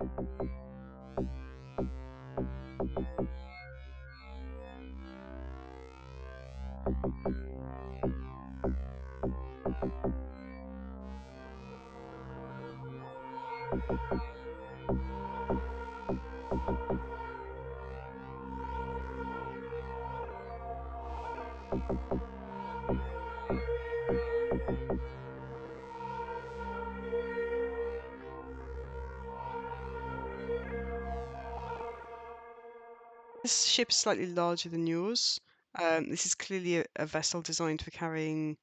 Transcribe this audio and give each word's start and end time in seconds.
This 0.00 0.08
ship 33.78 33.90
is 33.90 33.96
slightly 33.96 34.26
larger 34.26 34.68
than 34.68 34.88
yours. 34.88 35.40
Um, 35.80 36.10
this 36.10 36.26
is 36.26 36.34
clearly 36.34 36.78
a, 36.78 36.84
a 36.96 37.06
vessel 37.06 37.42
designed 37.42 37.80
for 37.80 37.92
carrying 37.92 38.56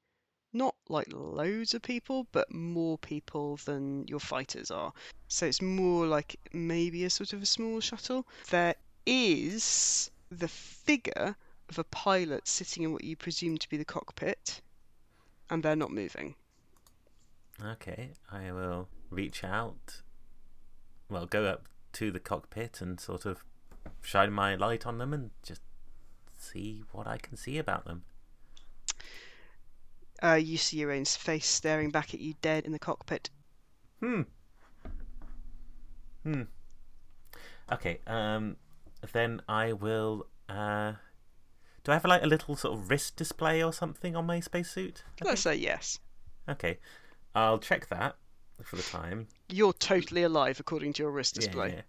not 0.52 0.76
like 0.90 1.08
loads 1.10 1.74
of 1.74 1.82
people, 1.82 2.28
but 2.34 2.54
more 2.54 2.98
people 2.98 3.56
than 3.64 4.06
your 4.10 4.20
fighters 4.20 4.72
are. 4.72 4.92
So 5.30 5.46
it's 5.46 5.62
more 5.62 6.06
like 6.06 6.38
maybe 6.52 7.06
a 7.06 7.10
sort 7.10 7.32
of 7.32 7.42
a 7.42 7.46
small 7.46 7.80
shuttle. 7.80 8.28
There 8.50 8.76
is 9.06 10.12
the 10.30 10.50
figure 10.50 11.38
of 11.70 11.80
a 11.80 11.86
pilot 11.86 12.46
sitting 12.46 12.84
in 12.84 12.92
what 12.92 13.06
you 13.06 13.16
presume 13.16 13.58
to 13.60 13.70
be 13.70 13.78
the 13.78 13.86
cockpit, 13.86 14.60
and 15.50 15.64
they're 15.64 15.78
not 15.78 15.92
moving. 15.92 16.36
Okay, 17.64 18.10
I 18.30 18.52
will 18.52 18.90
reach 19.10 19.46
out. 19.46 20.02
Well, 21.10 21.26
go 21.26 21.46
up 21.46 21.70
to 21.94 22.12
the 22.12 22.20
cockpit 22.20 22.82
and 22.82 23.00
sort 23.00 23.26
of 23.26 23.46
shine 24.06 24.32
my 24.32 24.56
light 24.56 24.86
on 24.86 24.98
them 24.98 25.14
and 25.14 25.32
just 25.44 25.62
see 26.38 26.84
what 26.92 27.08
I 27.08 27.18
can 27.18 27.38
see 27.38 27.58
about 27.58 27.86
them. 27.86 28.04
Uh, 30.24 30.36
you 30.36 30.58
see 30.58 30.78
your 30.78 30.92
own 30.92 31.06
face 31.06 31.46
staring 31.46 31.92
back 31.92 32.14
at 32.14 32.20
you 32.22 32.36
dead 32.42 32.66
in 32.66 32.72
the 32.72 32.80
cockpit. 32.80 33.30
Hmm. 34.00 34.22
Hmm. 36.24 36.44
Okay. 37.72 38.00
Um. 38.08 38.56
Then 39.12 39.42
I 39.50 39.74
will. 39.74 40.28
Uh. 40.48 40.94
Do 41.84 41.92
I 41.92 41.96
have 41.96 42.06
like 42.06 42.24
a 42.24 42.28
little 42.28 42.56
sort 42.56 42.78
of 42.78 42.90
wrist 42.90 43.16
display 43.16 43.62
or 43.64 43.72
something 43.72 44.16
on 44.16 44.26
my 44.26 44.40
spacesuit? 44.40 45.04
Let's 45.24 45.42
say 45.42 45.56
yes. 45.56 46.00
Okay. 46.50 46.80
I'll 47.36 47.60
check 47.60 47.90
that 47.90 48.16
for 48.64 48.76
the 48.78 48.84
time. 48.84 49.28
You're 49.50 49.74
totally 49.74 50.24
alive 50.24 50.60
according 50.60 50.94
to 50.94 51.04
your 51.04 51.12
wrist 51.12 51.36
display. 51.36 51.68
Yeah, 51.70 51.76
yeah. 51.76 51.82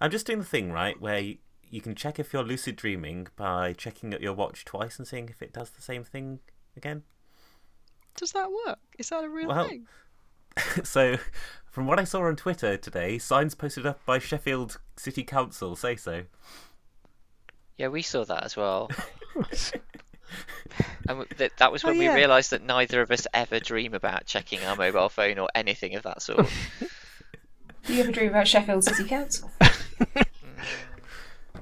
I'm 0.00 0.10
just 0.10 0.26
doing 0.26 0.40
the 0.40 0.44
thing 0.44 0.70
right 0.70 1.00
where 1.00 1.18
you, 1.18 1.38
you 1.72 1.80
can 1.80 1.94
check 1.96 2.20
if 2.20 2.32
you're 2.32 2.44
lucid 2.44 2.76
dreaming 2.76 3.26
by 3.34 3.72
checking 3.72 4.12
at 4.14 4.20
your 4.20 4.34
watch 4.34 4.64
twice 4.64 4.98
and 4.98 5.08
seeing 5.08 5.28
if 5.28 5.42
it 5.42 5.52
does 5.52 5.70
the 5.70 5.82
same 5.82 6.04
thing 6.04 6.38
again. 6.76 7.02
Does 8.16 8.30
that 8.32 8.50
work? 8.66 8.78
Is 8.98 9.08
that 9.08 9.24
a 9.24 9.28
real 9.28 9.48
Well, 9.48 9.66
thing? 9.68 9.86
so, 10.84 11.16
from 11.64 11.86
what 11.86 11.98
I 11.98 12.04
saw 12.04 12.24
on 12.26 12.36
Twitter 12.36 12.76
today, 12.76 13.16
signs 13.18 13.54
posted 13.54 13.86
up 13.86 14.04
by 14.04 14.18
Sheffield 14.18 14.78
City 14.96 15.24
Council 15.24 15.74
say 15.74 15.96
so. 15.96 16.24
Yeah, 17.78 17.88
we 17.88 18.02
saw 18.02 18.24
that 18.26 18.44
as 18.44 18.56
well. 18.56 18.90
And 21.08 21.26
th- 21.36 21.52
that 21.58 21.70
was 21.72 21.84
Oh, 21.84 21.88
when 21.88 22.00
yeah. 22.00 22.10
we 22.14 22.20
realised 22.20 22.50
that 22.52 22.62
neither 22.62 23.02
of 23.02 23.10
us 23.10 23.26
ever 23.34 23.58
dream 23.60 23.92
about 23.92 24.24
checking 24.24 24.60
our 24.64 24.76
mobile 24.76 25.08
phone 25.10 25.38
or 25.38 25.48
anything 25.54 25.94
of 25.94 26.04
that 26.04 26.22
sort. 26.22 26.48
Do 27.86 27.92
you 27.94 28.00
ever 28.02 28.12
dream 28.12 28.30
about 28.30 28.46
Sheffield 28.48 28.84
City 28.84 29.04
Council? 29.04 29.50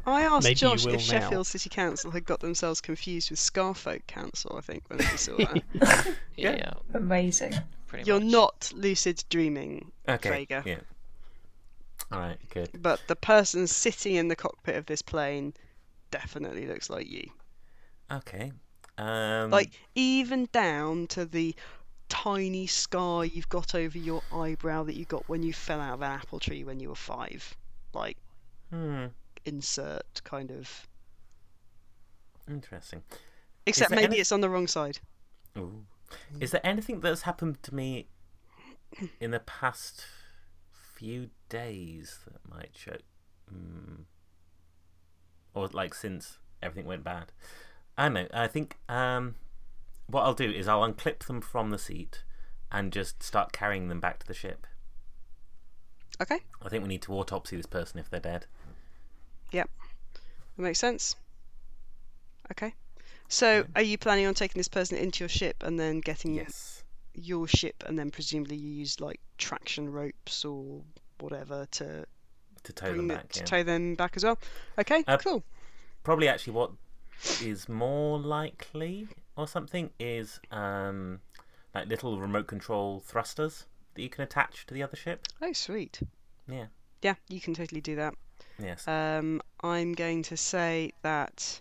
I 0.06 0.22
asked 0.22 0.44
Maybe 0.44 0.54
Josh 0.54 0.86
if 0.86 0.92
now. 0.92 0.98
Sheffield 0.98 1.46
City 1.46 1.68
Council 1.70 2.10
had 2.10 2.24
got 2.24 2.40
themselves 2.40 2.80
confused 2.80 3.30
with 3.30 3.38
Scarfolk 3.38 4.06
Council, 4.06 4.54
I 4.56 4.60
think, 4.60 4.84
when 4.88 4.98
we 4.98 5.04
saw 5.16 5.36
that. 5.38 6.14
yeah, 6.36 6.56
Yeah. 6.56 6.72
Amazing. 6.94 7.54
pretty 7.86 8.04
You're 8.06 8.20
much. 8.20 8.30
not 8.32 8.72
lucid 8.74 9.22
dreaming, 9.30 9.92
Okay. 10.08 10.30
Vega, 10.30 10.62
Yeah. 10.66 10.80
All 12.12 12.18
right. 12.18 12.38
Good. 12.50 12.70
but 12.82 13.00
the 13.06 13.14
person 13.16 13.66
sitting 13.66 14.16
in 14.16 14.28
the 14.28 14.36
cockpit 14.36 14.76
of 14.76 14.86
this 14.86 15.02
plane 15.02 15.54
definitely 16.10 16.66
looks 16.66 16.90
like 16.90 17.08
you. 17.08 17.30
Okay. 18.10 18.52
Um. 18.98 19.50
Like, 19.50 19.70
even 19.94 20.48
down 20.52 21.06
to 21.08 21.24
the 21.24 21.54
tiny 22.08 22.66
scar 22.66 23.24
you've 23.24 23.48
got 23.48 23.76
over 23.76 23.96
your 23.96 24.20
eyebrow 24.32 24.82
that 24.82 24.96
you 24.96 25.04
got 25.04 25.28
when 25.28 25.44
you 25.44 25.52
fell 25.52 25.80
out 25.80 25.94
of 25.94 26.02
an 26.02 26.10
apple 26.10 26.40
tree 26.40 26.64
when 26.64 26.80
you 26.80 26.88
were 26.88 26.96
five. 26.96 27.56
Like, 27.94 28.16
Hmm. 28.70 29.06
Insert 29.44 30.22
kind 30.24 30.50
of. 30.50 30.86
Interesting. 32.48 33.02
Except 33.66 33.90
maybe 33.90 34.04
any- 34.04 34.18
it's 34.18 34.32
on 34.32 34.40
the 34.40 34.50
wrong 34.50 34.66
side. 34.66 34.98
Ooh. 35.56 35.84
Is 36.40 36.50
there 36.50 36.64
anything 36.64 37.00
that's 37.00 37.22
happened 37.22 37.62
to 37.62 37.74
me 37.74 38.08
in 39.20 39.30
the 39.30 39.40
past 39.40 40.04
few 40.96 41.30
days 41.48 42.18
that 42.24 42.40
might 42.48 42.70
show, 42.76 42.96
mm, 43.52 44.04
or 45.54 45.68
like 45.68 45.94
since 45.94 46.38
everything 46.62 46.86
went 46.86 47.04
bad? 47.04 47.32
I 47.96 48.04
don't 48.04 48.14
know. 48.14 48.26
I 48.34 48.48
think 48.48 48.78
um, 48.88 49.36
what 50.08 50.22
I'll 50.22 50.34
do 50.34 50.50
is 50.50 50.66
I'll 50.66 50.80
unclip 50.82 51.20
them 51.26 51.40
from 51.40 51.70
the 51.70 51.78
seat 51.78 52.24
and 52.72 52.92
just 52.92 53.22
start 53.22 53.52
carrying 53.52 53.88
them 53.88 54.00
back 54.00 54.18
to 54.20 54.26
the 54.26 54.34
ship. 54.34 54.66
Okay, 56.20 56.40
I 56.60 56.68
think 56.68 56.82
we 56.82 56.88
need 56.88 57.02
to 57.02 57.12
autopsy 57.12 57.56
this 57.56 57.66
person 57.66 57.98
if 58.00 58.10
they're 58.10 58.20
dead. 58.20 58.46
That 59.52 59.68
makes 60.56 60.78
sense. 60.78 61.16
Okay. 62.52 62.74
So, 63.28 63.64
are 63.76 63.82
you 63.82 63.96
planning 63.96 64.26
on 64.26 64.34
taking 64.34 64.58
this 64.58 64.68
person 64.68 64.98
into 64.98 65.22
your 65.22 65.28
ship 65.28 65.62
and 65.62 65.78
then 65.78 66.00
getting 66.00 66.34
Yes. 66.34 66.82
your 67.14 67.46
ship, 67.46 67.84
and 67.86 67.98
then 67.98 68.10
presumably 68.10 68.56
you 68.56 68.68
use 68.72 69.00
like 69.00 69.20
traction 69.38 69.90
ropes 69.90 70.44
or 70.44 70.82
whatever 71.20 71.66
to 71.72 72.06
To 72.64 72.72
tow 72.72 72.92
them 72.94 73.06
the- 73.08 73.14
back. 73.14 73.28
to 73.32 73.40
yeah. 73.40 73.44
tow 73.46 73.62
them 73.62 73.94
back 73.94 74.16
as 74.16 74.24
well? 74.24 74.38
Okay, 74.78 75.04
Uh, 75.06 75.16
cool. 75.18 75.44
probably 76.02 76.28
actually 76.28 76.54
what 76.54 76.72
is 77.42 77.68
more 77.68 78.18
likely 78.18 79.06
or 79.36 79.46
something 79.46 79.90
is 80.00 80.40
um 80.50 81.20
like 81.74 81.86
little 81.88 82.18
remote 82.18 82.46
control 82.48 82.98
thrusters 83.00 83.66
that 83.94 84.02
you 84.02 84.08
can 84.08 84.22
attach 84.24 84.66
to 84.66 84.74
the 84.74 84.82
other 84.82 84.96
ship. 84.96 85.26
Oh, 85.40 85.52
sweet. 85.52 86.00
Yeah. 86.48 86.66
Yeah, 87.02 87.14
you 87.28 87.40
can 87.40 87.54
totally 87.54 87.80
do 87.80 87.94
that. 87.96 88.14
Yes. 88.58 88.88
Um, 88.88 89.40
I'm 89.62 89.92
going 89.92 90.22
to 90.24 90.36
say 90.36 90.92
that 91.02 91.60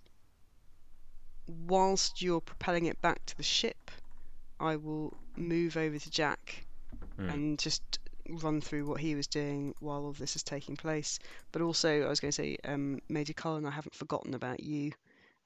whilst 1.48 2.22
you're 2.22 2.42
propelling 2.42 2.86
it 2.86 3.02
back 3.02 3.26
to 3.26 3.38
the 3.38 3.44
ship, 3.44 3.92
I 4.60 4.76
will 4.76 5.18
move 5.36 5.78
over 5.78 5.98
to 5.98 6.10
Jack 6.12 6.66
Hmm. 7.18 7.30
and 7.30 7.60
just 7.60 8.00
run 8.30 8.62
through 8.62 8.86
what 8.86 9.00
he 9.02 9.16
was 9.16 9.28
doing 9.28 9.74
while 9.80 10.06
all 10.06 10.14
this 10.14 10.36
is 10.36 10.44
taking 10.44 10.76
place. 10.76 11.20
But 11.52 11.62
also, 11.62 12.04
I 12.04 12.10
was 12.10 12.20
going 12.20 12.32
to 12.32 12.36
say, 12.36 12.58
um, 12.64 13.00
Major 13.10 13.34
Cullen, 13.34 13.66
I 13.66 13.72
haven't 13.72 13.96
forgotten 13.96 14.34
about 14.34 14.62
you. 14.62 14.92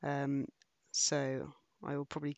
Um, 0.03 0.45
so 0.91 1.53
I 1.83 1.97
will 1.97 2.05
probably. 2.05 2.37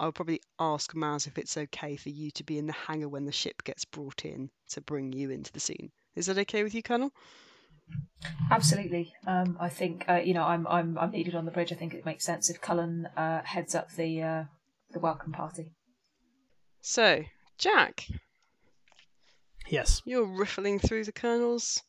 I'll 0.00 0.12
probably 0.12 0.40
ask 0.58 0.92
Maz 0.94 1.26
if 1.26 1.38
it's 1.38 1.56
okay 1.56 1.96
for 1.96 2.08
you 2.10 2.30
to 2.32 2.44
be 2.44 2.58
in 2.58 2.66
the 2.66 2.72
hangar 2.72 3.08
when 3.08 3.24
the 3.24 3.32
ship 3.32 3.62
gets 3.64 3.84
brought 3.84 4.24
in 4.24 4.50
to 4.70 4.80
bring 4.80 5.12
you 5.12 5.30
into 5.30 5.52
the 5.52 5.60
scene. 5.60 5.92
Is 6.16 6.26
that 6.26 6.38
okay 6.38 6.62
with 6.62 6.74
you, 6.74 6.82
Colonel? 6.82 7.10
Absolutely. 8.50 9.12
Um, 9.26 9.56
I 9.60 9.68
think 9.68 10.04
uh, 10.08 10.14
you 10.24 10.32
know 10.34 10.44
I'm 10.44 10.66
I'm 10.66 10.96
I'm 10.98 11.10
needed 11.10 11.34
on 11.34 11.44
the 11.44 11.50
bridge. 11.50 11.72
I 11.72 11.74
think 11.76 11.94
it 11.94 12.04
makes 12.06 12.24
sense 12.24 12.48
if 12.48 12.60
Cullen 12.60 13.06
uh, 13.16 13.42
heads 13.42 13.74
up 13.74 13.90
the 13.92 14.22
uh, 14.22 14.44
the 14.92 15.00
welcome 15.00 15.32
party. 15.32 15.72
So, 16.80 17.24
Jack, 17.58 18.06
Yes. 19.68 20.02
you're 20.04 20.26
riffling 20.26 20.78
through 20.78 21.04
the 21.04 21.12
Colonel's 21.12 21.82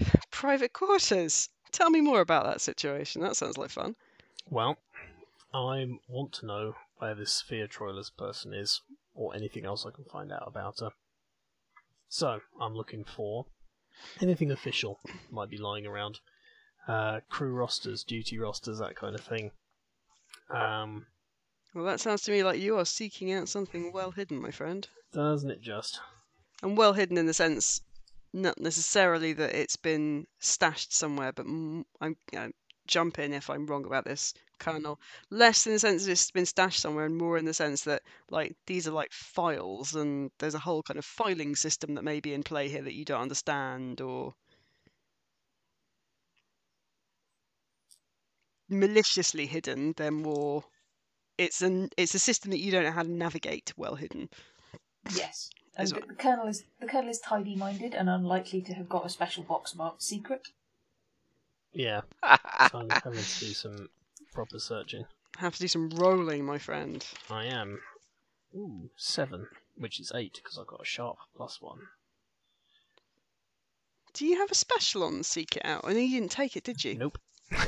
private 0.30 0.72
quarters. 0.72 1.48
Tell 1.72 1.90
me 1.90 2.00
more 2.00 2.20
about 2.20 2.44
that 2.46 2.60
situation. 2.60 3.20
That 3.22 3.36
sounds 3.36 3.58
like 3.58 3.70
fun. 3.70 3.96
Well, 4.48 4.78
I 5.52 5.86
want 6.08 6.32
to 6.34 6.46
know 6.46 6.74
where 6.98 7.14
this 7.14 7.32
Sophia 7.32 7.66
Troilers 7.68 8.10
person 8.10 8.54
is, 8.54 8.80
or 9.14 9.34
anything 9.34 9.64
else 9.66 9.84
I 9.86 9.90
can 9.90 10.04
find 10.04 10.32
out 10.32 10.44
about 10.46 10.80
her. 10.80 10.90
So, 12.14 12.38
I'm 12.60 12.76
looking 12.76 13.02
for 13.02 13.44
anything 14.20 14.52
official 14.52 15.00
might 15.32 15.50
be 15.50 15.58
lying 15.58 15.84
around. 15.84 16.20
Uh, 16.86 17.18
crew 17.28 17.52
rosters, 17.52 18.04
duty 18.04 18.38
rosters, 18.38 18.78
that 18.78 18.94
kind 18.94 19.16
of 19.16 19.20
thing. 19.22 19.50
Um, 20.48 21.06
Well, 21.74 21.84
that 21.86 21.98
sounds 21.98 22.22
to 22.22 22.30
me 22.30 22.44
like 22.44 22.60
you 22.60 22.78
are 22.78 22.84
seeking 22.84 23.32
out 23.32 23.48
something 23.48 23.92
well 23.92 24.12
hidden, 24.12 24.40
my 24.40 24.52
friend. 24.52 24.86
doesn't 25.12 25.50
it 25.50 25.60
just? 25.60 25.98
And 26.62 26.76
well 26.76 26.92
hidden 26.92 27.18
in 27.18 27.26
the 27.26 27.34
sense, 27.34 27.80
not 28.32 28.60
necessarily 28.60 29.32
that 29.32 29.52
it's 29.52 29.74
been 29.74 30.28
stashed 30.38 30.92
somewhere, 30.92 31.32
but 31.32 31.46
I'm, 32.00 32.16
uh, 32.36 32.50
jump 32.86 33.18
in 33.18 33.32
if 33.32 33.50
I'm 33.50 33.66
wrong 33.66 33.86
about 33.86 34.04
this, 34.04 34.34
Colonel. 34.64 34.98
Less 35.30 35.66
in 35.66 35.72
the 35.74 35.78
sense 35.78 36.04
that 36.04 36.12
it's 36.12 36.30
been 36.30 36.46
stashed 36.46 36.80
somewhere, 36.80 37.04
and 37.06 37.16
more 37.16 37.36
in 37.38 37.44
the 37.44 37.54
sense 37.54 37.82
that 37.84 38.02
like 38.30 38.56
these 38.66 38.88
are 38.88 38.92
like 38.92 39.12
files, 39.12 39.94
and 39.94 40.30
there's 40.38 40.54
a 40.54 40.58
whole 40.58 40.82
kind 40.82 40.98
of 40.98 41.04
filing 41.04 41.54
system 41.56 41.94
that 41.94 42.04
may 42.04 42.20
be 42.20 42.32
in 42.34 42.42
play 42.42 42.68
here 42.68 42.82
that 42.82 42.94
you 42.94 43.04
don't 43.04 43.20
understand, 43.22 44.00
or 44.00 44.34
maliciously 48.68 49.46
hidden. 49.46 49.92
They're 49.96 50.10
more. 50.10 50.64
It's 51.38 51.62
an 51.62 51.90
it's 51.96 52.14
a 52.14 52.18
system 52.18 52.50
that 52.52 52.60
you 52.60 52.70
don't 52.70 52.84
know 52.84 52.92
how 52.92 53.02
to 53.02 53.10
navigate 53.10 53.72
well 53.76 53.94
hidden. 53.96 54.28
Yes. 55.14 55.50
And 55.76 55.84
Is 55.86 55.90
the, 55.90 55.98
what- 55.98 56.08
the 56.08 56.14
colonel 56.14 56.46
is 56.46 56.62
the 56.80 56.86
colonel 56.86 57.10
is 57.10 57.18
tidy 57.18 57.56
minded 57.56 57.94
and 57.94 58.08
unlikely 58.08 58.62
to 58.62 58.74
have 58.74 58.88
got 58.88 59.04
a 59.06 59.08
special 59.08 59.42
box 59.42 59.74
marked 59.74 60.02
secret. 60.04 60.46
Yeah, 61.72 62.02
so 62.70 62.78
I'm 62.78 62.90
having 62.90 63.18
to 63.18 63.40
do 63.40 63.52
some 63.52 63.88
proper 64.34 64.58
searching. 64.58 65.04
Have 65.38 65.54
to 65.54 65.60
do 65.60 65.68
some 65.68 65.90
rolling, 65.90 66.44
my 66.44 66.58
friend. 66.58 67.04
I 67.30 67.46
am. 67.46 67.80
Ooh, 68.54 68.90
seven, 68.96 69.46
which 69.76 69.98
is 70.00 70.12
eight 70.14 70.34
because 70.42 70.58
I've 70.58 70.66
got 70.66 70.82
a 70.82 70.84
sharp 70.84 71.16
plus 71.36 71.60
one. 71.60 71.78
Do 74.12 74.26
you 74.26 74.38
have 74.38 74.50
a 74.50 74.54
special 74.54 75.02
on 75.02 75.22
Seek 75.24 75.56
It 75.56 75.64
Out? 75.64 75.80
I 75.84 75.92
know 75.92 75.98
you 75.98 76.20
didn't 76.20 76.30
take 76.32 76.56
it, 76.56 76.62
did 76.64 76.84
you? 76.84 76.94
Nope. 76.96 77.18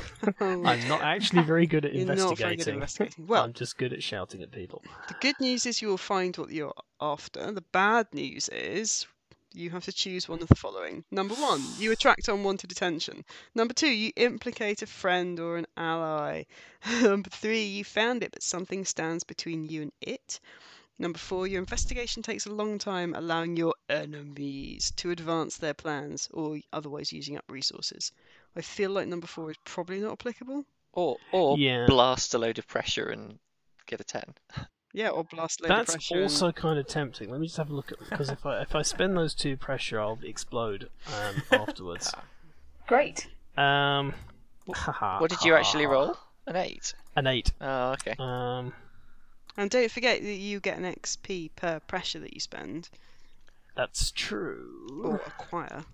Oh, 0.41 0.65
I'm 0.65 0.89
not 0.89 1.03
actually 1.03 1.43
very 1.43 1.67
good 1.67 1.85
at 1.85 1.93
You're 1.95 2.03
investigating. 2.03 2.29
not 2.31 2.39
very 2.39 2.57
good 2.57 2.69
at 2.69 2.75
investigating. 2.75 3.27
Well, 3.27 3.45
I'm 3.45 3.53
just 3.53 3.77
good 3.77 3.93
at 3.93 4.03
shouting 4.03 4.43
at 4.43 4.51
people. 4.51 4.83
the 5.09 5.15
good 5.21 5.39
news 5.41 5.67
is 5.67 5.81
you 5.83 5.89
will 5.89 5.99
find 5.99 6.35
what 6.37 6.51
you're 6.51 6.73
after. 7.01 7.53
The 7.53 7.61
bad 7.61 8.07
news 8.13 8.49
is 8.49 9.07
you 9.57 9.71
have 9.71 9.85
to 9.87 9.93
choose 9.93 10.29
one 10.29 10.43
of 10.43 10.49
the 10.49 10.55
following. 10.55 11.03
Number 11.11 11.35
one, 11.35 11.63
you 11.79 11.91
attract 11.91 12.29
unwanted 12.29 12.71
attention. 12.71 13.25
Number 13.55 13.73
two, 13.73 13.89
you 13.89 14.13
implicate 14.17 14.83
a 14.83 14.87
friend 14.87 15.41
or 15.41 15.57
an 15.57 15.67
ally. 15.77 16.45
Number 17.03 17.31
three, 17.31 17.65
you 17.65 17.83
found 17.83 18.23
it, 18.23 18.33
but 18.33 18.43
something 18.43 18.85
stands 18.85 19.25
between 19.25 19.65
you 19.65 19.83
and 19.83 19.93
it. 20.03 20.41
Number 20.99 21.19
four, 21.19 21.47
your 21.47 21.59
investigation 21.61 22.23
takes 22.23 22.47
a 22.47 22.53
long 22.53 22.79
time, 22.79 23.15
allowing 23.15 23.57
your 23.57 23.75
enemies 23.89 24.93
to 24.97 25.11
advance 25.11 25.57
their 25.57 25.75
plans 25.75 26.29
or 26.33 26.59
otherwise 26.73 27.13
using 27.13 27.37
up 27.37 27.45
resources. 27.51 28.13
I 28.55 28.63
feel 28.63 28.91
like 28.91 29.09
number 29.09 29.27
four 29.27 29.51
is 29.51 29.57
probably 29.65 30.01
not 30.01 30.13
applicable. 30.13 30.65
Or 30.93 31.19
or 31.33 31.59
Yeah. 31.59 31.87
blast 31.87 32.33
a 32.35 32.39
load 32.39 32.59
of 32.59 32.67
pressure 32.67 33.09
and 33.09 33.39
get 33.87 34.01
a 34.01 34.05
ten. 34.05 34.35
Yeah, 34.97 35.11
or 35.11 35.25
blast 35.25 35.61
load 35.61 35.71
of 35.71 35.77
That's 35.77 35.93
pressure. 35.93 36.15
and- 36.15 36.23
also 36.23 36.53
kind 36.53 36.79
of 36.79 36.87
tempting. 36.87 37.31
Let 37.31 37.39
me 37.39 37.47
just 37.49 37.59
have 37.59 37.69
a 37.69 37.75
look 37.75 37.93
at 37.93 37.99
because 37.99 38.31
if 38.31 38.47
I 38.47 38.63
if 38.63 38.75
I 38.75 38.81
spend 38.81 39.15
those 39.15 39.35
two 39.35 39.55
pressure, 39.59 40.01
I'll 40.01 40.19
explode 40.23 40.89
um, 41.15 41.43
afterwards. 41.61 42.15
Great. 42.87 43.29
Um, 43.59 44.15
What 44.65 45.29
did 45.31 45.43
you 45.45 45.55
actually 45.55 45.85
roll? 45.87 46.17
An 46.47 46.57
eight. 46.57 46.95
An 47.15 47.27
eight. 47.27 47.53
Oh, 47.61 47.93
okay. 47.93 48.15
Um, 48.19 48.73
And 49.59 49.71
don't 49.71 49.91
forget 49.91 50.23
that 50.23 50.33
you 50.35 50.61
get 50.61 50.79
an 50.79 50.85
XP 50.85 51.51
per 51.57 51.81
pressure 51.81 52.19
that 52.21 52.33
you 52.33 52.41
spend 52.41 52.89
that's 53.75 54.11
true. 54.13 55.03
or 55.05 55.17
acquire. 55.27 55.85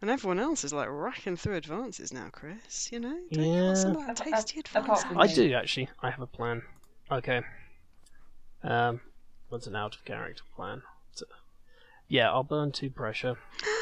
And 0.00 0.08
everyone 0.10 0.38
else 0.38 0.62
is 0.62 0.72
like 0.72 0.86
racking 0.88 1.36
through 1.36 1.56
advances 1.56 2.12
now, 2.12 2.28
Chris. 2.30 2.92
You 2.92 3.00
know, 3.00 3.18
don't 3.32 3.44
you 3.44 3.62
want 3.64 3.78
some 3.78 3.96
of 3.96 4.06
that 4.06 4.20
A- 4.20 4.28
a- 4.28 4.30
tasty 4.32 4.60
apart 4.60 5.02
advance? 5.04 5.18
I 5.18 5.34
do 5.34 5.52
actually. 5.54 5.88
I 6.00 6.10
have 6.10 6.20
a 6.20 6.26
plan. 6.28 6.62
Okay. 7.10 7.42
Um, 8.62 9.00
what's 9.48 9.66
an 9.66 9.76
out 9.76 9.94
of 9.94 10.04
character 10.04 10.42
plan? 10.56 10.82
So- 11.12 11.26
yeah, 12.08 12.30
I'll 12.30 12.42
burn 12.44 12.72
two 12.72 12.90
pressure 12.90 13.36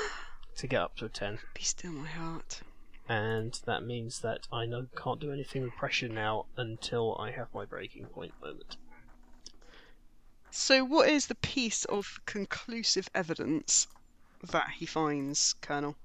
to 0.56 0.67
get 0.67 0.81
up 0.81 0.96
to 0.96 1.05
a 1.06 1.08
ten, 1.08 1.38
Be 1.55 1.62
still, 1.62 1.93
my 1.93 2.08
heart. 2.08 2.61
and 3.08 3.58
that 3.67 3.84
means 3.84 4.20
that 4.20 4.46
I 4.52 4.67
no 4.67 4.87
can't 4.96 5.20
do 5.20 5.32
anything 5.32 5.62
with 5.62 5.76
pressure 5.76 6.08
now 6.08 6.46
until 6.56 7.17
I 7.19 7.31
have 7.31 7.49
my 7.55 7.64
breaking 7.64 8.06
point 8.06 8.32
moment. 8.43 8.76
So, 10.50 10.84
what 10.84 11.08
is 11.08 11.26
the 11.26 11.34
piece 11.34 11.84
of 11.84 12.20
conclusive 12.26 13.08
evidence 13.14 13.87
that 14.43 14.70
he 14.78 14.87
finds, 14.87 15.55
Colonel? 15.61 15.96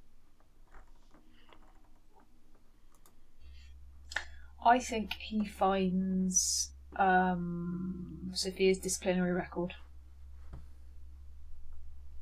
I 4.63 4.77
think 4.79 5.13
he 5.13 5.45
finds 5.45 6.71
um, 6.97 8.31
Sophia's 8.33 8.79
disciplinary 8.79 9.31
record, 9.31 9.73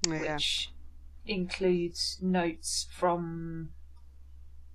Yeah. 0.08 0.36
which 0.36 0.72
includes 1.26 2.18
notes 2.22 2.88
from 2.92 3.70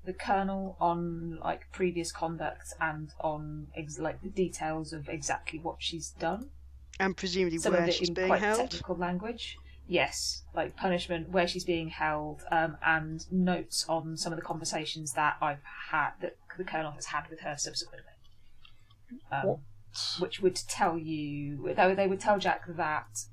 the 0.04 0.12
colonel 0.12 0.76
on 0.80 1.38
like 1.40 1.70
previous 1.72 2.12
conduct 2.12 2.74
and 2.80 3.12
on 3.20 3.68
ex- 3.74 3.98
like 3.98 4.20
the 4.22 4.28
details 4.28 4.92
of 4.92 5.08
exactly 5.08 5.58
what 5.58 5.76
she's 5.82 6.10
done. 6.10 6.50
And 7.00 7.16
presumably 7.16 7.58
Some 7.58 7.72
where 7.72 7.82
of 7.82 7.88
it 7.88 7.94
she's 7.94 8.08
in 8.08 8.14
being 8.14 8.28
quite 8.28 8.40
held. 8.42 8.58
technical 8.70 8.96
language. 8.96 9.56
Yes, 9.86 10.42
like 10.54 10.76
punishment, 10.76 11.28
where 11.30 11.46
she's 11.46 11.64
being 11.64 11.88
held, 11.88 12.42
um, 12.50 12.78
and 12.82 13.30
notes 13.32 13.84
on 13.88 14.16
some 14.16 14.32
of 14.32 14.38
the 14.38 14.44
conversations 14.44 15.12
that 15.12 15.36
I've 15.42 15.62
had 15.90 16.12
that 16.20 16.36
the 16.56 16.64
colonel 16.64 16.92
has 16.92 17.06
had 17.06 17.28
with 17.28 17.40
her 17.40 17.56
subsequently. 17.58 18.12
Um, 19.30 19.46
What? 19.46 19.58
Which 20.18 20.40
would 20.40 20.56
tell 20.56 20.98
you 20.98 21.72
they, 21.76 21.94
they 21.94 22.06
would 22.06 22.20
tell 22.20 22.38
Jack 22.38 22.62
that 22.68 23.24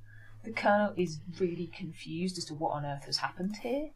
the 0.43 0.51
colonel 0.51 0.93
is 0.97 1.19
really 1.39 1.67
confused 1.67 2.37
as 2.37 2.45
to 2.45 2.53
what 2.53 2.73
on 2.73 2.85
earth 2.85 3.05
has 3.05 3.17
happened 3.17 3.57
here, 3.61 3.89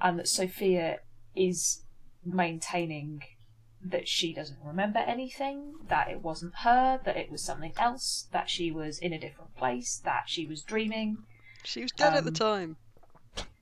and 0.00 0.18
that 0.18 0.28
Sophia 0.28 1.00
is 1.34 1.82
maintaining 2.24 3.22
that 3.84 4.08
she 4.08 4.32
doesn't 4.32 4.58
remember 4.64 4.98
anything, 4.98 5.74
that 5.88 6.08
it 6.08 6.22
wasn't 6.22 6.54
her, 6.56 7.00
that 7.04 7.16
it 7.16 7.30
was 7.30 7.42
something 7.42 7.72
else, 7.78 8.26
that 8.32 8.50
she 8.50 8.70
was 8.70 8.98
in 8.98 9.12
a 9.12 9.18
different 9.18 9.54
place, 9.56 10.00
that 10.04 10.24
she 10.26 10.46
was 10.46 10.62
dreaming. 10.62 11.18
She 11.64 11.82
was 11.82 11.92
dead 11.92 12.14
at 12.14 12.24
the 12.24 12.30
um, 12.30 12.34
time. 12.34 12.76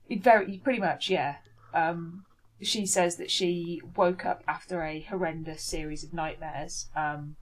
It 0.09 0.23
very 0.23 0.57
pretty 0.63 0.79
much, 0.79 1.09
yeah. 1.09 1.37
Um, 1.73 2.25
she 2.61 2.85
says 2.85 3.17
that 3.17 3.29
she 3.29 3.81
woke 3.95 4.25
up 4.25 4.43
after 4.47 4.83
a 4.83 5.01
horrendous 5.01 5.61
series 5.61 6.03
of 6.03 6.13
nightmares, 6.13 6.87
um, 6.95 7.35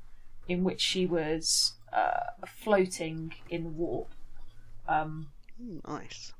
in 0.48 0.64
which 0.64 0.82
she 0.82 1.06
was 1.06 1.74
uh, 1.94 2.32
floating 2.48 3.34
in 3.50 3.64
the 3.64 3.70
warp, 3.70 4.10
um, 4.88 5.28
Nice. 5.88 6.34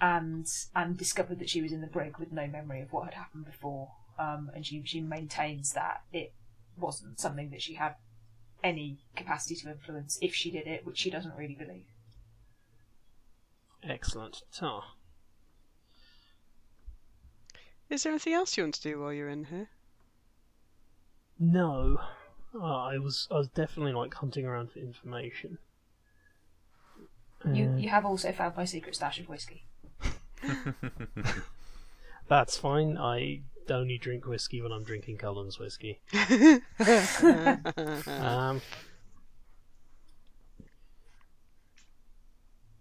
and 0.00 0.46
and 0.74 0.96
discovered 0.96 1.38
that 1.40 1.50
she 1.50 1.60
was 1.62 1.72
in 1.72 1.80
the 1.80 1.86
brig 1.86 2.18
with 2.18 2.32
no 2.32 2.46
memory 2.46 2.80
of 2.80 2.92
what 2.92 3.04
had 3.04 3.14
happened 3.14 3.44
before. 3.46 3.92
Um, 4.18 4.50
and 4.54 4.64
she 4.66 4.82
she 4.84 5.00
maintains 5.00 5.72
that 5.74 6.02
it 6.12 6.32
wasn't 6.76 7.20
something 7.20 7.50
that 7.50 7.62
she 7.62 7.74
had 7.74 7.94
any 8.64 8.98
capacity 9.14 9.54
to 9.56 9.70
influence 9.70 10.18
if 10.20 10.34
she 10.34 10.50
did 10.50 10.66
it, 10.66 10.84
which 10.86 10.98
she 10.98 11.10
doesn't 11.10 11.36
really 11.36 11.54
believe. 11.54 11.86
Excellent. 13.82 14.42
So, 14.50 14.82
Is 17.88 18.02
there 18.02 18.12
anything 18.12 18.32
else 18.34 18.56
you 18.56 18.64
want 18.64 18.74
to 18.74 18.82
do 18.82 19.00
while 19.00 19.12
you're 19.12 19.28
in 19.28 19.44
here? 19.44 19.68
no, 21.38 22.00
uh, 22.60 22.84
I 22.84 22.98
was 22.98 23.28
I 23.30 23.34
was 23.34 23.48
definitely 23.48 23.92
like 23.92 24.14
hunting 24.14 24.46
around 24.46 24.72
for 24.72 24.78
information. 24.78 25.58
You 27.44 27.64
Uh, 27.64 27.76
you 27.78 27.88
have 27.88 28.04
also 28.04 28.32
found 28.32 28.56
my 28.56 28.64
secret 28.64 28.96
stash 28.96 29.20
of 29.20 29.28
whiskey. 29.28 29.64
That's 32.28 32.56
fine. 32.56 32.98
I 32.98 33.42
only 33.70 33.98
drink 33.98 34.26
whiskey 34.26 34.62
when 34.62 34.72
I'm 34.72 34.84
drinking 34.84 35.18
Cullen's 35.18 35.58
whiskey. 35.58 36.00
Um, 38.18 38.60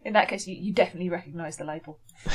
In 0.04 0.14
that 0.14 0.30
case, 0.30 0.48
you, 0.48 0.56
you 0.56 0.72
definitely 0.74 1.10
recognise 1.10 1.58
the 1.58 1.66
label. 1.66 2.00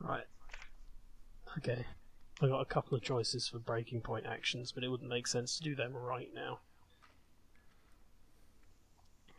right. 0.00 0.26
Okay. 1.58 1.86
I 2.42 2.46
got 2.46 2.60
a 2.60 2.64
couple 2.64 2.96
of 2.96 3.02
choices 3.02 3.48
for 3.48 3.58
breaking 3.58 4.00
point 4.00 4.26
actions, 4.26 4.72
but 4.72 4.82
it 4.84 4.88
wouldn't 4.88 5.10
make 5.10 5.26
sense 5.26 5.56
to 5.58 5.62
do 5.62 5.74
them 5.74 5.92
right 5.94 6.30
now. 6.34 6.60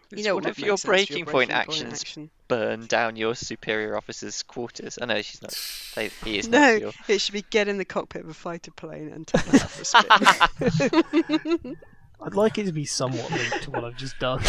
This 0.09 0.25
know, 0.25 0.35
would 0.35 0.43
what 0.43 0.51
if 0.51 0.59
your 0.59 0.75
sense 0.77 0.83
your 0.85 0.91
breaking 0.93 1.25
point 1.25 1.51
action. 1.51 1.87
actions- 1.87 2.29
Burn 2.49 2.85
down 2.85 3.15
your 3.15 3.33
superior 3.33 3.95
officer's 3.95 4.43
quarters. 4.43 4.99
I 5.01 5.05
know 5.05 5.21
she's 5.21 5.41
not. 5.41 5.55
They, 5.95 6.09
he 6.25 6.37
is 6.37 6.47
No, 6.49 6.59
not 6.73 6.81
your. 6.81 6.91
it 7.07 7.19
should 7.21 7.31
be 7.33 7.43
get 7.49 7.69
in 7.69 7.77
the 7.77 7.85
cockpit 7.85 8.23
of 8.23 8.29
a 8.29 8.33
fighter 8.33 8.71
plane 8.71 9.07
and 9.07 9.25
take 9.25 9.47
it 9.47 9.61
out 9.61 9.69
for 9.71 10.67
a 10.67 10.71
spin. 10.71 11.77
I'd 12.23 12.35
like 12.35 12.57
it 12.57 12.65
to 12.65 12.71
be 12.71 12.85
somewhat 12.85 13.31
linked 13.31 13.63
to 13.63 13.71
what 13.71 13.83
I've 13.83 13.97
just 13.97 14.19
done. 14.19 14.41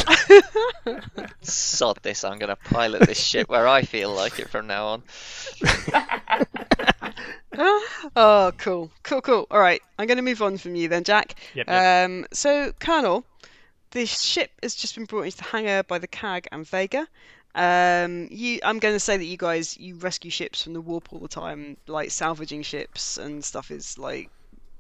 Sod 1.41 1.99
this! 2.02 2.23
I'm 2.25 2.38
gonna 2.38 2.57
pilot 2.57 3.07
this 3.07 3.19
ship 3.21 3.49
where 3.49 3.67
I 3.67 3.83
feel 3.83 4.12
like 4.12 4.38
it 4.38 4.50
from 4.50 4.67
now 4.67 4.87
on. 4.88 5.02
oh, 8.17 8.52
cool, 8.59 8.91
cool, 9.02 9.21
cool. 9.21 9.47
All 9.50 9.61
right, 9.61 9.81
I'm 9.99 10.07
going 10.07 10.17
to 10.17 10.23
move 10.23 10.43
on 10.43 10.59
from 10.59 10.75
you 10.75 10.88
then, 10.88 11.05
Jack. 11.05 11.35
Yep, 11.55 11.67
yep. 11.69 12.09
Um, 12.09 12.26
so, 12.33 12.73
Colonel, 12.79 13.25
this 13.91 14.21
ship 14.21 14.50
has 14.62 14.75
just 14.75 14.95
been 14.95 15.05
brought 15.05 15.23
into 15.23 15.38
the 15.38 15.45
hangar 15.45 15.83
by 15.83 15.99
the 15.99 16.07
CAG 16.07 16.49
and 16.52 16.67
Vega. 16.67 17.07
Um, 17.55 18.29
you, 18.31 18.61
I'm 18.62 18.79
going 18.79 18.95
to 18.95 19.00
say 19.00 19.17
that 19.17 19.25
you 19.25 19.37
guys 19.37 19.76
you 19.76 19.97
rescue 19.97 20.31
ships 20.31 20.62
from 20.62 20.73
the 20.73 20.81
warp 20.81 21.12
all 21.12 21.19
the 21.19 21.29
time, 21.29 21.76
like 21.87 22.11
salvaging 22.11 22.62
ships 22.62 23.19
and 23.19 23.45
stuff 23.45 23.71
is 23.71 23.99
like, 23.99 24.31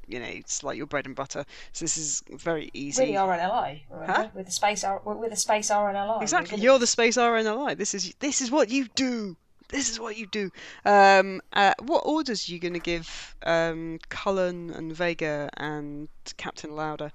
you 0.06 0.18
know, 0.18 0.26
it's 0.26 0.62
like 0.62 0.76
your 0.76 0.86
bread 0.86 1.06
and 1.06 1.14
butter. 1.14 1.44
So 1.72 1.84
this 1.84 1.96
is 1.96 2.22
very 2.30 2.70
easy. 2.74 3.02
Really 3.02 3.14
RNLI, 3.14 3.82
remember? 3.90 4.12
Huh? 4.12 4.28
With 4.34 4.46
the 4.46 4.52
space 4.52 4.84
R- 4.84 5.02
the 5.28 5.36
space 5.36 5.70
RNLI. 5.70 6.22
Exactly. 6.22 6.60
You're 6.60 6.78
the 6.78 6.86
space 6.86 7.16
RNLI. 7.16 7.76
This 7.76 7.94
is 7.94 8.14
this 8.18 8.40
is 8.40 8.50
what 8.50 8.70
you 8.70 8.88
do. 8.94 9.36
This 9.68 9.88
is 9.88 9.98
what 9.98 10.18
you 10.18 10.26
do. 10.26 10.50
Um, 10.84 11.40
uh, 11.54 11.72
what 11.80 12.02
orders 12.04 12.46
are 12.46 12.52
you 12.52 12.58
going 12.58 12.74
to 12.74 12.78
give 12.78 13.34
um, 13.42 14.00
Cullen 14.10 14.70
and 14.70 14.94
Vega 14.94 15.48
and 15.56 16.08
Captain 16.36 16.76
Lauder? 16.76 17.10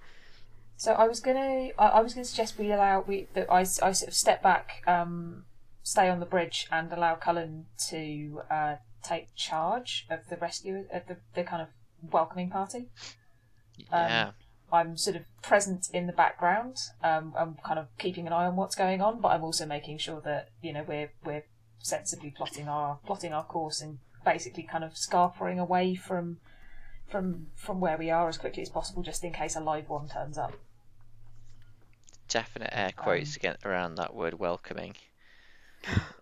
So 0.75 0.93
I 0.93 1.07
was 1.07 1.19
gonna, 1.19 1.69
I, 1.77 1.87
I 1.87 2.01
was 2.01 2.13
gonna 2.13 2.25
suggest 2.25 2.57
we 2.57 2.71
allow 2.71 3.01
we 3.01 3.27
that 3.33 3.51
I, 3.51 3.59
I 3.59 3.63
sort 3.63 4.07
of 4.07 4.13
step 4.13 4.41
back, 4.43 4.83
um, 4.87 5.45
stay 5.83 6.09
on 6.09 6.19
the 6.19 6.25
bridge, 6.25 6.67
and 6.71 6.91
allow 6.91 7.15
Cullen 7.15 7.65
to 7.89 8.41
uh, 8.49 8.75
take 9.03 9.33
charge 9.35 10.05
of 10.09 10.19
the 10.29 10.37
rescue 10.37 10.85
of 10.91 11.07
the, 11.07 11.17
the 11.33 11.43
kind 11.43 11.61
of 11.61 11.69
welcoming 12.01 12.49
party. 12.49 12.87
Yeah. 13.91 14.31
I'm 14.71 14.97
sort 14.97 15.15
of 15.15 15.23
present 15.41 15.87
in 15.93 16.07
the 16.07 16.13
background. 16.13 16.77
Um, 17.01 17.33
I'm 17.37 17.55
kind 17.65 17.79
of 17.79 17.87
keeping 17.97 18.27
an 18.27 18.33
eye 18.33 18.45
on 18.45 18.57
what's 18.57 18.75
going 18.75 19.01
on, 19.01 19.21
but 19.21 19.29
I'm 19.29 19.43
also 19.43 19.65
making 19.65 19.97
sure 19.99 20.19
that 20.21 20.49
you 20.61 20.73
know 20.73 20.83
we're 20.85 21.11
we're 21.23 21.45
sensibly 21.79 22.31
plotting 22.31 22.67
our 22.67 22.99
plotting 23.05 23.31
our 23.31 23.45
course 23.45 23.81
and 23.81 23.99
basically 24.25 24.63
kind 24.63 24.83
of 24.83 24.97
scarpering 24.97 25.57
away 25.57 25.95
from 25.95 26.37
from 27.07 27.47
from 27.55 27.79
where 27.79 27.97
we 27.97 28.09
are 28.09 28.27
as 28.27 28.37
quickly 28.37 28.61
as 28.61 28.69
possible, 28.69 29.03
just 29.03 29.23
in 29.23 29.31
case 29.31 29.55
a 29.55 29.61
live 29.61 29.87
one 29.87 30.09
turns 30.09 30.37
up. 30.37 30.53
Definite 32.27 32.71
air 32.73 32.91
quotes 32.93 33.37
again 33.37 33.55
around 33.63 33.95
that 33.95 34.13
word 34.13 34.33
welcoming. 34.37 34.95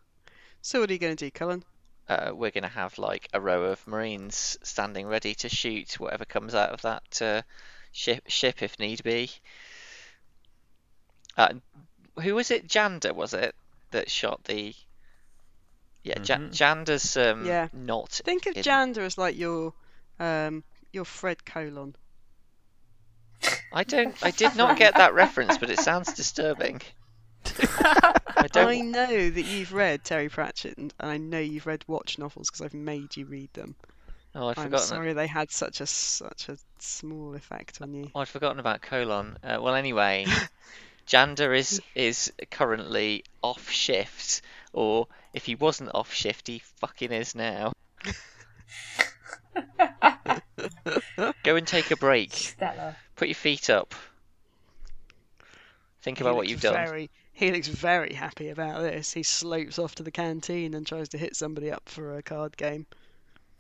So 0.66 0.80
what 0.80 0.90
are 0.90 0.94
you 0.94 0.98
going 0.98 1.16
to 1.16 1.26
do, 1.26 1.30
Cullen? 1.30 1.64
Uh, 2.08 2.32
we're 2.34 2.52
going 2.52 2.64
to 2.64 2.68
have 2.70 2.98
like 3.00 3.28
a 3.34 3.42
row 3.42 3.64
of 3.66 3.88
marines 3.88 4.58
standing 4.62 5.08
ready 5.08 5.34
to 5.36 5.50
shoot 5.50 6.00
whatever 6.00 6.24
comes 6.26 6.54
out 6.54 6.70
of 6.70 6.82
that 6.84 7.22
uh, 7.22 7.42
ship, 7.92 8.24
ship 8.28 8.62
if 8.62 8.78
need 8.80 9.04
be. 9.04 9.30
Uh, 11.38 11.54
who 12.22 12.36
was 12.36 12.52
it? 12.52 12.68
Jander 12.68 13.14
was 13.14 13.34
it 13.34 13.56
that 13.92 14.10
shot 14.10 14.44
the? 14.46 14.74
Yeah, 16.04 16.20
Ja- 16.20 16.38
Mhm. 16.38 16.52
Jander's 16.52 17.18
um, 17.18 17.46
Yeah. 17.46 17.68
not. 17.74 18.10
Think 18.24 18.46
of 18.46 18.56
in- 18.56 18.64
Jander 18.64 19.00
as 19.00 19.18
like 19.18 19.36
your 19.38 19.74
um, 20.20 20.64
your 20.94 21.06
Fred 21.06 21.44
Colon. 21.44 21.96
I 23.74 23.84
don't. 23.84 24.16
I 24.24 24.32
did 24.32 24.56
not 24.58 24.78
get 24.78 24.96
that 24.96 25.14
reference, 25.16 25.58
but 25.58 25.70
it 25.72 25.80
sounds 25.80 26.14
disturbing. 26.14 26.82
I 28.38 28.48
don't. 28.52 28.68
I 28.68 28.80
know 28.80 29.30
that 29.30 29.46
you've 29.46 29.74
read 29.74 30.04
Terry 30.04 30.30
Pratchett, 30.30 30.78
and 30.78 30.94
and 31.00 31.10
I 31.12 31.18
know 31.18 31.40
you've 31.40 31.66
read 31.66 31.84
Watch 31.88 32.18
novels 32.20 32.50
because 32.50 32.62
I've 32.62 32.74
made 32.74 33.16
you 33.18 33.26
read 33.26 33.52
them. 33.54 33.76
Oh, 34.34 34.48
I'd 34.48 34.58
I'm 34.58 34.66
forgotten. 34.66 34.88
sorry 34.88 35.14
they 35.14 35.28
had 35.28 35.52
such 35.52 35.80
a 35.82 35.86
such 35.86 36.50
a 36.50 36.58
small 36.80 37.36
effect 37.36 37.82
on 37.82 37.94
you. 37.94 38.10
Oh, 38.14 38.20
I'd 38.22 38.28
forgotten 38.28 38.60
about 38.60 38.82
colon. 38.82 39.38
Uh, 39.44 39.60
well, 39.62 39.76
anyway, 39.76 40.26
Jander 41.08 41.58
is 41.58 41.82
is 41.96 42.32
currently 42.52 43.24
off 43.42 43.70
shift, 43.70 44.42
or 44.74 45.08
if 45.34 45.46
he 45.46 45.56
wasn't 45.56 45.92
off 45.94 46.14
shift, 46.14 46.48
he 46.48 46.60
fucking 46.82 47.12
is 47.12 47.36
now. 47.36 47.74
Go 51.44 51.56
and 51.56 51.66
take 51.68 51.92
a 51.92 51.96
break. 51.96 52.34
Stellar. 52.34 52.96
Put 53.16 53.28
your 53.28 53.36
feet 53.36 53.70
up. 53.70 53.94
Think 56.02 56.18
He 56.18 56.24
about 56.24 56.36
what 56.36 56.48
you've 56.48 56.62
done. 56.62 56.74
Very, 56.74 57.10
he 57.36 57.52
looks 57.52 57.68
very 57.68 58.14
happy 58.14 58.48
about 58.50 58.82
this. 58.82 59.12
He 59.12 59.22
slopes 59.22 59.78
off 59.78 59.94
to 59.96 60.04
the 60.04 60.12
canteen 60.12 60.74
and 60.74 60.88
tries 60.88 61.10
to 61.10 61.18
hit 61.18 61.36
somebody 61.36 61.70
up 61.70 61.84
for 61.86 62.18
a 62.18 62.24
card 62.24 62.56
game. 62.56 62.86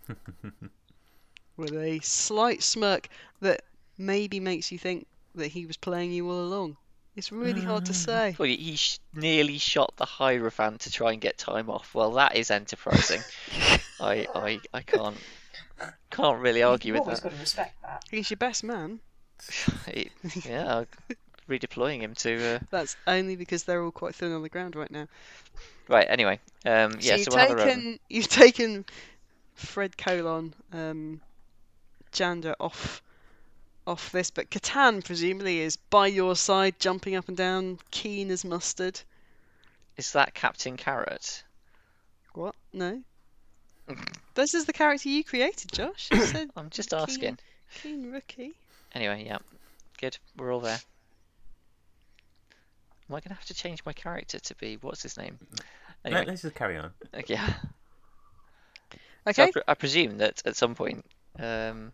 With 1.57 1.73
a 1.73 1.99
slight 1.99 2.63
smirk 2.63 3.09
that 3.41 3.63
maybe 3.97 4.39
makes 4.39 4.71
you 4.71 4.79
think 4.79 5.07
that 5.35 5.47
he 5.47 5.65
was 5.65 5.75
playing 5.75 6.13
you 6.13 6.29
all 6.29 6.39
along. 6.39 6.77
It's 7.17 7.33
really 7.33 7.61
hard 7.61 7.85
to 7.85 7.91
mm. 7.91 7.95
say. 7.95 8.35
Well, 8.37 8.47
he 8.47 8.77
sh- 8.77 8.99
nearly 9.13 9.57
shot 9.57 9.93
the 9.97 10.05
Hierophant 10.05 10.81
to 10.81 10.91
try 10.91 11.11
and 11.11 11.19
get 11.19 11.37
time 11.37 11.69
off. 11.69 11.93
Well, 11.93 12.11
that 12.13 12.37
is 12.37 12.51
enterprising. 12.51 13.21
I, 13.99 14.25
I, 14.33 14.59
I 14.73 14.81
can't, 14.83 15.17
can't 16.11 16.39
really 16.39 16.63
argue 16.63 16.93
You've 16.93 16.99
with 16.99 17.07
always 17.07 17.19
that. 17.19 17.29
got 17.29 17.35
to 17.35 17.41
respect 17.41 17.81
that. 17.81 18.03
He's 18.09 18.29
your 18.29 18.37
best 18.37 18.63
man. 18.63 19.01
It- 19.87 20.11
yeah, 20.45 20.85
redeploying 21.49 22.01
him 22.01 22.13
to. 22.15 22.55
Uh... 22.55 22.59
That's 22.71 22.95
only 23.07 23.35
because 23.35 23.63
they're 23.63 23.83
all 23.83 23.91
quite 23.91 24.15
thin 24.15 24.31
on 24.31 24.41
the 24.41 24.49
ground 24.49 24.75
right 24.75 24.91
now. 24.91 25.07
Right. 25.87 26.07
Anyway, 26.09 26.39
um, 26.65 26.93
yeah. 26.99 27.17
so 27.17 27.23
So, 27.23 27.39
you've 27.39 27.49
we'll 27.49 27.57
have 27.57 27.57
taken 27.57 27.99
you've 28.09 28.27
taken 28.27 28.85
Fred 29.55 29.97
Colon, 29.97 30.53
um, 30.73 31.21
Jander 32.11 32.55
off 32.59 33.01
off 33.87 34.11
this, 34.11 34.31
but 34.31 34.49
Catan 34.49 35.03
presumably 35.03 35.59
is 35.59 35.77
by 35.77 36.07
your 36.07 36.35
side, 36.35 36.79
jumping 36.79 37.15
up 37.15 37.27
and 37.27 37.37
down, 37.37 37.79
keen 37.91 38.31
as 38.31 38.43
mustard. 38.43 38.99
Is 39.97 40.13
that 40.13 40.33
Captain 40.33 40.75
Carrot? 40.75 41.43
What? 42.33 42.55
No. 42.73 43.01
this 44.33 44.53
is 44.53 44.65
the 44.65 44.73
character 44.73 45.09
you 45.09 45.23
created, 45.23 45.71
Josh. 45.71 46.09
You 46.11 46.25
said 46.25 46.49
I'm 46.57 46.69
just 46.69 46.93
asking. 46.93 47.37
keen 47.81 48.11
rookie. 48.11 48.53
Anyway, 48.93 49.25
yeah. 49.25 49.37
Good. 49.99 50.17
We're 50.35 50.51
all 50.51 50.59
there. 50.59 50.79
Am 53.09 53.15
I 53.15 53.19
gonna 53.19 53.35
have 53.35 53.45
to 53.45 53.53
change 53.53 53.83
my 53.85 53.93
character 53.93 54.39
to 54.39 54.55
be 54.55 54.77
what's 54.81 55.03
his 55.03 55.17
name? 55.17 55.37
Let, 56.03 56.13
Anyway, 56.13 56.33
us 56.33 56.41
just 56.41 56.55
carry 56.55 56.77
on. 56.77 56.91
yeah. 57.27 57.53
So 59.33 59.41
I, 59.41 59.45
Okay. 59.47 59.51
pre- 59.53 59.61
I 59.67 59.73
presume 59.73 60.19
that 60.19 60.43
at 60.45 60.55
some 60.55 60.75
point, 60.75 61.03
um, 61.39 61.91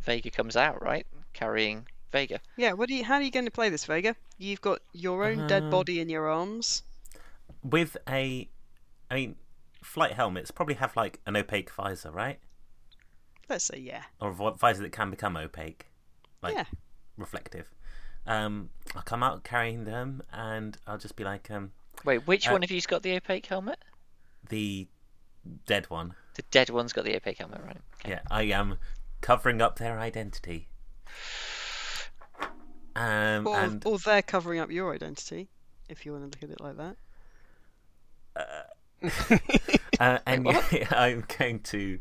Vega 0.00 0.30
comes 0.30 0.56
out, 0.56 0.82
right? 0.82 1.06
Carrying 1.34 1.86
Vega. 2.10 2.40
Yeah. 2.56 2.72
What 2.72 2.88
do 2.88 2.94
you? 2.94 3.04
How 3.04 3.16
are 3.16 3.22
you 3.22 3.30
going 3.30 3.44
to 3.44 3.50
play 3.50 3.68
this, 3.68 3.84
Vega? 3.84 4.16
You've 4.38 4.62
got 4.62 4.80
your 4.94 5.24
own 5.26 5.46
dead 5.46 5.64
Um, 5.64 5.70
body 5.70 6.00
in 6.00 6.08
your 6.08 6.26
arms. 6.26 6.82
With 7.62 7.98
a, 8.08 8.48
I 9.10 9.14
mean, 9.14 9.36
flight 9.82 10.12
helmets 10.12 10.50
probably 10.50 10.76
have 10.76 10.96
like 10.96 11.20
an 11.26 11.36
opaque 11.36 11.70
visor, 11.70 12.10
right? 12.10 12.38
Let's 13.50 13.64
say 13.66 13.78
yeah. 13.78 14.02
Or 14.20 14.30
a 14.30 14.52
visor 14.52 14.82
that 14.82 14.92
can 14.92 15.10
become 15.10 15.36
opaque, 15.36 15.86
like 16.42 16.54
Yeah. 16.54 16.64
reflective. 17.18 17.70
Um, 18.26 18.70
I'll 18.94 19.02
come 19.02 19.22
out 19.22 19.44
carrying 19.44 19.84
them, 19.84 20.22
and 20.32 20.76
I'll 20.86 20.98
just 20.98 21.16
be 21.16 21.24
like, 21.24 21.50
um, 21.50 21.72
Wait, 22.04 22.26
which 22.26 22.48
Uh, 22.48 22.52
one 22.52 22.62
of 22.62 22.70
you's 22.70 22.86
got 22.86 23.02
the 23.02 23.14
opaque 23.16 23.46
helmet? 23.46 23.78
the 24.48 24.86
dead 25.66 25.88
one. 25.90 26.14
The 26.34 26.42
dead 26.50 26.70
one's 26.70 26.92
got 26.92 27.04
the 27.04 27.14
opaque 27.16 27.38
helmet, 27.38 27.60
right? 27.64 27.76
Okay. 28.00 28.10
Yeah, 28.10 28.20
I 28.30 28.42
am 28.44 28.78
covering 29.20 29.60
up 29.62 29.78
their 29.78 29.98
identity. 29.98 30.68
Um, 32.96 33.46
Or, 33.46 33.56
and 33.56 33.84
or 33.86 33.98
they're 33.98 34.22
covering 34.22 34.60
up 34.60 34.70
your 34.70 34.94
identity, 34.94 35.48
if 35.88 36.06
you 36.06 36.12
want 36.12 36.30
to 36.32 36.38
look 36.38 36.50
at 36.50 36.50
it 36.50 36.60
like 36.60 36.76
that. 36.76 36.96
uh, 40.00 40.18
and 40.26 40.46
yeah, 40.46 40.86
I'm 40.90 41.24
going 41.38 41.60
to 41.60 41.98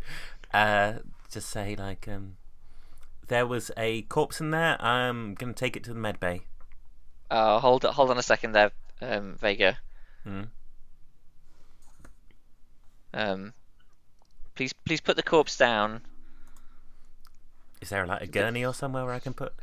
uh, 0.53 0.93
just 1.31 1.49
say 1.49 1.75
like, 1.75 2.07
um, 2.07 2.37
there 3.27 3.47
was 3.47 3.71
a 3.77 4.03
corpse 4.03 4.41
in 4.41 4.51
there. 4.51 4.81
I'm 4.81 5.33
gonna 5.35 5.53
take 5.53 5.75
it 5.75 5.83
to 5.85 5.93
the 5.93 5.99
med 5.99 6.19
bay. 6.19 6.41
Uh, 7.29 7.59
hold 7.59 7.83
hold 7.83 8.09
on 8.09 8.17
a 8.17 8.23
second 8.23 8.53
there, 8.53 8.71
um, 9.01 9.35
Vega. 9.39 9.77
Hmm. 10.23 10.43
Um, 13.13 13.53
please 14.55 14.73
please 14.73 15.01
put 15.01 15.15
the 15.15 15.23
corpse 15.23 15.55
down 15.55 16.01
Is 17.81 17.89
there 17.89 18.07
like 18.07 18.21
a 18.21 18.27
gurney 18.27 18.65
or 18.65 18.73
somewhere 18.73 19.05
where 19.05 19.13
I 19.13 19.19
can 19.19 19.33
put? 19.33 19.53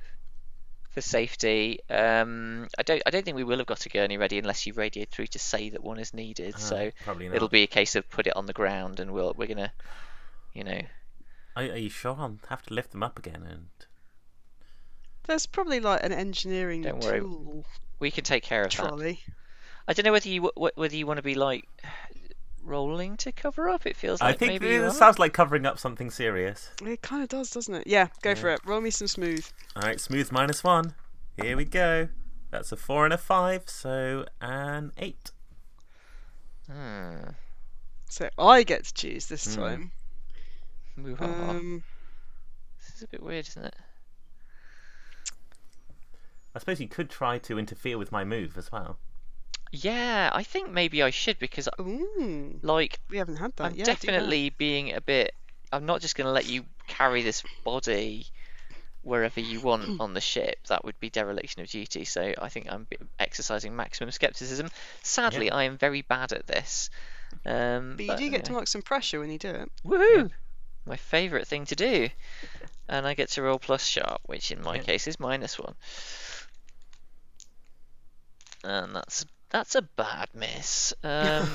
for 0.90 1.00
safety. 1.00 1.79
Um, 1.88 2.67
I 2.79 2.83
don't 2.83 3.02
I 3.07 3.11
don't 3.11 3.25
think 3.25 3.37
we 3.37 3.45
will 3.45 3.59
have 3.59 3.67
got 3.67 3.87
a 3.87 3.88
gurney 3.88 4.19
ready 4.19 4.38
unless 4.38 4.67
you 4.67 4.73
radioed 4.73 5.09
through 5.11 5.29
to 5.29 5.38
say 5.38 5.71
that 5.71 5.83
one 5.83 5.99
is 5.99 6.12
needed. 6.12 6.57
Uh, 6.57 6.59
so 6.59 6.90
probably 7.05 7.29
not. 7.29 7.37
it'll 7.37 7.49
be 7.49 7.62
a 7.62 7.69
case 7.69 7.95
of 7.97 8.09
put 8.11 8.26
it 8.26 8.37
on 8.37 8.47
the 8.47 8.52
ground 8.52 9.00
and 9.00 9.12
we'll 9.12 9.33
we're 9.37 9.47
gonna, 9.47 9.73
you 10.52 10.64
know, 10.64 10.81
Are, 11.57 11.62
are 11.64 11.76
you 11.76 11.90
sure? 11.90 12.16
I'll 12.19 12.38
have 12.49 12.62
to 12.66 12.75
lift 12.75 12.92
them 12.92 13.02
up 13.02 13.19
again 13.19 13.42
and. 13.49 13.66
There's 15.25 15.47
probably 15.47 15.80
like 15.80 16.02
an 16.02 16.12
engineering 16.12 16.83
Don't 16.83 17.02
worry. 17.04 17.21
tool 17.21 17.64
we 18.00 18.11
can 18.11 18.25
take 18.25 18.42
care 18.42 18.62
of 18.64 18.71
that. 18.71 18.76
trolley. 18.76 19.21
I 19.87 19.92
don't 19.92 20.04
know 20.04 20.12
whether 20.12 20.28
you 20.28 20.50
w- 20.54 20.71
whether 20.75 20.97
you 20.97 21.07
want 21.07 21.19
to 21.19 21.23
be 21.23 21.35
like 21.35 21.69
rolling 22.62 23.16
to 23.19 23.33
cover 23.33 23.69
up. 23.69 23.87
It 23.87 23.97
feels 23.97 24.21
I 24.21 24.28
like 24.28 24.38
think 24.38 24.52
maybe 24.52 24.75
you 24.75 24.80
this 24.83 24.95
are. 24.95 24.99
sounds 24.99 25.19
like 25.19 25.33
covering 25.33 25.66
up 25.66 25.78
something 25.78 26.11
serious. 26.11 26.71
It 26.85 27.02
kind 27.02 27.23
of 27.23 27.28
does, 27.28 27.50
doesn't 27.50 27.75
it? 27.75 27.87
Yeah, 27.87 28.09
go 28.23 28.35
for 28.35 28.49
it. 28.49 28.61
Roll 28.64 28.80
me 28.80 28.90
some 28.90 29.09
smooth. 29.09 29.45
All 29.76 29.83
right, 29.83 30.00
smooth 30.00 30.33
minus 30.33 30.64
one. 30.64 30.95
Here 31.40 31.57
we 31.57 31.64
go. 31.64 32.09
That's 32.50 32.73
a 32.73 32.76
four 32.76 33.04
and 33.04 33.12
a 33.14 33.19
five, 33.19 33.64
so 33.66 34.25
an 34.40 34.92
eight. 34.99 35.30
Hmm. 36.71 37.30
So 38.09 38.28
I 38.38 38.62
get 38.64 38.85
to 38.85 38.95
choose 38.95 39.26
this 39.26 39.54
Hmm. 39.54 39.61
time. 39.61 39.92
Move 40.97 41.21
on. 41.23 41.31
Um, 41.51 41.85
This 42.79 42.97
is 42.97 43.03
a 43.03 43.09
bit 43.09 43.23
weird, 43.23 43.47
isn't 43.49 43.65
it? 43.65 43.77
I 46.55 46.59
suppose 46.59 46.81
you 46.81 46.89
could 46.89 47.11
try 47.11 47.39
to 47.39 47.59
interfere 47.59 47.97
with 47.97 48.11
my 48.11 48.25
move 48.25 48.59
as 48.59 48.73
well. 48.73 48.99
Yeah, 49.73 50.31
I 50.33 50.43
think 50.43 50.71
maybe 50.71 51.01
I 51.03 51.11
should 51.11 51.39
because, 51.39 51.69
Ooh, 51.81 52.59
like, 52.63 52.99
we 53.09 53.19
haven't 53.19 53.37
had 53.37 53.55
that. 53.57 53.65
I'm 53.65 53.75
yeah, 53.77 53.85
definitely 53.85 54.51
being 54.51 54.93
a 54.95 55.01
bit. 55.01 55.33
I'm 55.73 55.87
not 55.87 56.01
just 56.01 56.17
going 56.17 56.27
to 56.27 56.33
let 56.33 56.47
you 56.47 56.65
carry 56.89 57.23
this 57.23 57.45
body 57.63 58.27
wherever 59.03 59.39
you 59.39 59.61
want 59.61 59.85
on 60.01 60.13
the 60.13 60.21
ship. 60.21 60.57
That 60.69 60.85
would 60.85 60.99
be 60.99 61.09
dereliction 61.09 61.63
of 61.63 61.69
duty. 61.69 62.05
So 62.05 62.35
I 62.43 62.49
think 62.49 62.67
I'm 62.69 62.89
exercising 63.21 63.77
maximum 63.77 64.11
skepticism. 64.11 64.69
Sadly, 65.03 65.53
I 65.53 65.65
am 65.65 65.79
very 65.79 66.03
bad 66.03 66.33
at 66.33 66.49
this. 66.49 66.91
Um, 67.47 67.95
But 67.97 68.07
you 68.07 68.17
do 68.17 68.29
get 68.31 68.45
to 68.47 68.53
mark 68.53 68.67
some 68.67 68.83
pressure 68.83 69.21
when 69.21 69.31
you 69.31 69.39
do 69.39 69.51
it. 69.51 69.71
Woohoo! 69.87 70.31
My 70.87 70.97
favourite 70.97 71.47
thing 71.47 71.67
to 71.67 71.77
do. 71.77 72.09
And 72.89 73.07
I 73.07 73.15
get 73.15 73.31
to 73.31 73.43
roll 73.43 73.59
plus 73.59 73.85
sharp, 73.85 74.21
which 74.27 74.51
in 74.51 74.63
my 74.63 74.79
case 74.79 75.07
is 75.07 75.21
minus 75.21 75.59
one. 75.59 75.75
And 78.65 78.95
that's 78.95 79.25
that's 79.51 79.75
a 79.75 79.83
bad 79.83 80.29
miss. 80.35 80.95
Um, 81.03 81.49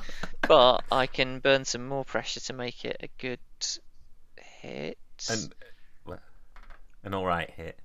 but 0.48 0.84
I 0.90 1.06
can 1.06 1.40
burn 1.40 1.64
some 1.64 1.86
more 1.86 2.04
pressure 2.04 2.40
to 2.40 2.52
make 2.52 2.84
it 2.84 2.96
a 3.00 3.08
good 3.18 3.40
hit. 4.36 4.98
and 5.28 5.52
well, 6.06 6.20
an 7.04 7.14
all 7.14 7.26
right 7.26 7.50
hit. 7.50 7.78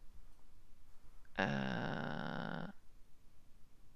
Uh, 1.38 2.68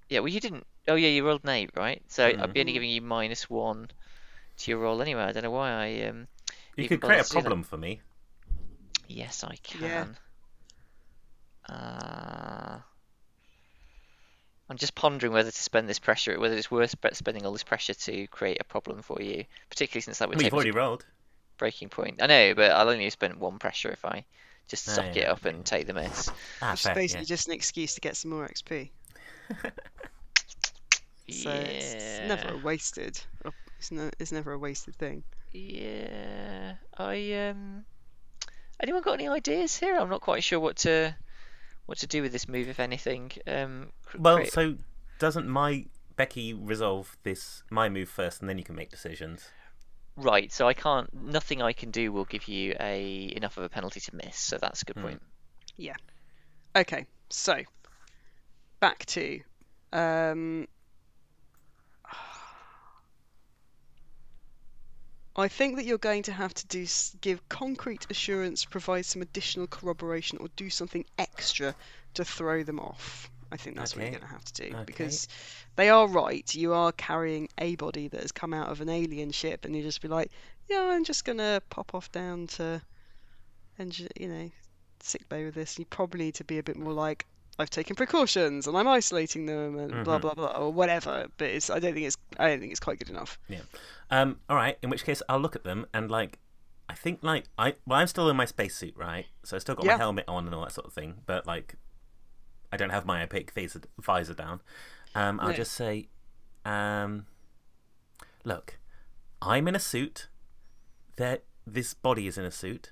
yeah, 0.10 0.20
well, 0.20 0.28
you 0.30 0.40
didn't. 0.40 0.66
Oh, 0.88 0.96
yeah, 0.96 1.10
you 1.10 1.26
rolled 1.26 1.44
an 1.44 1.50
eight, 1.52 1.72
right? 1.76 2.02
So 2.08 2.26
I'd 2.26 2.54
be 2.54 2.60
only 2.60 2.74
giving 2.74 2.90
you 2.90 3.02
minus 3.02 3.50
one 3.50 3.90
to 4.58 4.72
your 4.72 4.80
roll 4.80 5.02
anyway. 5.02 5.24
I 5.24 5.32
don't 5.32 5.44
know 5.44 5.52
why 5.52 5.72
I 5.72 6.08
um. 6.08 6.28
You 6.76 6.86
could 6.90 7.02
create 7.02 7.20
a 7.20 7.24
to 7.24 7.30
do 7.30 7.42
that. 7.44 7.54
problem 7.54 7.64
for 7.64 7.78
me. 7.78 8.02
Yes, 9.08 9.44
I 9.44 9.58
Yeah. 9.74 10.08
can. 10.08 10.18
Uh, 11.68 12.80
I'm 14.70 14.78
just 14.78 14.96
pondering 14.96 15.34
whether 15.34 15.52
to 15.52 15.62
spend 15.64 15.88
this 15.88 16.00
pressure, 16.00 16.40
whether 16.40 16.56
it's 16.56 16.72
worth 16.72 16.96
spending 17.14 17.46
all 17.46 17.52
this 17.54 17.64
pressure 17.64 17.94
to 17.94 18.26
create 18.28 18.58
a 18.60 18.64
problem 18.64 19.04
for 19.04 19.22
you, 19.22 19.46
particularly 19.70 20.02
since 20.02 20.18
that 20.18 20.30
would 20.30 20.38
Well, 20.38 20.40
take 20.40 20.46
you've 20.46 20.54
already 20.54 20.72
rolled. 20.72 21.06
breaking 21.58 21.90
point. 21.90 22.22
I 22.22 22.28
know, 22.28 22.54
but 22.56 22.72
I'll 22.72 22.90
only 22.90 23.10
spend 23.10 23.40
one 23.40 23.60
pressure 23.60 23.92
if 23.92 24.04
I 24.06 24.26
just 24.68 24.86
Ah, 24.88 24.94
suck 24.94 25.16
it 25.16 25.28
yeah, 25.28 25.30
up 25.30 25.46
and 25.46 25.66
take 25.66 25.88
the 25.88 25.94
miss. 25.94 26.32
Ah, 26.62 26.72
Which 26.72 26.84
is 26.86 26.90
basically 26.90 27.26
yeah. 27.26 27.26
just 27.26 27.48
an 27.48 27.54
excuse 27.54 27.94
to 27.96 28.02
get 28.02 28.18
some 28.18 28.32
more 28.32 28.46
XP. 28.46 28.92
So 31.30 31.50
it's, 31.50 31.96
it's 31.96 32.22
never 32.22 32.50
a 32.50 32.58
wasted. 32.58 33.20
It's, 33.80 33.92
no, 33.92 34.12
it's 34.20 34.32
never 34.32 34.52
a 34.52 34.60
wasted 34.60 34.96
thing. 34.96 35.24
Yeah, 35.54 36.76
I 36.98 37.34
um. 37.50 37.86
Anyone 38.80 39.02
got 39.04 39.14
any 39.14 39.28
ideas 39.28 39.78
here? 39.78 39.96
I'm 39.98 40.10
not 40.10 40.22
quite 40.22 40.44
sure 40.44 40.60
what 40.60 40.78
to 40.78 41.16
what 41.86 41.98
to 42.00 42.08
do 42.08 42.22
with 42.22 42.32
this 42.32 42.48
move, 42.48 42.68
if 42.70 42.80
anything. 42.80 43.32
Um. 43.48 43.92
cr- 44.06 44.18
Well, 44.20 44.36
create- 44.38 44.54
so 44.54 44.76
doesn't 45.20 45.48
my 45.48 45.86
Becky 46.16 46.54
resolve 46.54 47.18
this 47.24 47.64
my 47.70 47.90
move 47.90 48.10
first, 48.10 48.40
and 48.42 48.50
then 48.50 48.58
you 48.58 48.64
can 48.64 48.76
make 48.76 48.90
decisions? 48.90 49.50
Right, 50.18 50.52
so 50.52 50.68
I 50.68 50.74
can't. 50.74 51.12
Nothing 51.14 51.62
I 51.62 51.74
can 51.74 51.90
do 51.92 52.12
will 52.12 52.26
give 52.26 52.48
you 52.48 52.76
a 52.80 53.34
enough 53.36 53.58
of 53.58 53.64
a 53.64 53.70
penalty 53.70 54.00
to 54.02 54.16
miss. 54.16 54.38
So 54.38 54.58
that's 54.58 54.82
a 54.82 54.86
good 54.86 54.98
Hmm. 54.98 55.02
point. 55.04 55.22
Yeah. 55.78 55.96
Okay, 56.76 57.06
so 57.30 57.64
back 58.80 59.06
to 59.08 59.40
um, 59.94 60.68
I 65.36 65.48
think 65.48 65.78
that 65.78 65.86
you're 65.86 65.98
going 65.98 66.24
to 66.24 66.34
have 66.34 66.54
to 66.54 66.68
do 66.68 66.86
give 67.22 67.48
concrete 67.48 68.06
assurance, 68.10 68.66
provide 68.66 69.06
some 69.06 69.22
additional 69.22 69.68
corroboration, 69.68 70.40
or 70.40 70.50
do 70.56 70.70
something 70.70 71.06
extra 71.18 71.74
to 72.16 72.26
throw 72.26 72.64
them 72.64 72.80
off. 72.80 73.32
I 73.52 73.58
think 73.58 73.76
that's 73.76 73.96
what 73.96 74.04
you're 74.04 74.12
going 74.12 74.22
to 74.22 74.28
have 74.28 74.46
to 74.46 74.70
do 74.70 74.76
okay. 74.76 74.84
because 74.86 75.28
they 75.76 75.90
are 75.90 76.08
right. 76.08 76.54
You 76.56 76.74
are 76.74 76.92
carrying 76.92 77.50
a 77.58 77.76
body 77.76 78.08
that 78.08 78.22
has 78.22 78.32
come 78.32 78.54
out 78.54 78.70
of 78.70 78.82
an 78.82 78.90
alien 78.90 79.32
ship, 79.32 79.66
and 79.66 79.76
you 79.76 79.84
just 79.84 80.02
be 80.02 80.08
like, 80.08 80.32
"Yeah, 80.70 80.84
I'm 80.84 81.04
just 81.04 81.26
going 81.26 81.38
to 81.38 81.62
pop 81.70 81.94
off 81.94 82.12
down 82.12 82.48
to, 82.48 82.82
engi- 83.80 84.20
you 84.20 84.28
know, 84.28 84.52
sick 85.00 85.28
bay 85.28 85.46
with 85.46 85.56
this." 85.56 85.80
You 85.80 85.86
probably 85.86 86.26
need 86.26 86.36
to 86.36 86.44
be 86.46 86.60
a 86.60 86.64
bit 86.64 86.78
more 86.78 86.94
like, 86.94 87.26
"I've 87.62 87.70
taken 87.70 87.96
precautions 87.96 88.68
and 88.68 88.76
I'm 88.78 88.88
isolating 88.88 89.46
them," 89.46 89.78
and 89.78 90.04
blah 90.04 90.18
Mhm. 90.18 90.22
blah 90.22 90.34
blah, 90.34 90.58
or 90.58 90.72
whatever. 90.74 91.28
But 91.38 91.48
it's 91.50 91.70
I 91.70 91.80
don't 91.80 91.94
think 91.94 92.08
it's 92.08 92.18
I 92.38 92.50
don't 92.50 92.60
think 92.60 92.72
it's 92.72 92.80
quite 92.80 93.00
good 93.00 93.10
enough. 93.10 93.40
Yeah. 93.48 93.62
Um, 94.10 94.40
all 94.50 94.56
right. 94.58 94.78
In 94.82 94.90
which 94.90 95.04
case, 95.06 95.22
I'll 95.30 95.40
look 95.40 95.56
at 95.56 95.64
them 95.64 95.86
and 95.94 96.12
like, 96.12 96.40
I 96.90 96.94
think 96.96 97.20
like 97.24 97.46
I 97.58 97.76
well, 97.86 98.00
I'm 98.00 98.08
still 98.08 98.30
in 98.30 98.36
my 98.36 98.46
spacesuit, 98.46 98.96
right? 98.98 99.28
So 99.44 99.56
I 99.56 99.60
still 99.60 99.76
got 99.76 99.86
Yeah. 99.86 99.94
my 99.94 99.98
helmet 100.00 100.26
on 100.28 100.46
and 100.46 100.54
all 100.56 100.64
that 100.64 100.74
sort 100.74 100.88
of 100.88 100.94
thing, 100.94 101.22
but 101.26 101.46
like, 101.48 101.76
I 102.74 102.78
don't 102.78 102.90
have 102.90 103.06
my 103.06 103.24
opaque 103.24 103.52
visor, 103.54 103.82
visor 104.00 104.34
down. 104.34 104.62
Um, 105.16 105.40
I'll 105.40 105.50
No. 105.50 105.54
just 105.54 105.74
say, 105.74 106.10
um, 106.66 107.26
look, 108.44 108.80
I'm 109.42 109.68
in 109.68 109.76
a 109.76 109.80
suit. 109.80 110.28
That 111.18 111.44
this 111.68 111.94
body 111.94 112.26
is 112.28 112.38
in 112.38 112.46
a 112.46 112.52
suit. 112.52 112.92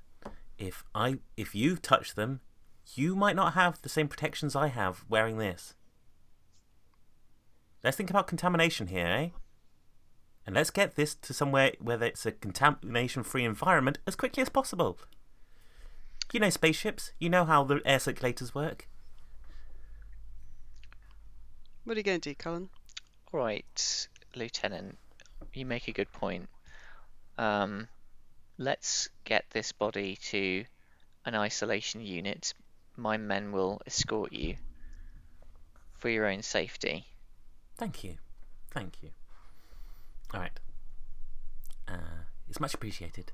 If 0.58 0.84
I 0.93 1.19
if 1.38 1.55
you 1.55 1.75
touch 1.77 2.15
them, 2.15 2.41
you 2.95 3.15
might 3.15 3.36
not 3.36 3.54
have 3.54 3.82
the 3.82 3.89
same 3.89 4.08
protections 4.08 4.56
I 4.56 4.67
have 4.67 5.06
wearing 5.10 5.38
this. 5.38 5.73
Let's 7.84 7.95
think 7.95 8.10
about 8.10 8.28
contamination 8.28 8.88
here, 8.88 9.06
eh? 9.06 9.30
And 10.45 10.56
let's 10.56 10.69
get 10.69 10.95
this 10.95 11.15
to 11.15 11.34
somewhere 11.34 11.73
where 11.80 12.02
it's 12.04 12.25
a 12.25 12.32
contamination 12.32 13.23
free 13.23 13.45
environment 13.45 13.99
as 14.08 14.15
quickly 14.15 14.41
as 14.41 14.49
possible. 14.49 14.97
You 16.32 16.39
know 16.39 16.49
spaceships, 16.49 17.12
you 17.19 17.30
know 17.30 17.45
how 17.45 17.63
the 17.63 17.82
air 17.86 17.97
circulators 17.97 18.54
work. 18.54 18.88
What 21.84 21.95
are 21.95 21.99
you 21.99 22.04
going 22.04 22.21
to 22.21 22.30
do, 22.30 22.36
Cullen? 22.36 22.69
All 23.32 23.39
right, 23.39 24.08
Lieutenant, 24.36 24.97
you 25.54 25.65
make 25.65 25.88
a 25.88 25.91
good 25.91 26.12
point. 26.12 26.49
Um, 27.38 27.88
let's 28.58 29.10
get 29.23 29.45
this 29.52 29.71
body 29.71 30.17
to 30.30 30.65
an 31.25 31.36
isolation 31.36 32.02
unit. 32.02 32.54
My 32.99 33.15
men 33.15 33.53
will 33.53 33.81
escort 33.85 34.33
you 34.33 34.57
for 35.93 36.09
your 36.09 36.25
own 36.25 36.41
safety. 36.41 37.05
Thank 37.77 38.03
you. 38.03 38.17
Thank 38.71 39.01
you. 39.01 39.12
Alright. 40.33 40.59
Uh, 41.88 42.25
it's 42.49 42.59
much 42.59 42.73
appreciated. 42.73 43.31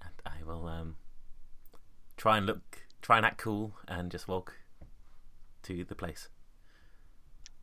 And 0.00 0.12
I 0.24 0.44
will 0.46 0.68
um, 0.68 0.96
try 2.16 2.38
and 2.38 2.46
look, 2.46 2.86
try 3.02 3.16
and 3.16 3.26
act 3.26 3.38
cool 3.38 3.74
and 3.88 4.08
just 4.08 4.28
walk 4.28 4.54
to 5.64 5.84
the 5.84 5.96
place. 5.96 6.28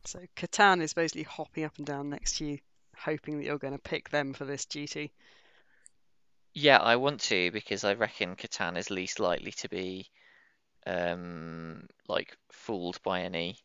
So 0.04 0.20
Catan 0.36 0.82
is 0.82 0.92
basically 0.92 1.22
hopping 1.22 1.64
up 1.64 1.78
and 1.78 1.86
down 1.86 2.10
next 2.10 2.36
to 2.36 2.44
you, 2.44 2.58
hoping 2.98 3.38
that 3.38 3.46
you're 3.46 3.56
going 3.56 3.72
to 3.72 3.78
pick 3.78 4.10
them 4.10 4.34
for 4.34 4.44
this 4.44 4.66
duty. 4.66 5.14
Yeah, 6.52 6.78
I 6.78 6.96
want 6.96 7.20
to 7.22 7.50
because 7.50 7.82
I 7.82 7.94
reckon 7.94 8.36
Catan 8.36 8.76
is 8.76 8.90
least 8.90 9.20
likely 9.20 9.52
to 9.52 9.70
be 9.70 10.10
um 10.86 11.86
like 12.08 12.36
fooled 12.52 13.02
by 13.02 13.22
any 13.22 13.58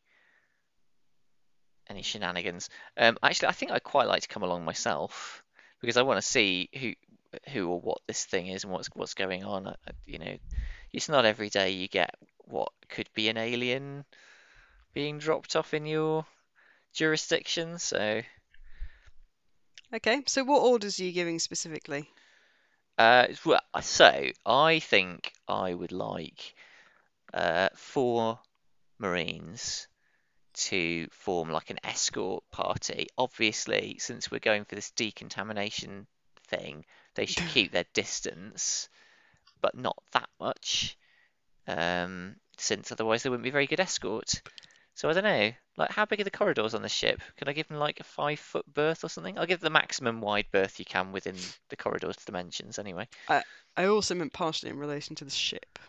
any 1.90 2.02
shenanigans. 2.02 2.70
Um 2.98 3.18
actually 3.22 3.50
I 3.50 3.52
think 3.54 3.72
I'd 3.72 3.84
quite 3.84 4.08
like 4.08 4.22
to 4.24 4.28
come 4.28 4.44
along 4.44 4.66
myself 4.66 5.44
because 5.82 5.98
I 5.98 6.04
want 6.04 6.18
to 6.18 6.28
see 6.28 6.70
who 6.80 6.94
who 7.52 7.70
or 7.70 7.80
what 7.80 8.00
this 8.08 8.26
thing 8.26 8.48
is 8.48 8.64
and 8.64 8.74
what's 8.74 8.88
what's 8.94 9.14
going 9.14 9.44
on. 9.44 9.68
I- 9.68 9.72
I- 9.88 9.94
You 10.06 10.20
know, 10.20 10.38
it's 10.94 11.10
not 11.10 11.26
every 11.26 11.50
day 11.50 11.72
you 11.72 11.88
get 11.88 12.16
what 12.40 12.72
could 12.90 13.10
be 13.14 13.30
an 13.30 13.38
alien 13.38 14.06
being 14.94 15.20
dropped 15.20 15.56
off 15.56 15.74
in 15.74 15.86
your 15.86 16.26
jurisdiction, 16.94 17.80
so 17.80 18.22
Okay, 19.94 20.22
so 20.28 20.44
what 20.44 20.62
orders 20.64 21.00
are 21.00 21.04
you 21.06 21.14
giving 21.14 21.40
specifically? 21.40 22.10
Uh, 22.98 23.28
well, 23.46 23.62
so 23.82 24.32
I 24.46 24.80
think 24.80 25.34
I 25.48 25.74
would 25.74 25.92
like 25.92 26.56
uh, 27.34 27.70
four 27.76 28.40
Marines 29.00 29.88
to 30.54 31.08
form 31.12 31.50
like 31.50 31.70
an 31.70 31.80
escort 31.84 32.44
party. 32.52 33.08
Obviously, 33.18 33.98
since 34.00 34.30
we're 34.30 34.40
going 34.40 34.66
for 34.66 34.76
this 34.76 34.92
decontamination 34.92 36.08
thing, 36.48 36.86
they 37.16 37.26
should 37.26 37.48
keep 37.50 37.72
their 37.72 37.86
distance, 37.94 38.90
but 39.62 39.76
not 39.76 39.98
that 40.12 40.30
much, 40.40 40.98
um, 41.68 42.36
since 42.58 42.92
otherwise 42.92 43.24
they 43.24 43.30
wouldn't 43.30 43.44
be 43.44 43.50
a 43.50 43.54
very 43.54 43.68
good 43.68 43.80
escort. 43.80 44.42
So 44.94 45.10
I 45.10 45.14
don't 45.14 45.24
know, 45.24 45.52
like 45.78 45.90
how 45.90 46.06
big 46.06 46.20
are 46.20 46.26
the 46.26 46.32
corridors 46.32 46.74
on 46.74 46.82
the 46.82 46.90
ship? 46.90 47.22
Can 47.38 47.48
I 47.48 47.54
give 47.54 47.70
them 47.70 47.78
like 47.78 48.02
a 48.02 48.04
five 48.04 48.40
foot 48.40 48.66
berth 48.72 49.06
or 49.06 49.08
something? 49.08 49.40
I'll 49.40 49.46
give 49.46 49.62
the 49.62 49.70
maximum 49.70 50.20
wide 50.20 50.48
berth 50.52 50.80
you 50.80 50.86
can 50.86 51.14
within 51.14 51.38
the 51.70 51.78
corridor's 51.78 52.18
dimensions 52.18 52.78
anyway. 52.78 53.08
I 53.78 53.86
also 53.86 54.16
meant 54.16 54.34
partially 54.34 54.70
in 54.70 54.78
relation 54.78 55.16
to 55.16 55.26
the 55.26 55.32
ship 55.32 55.80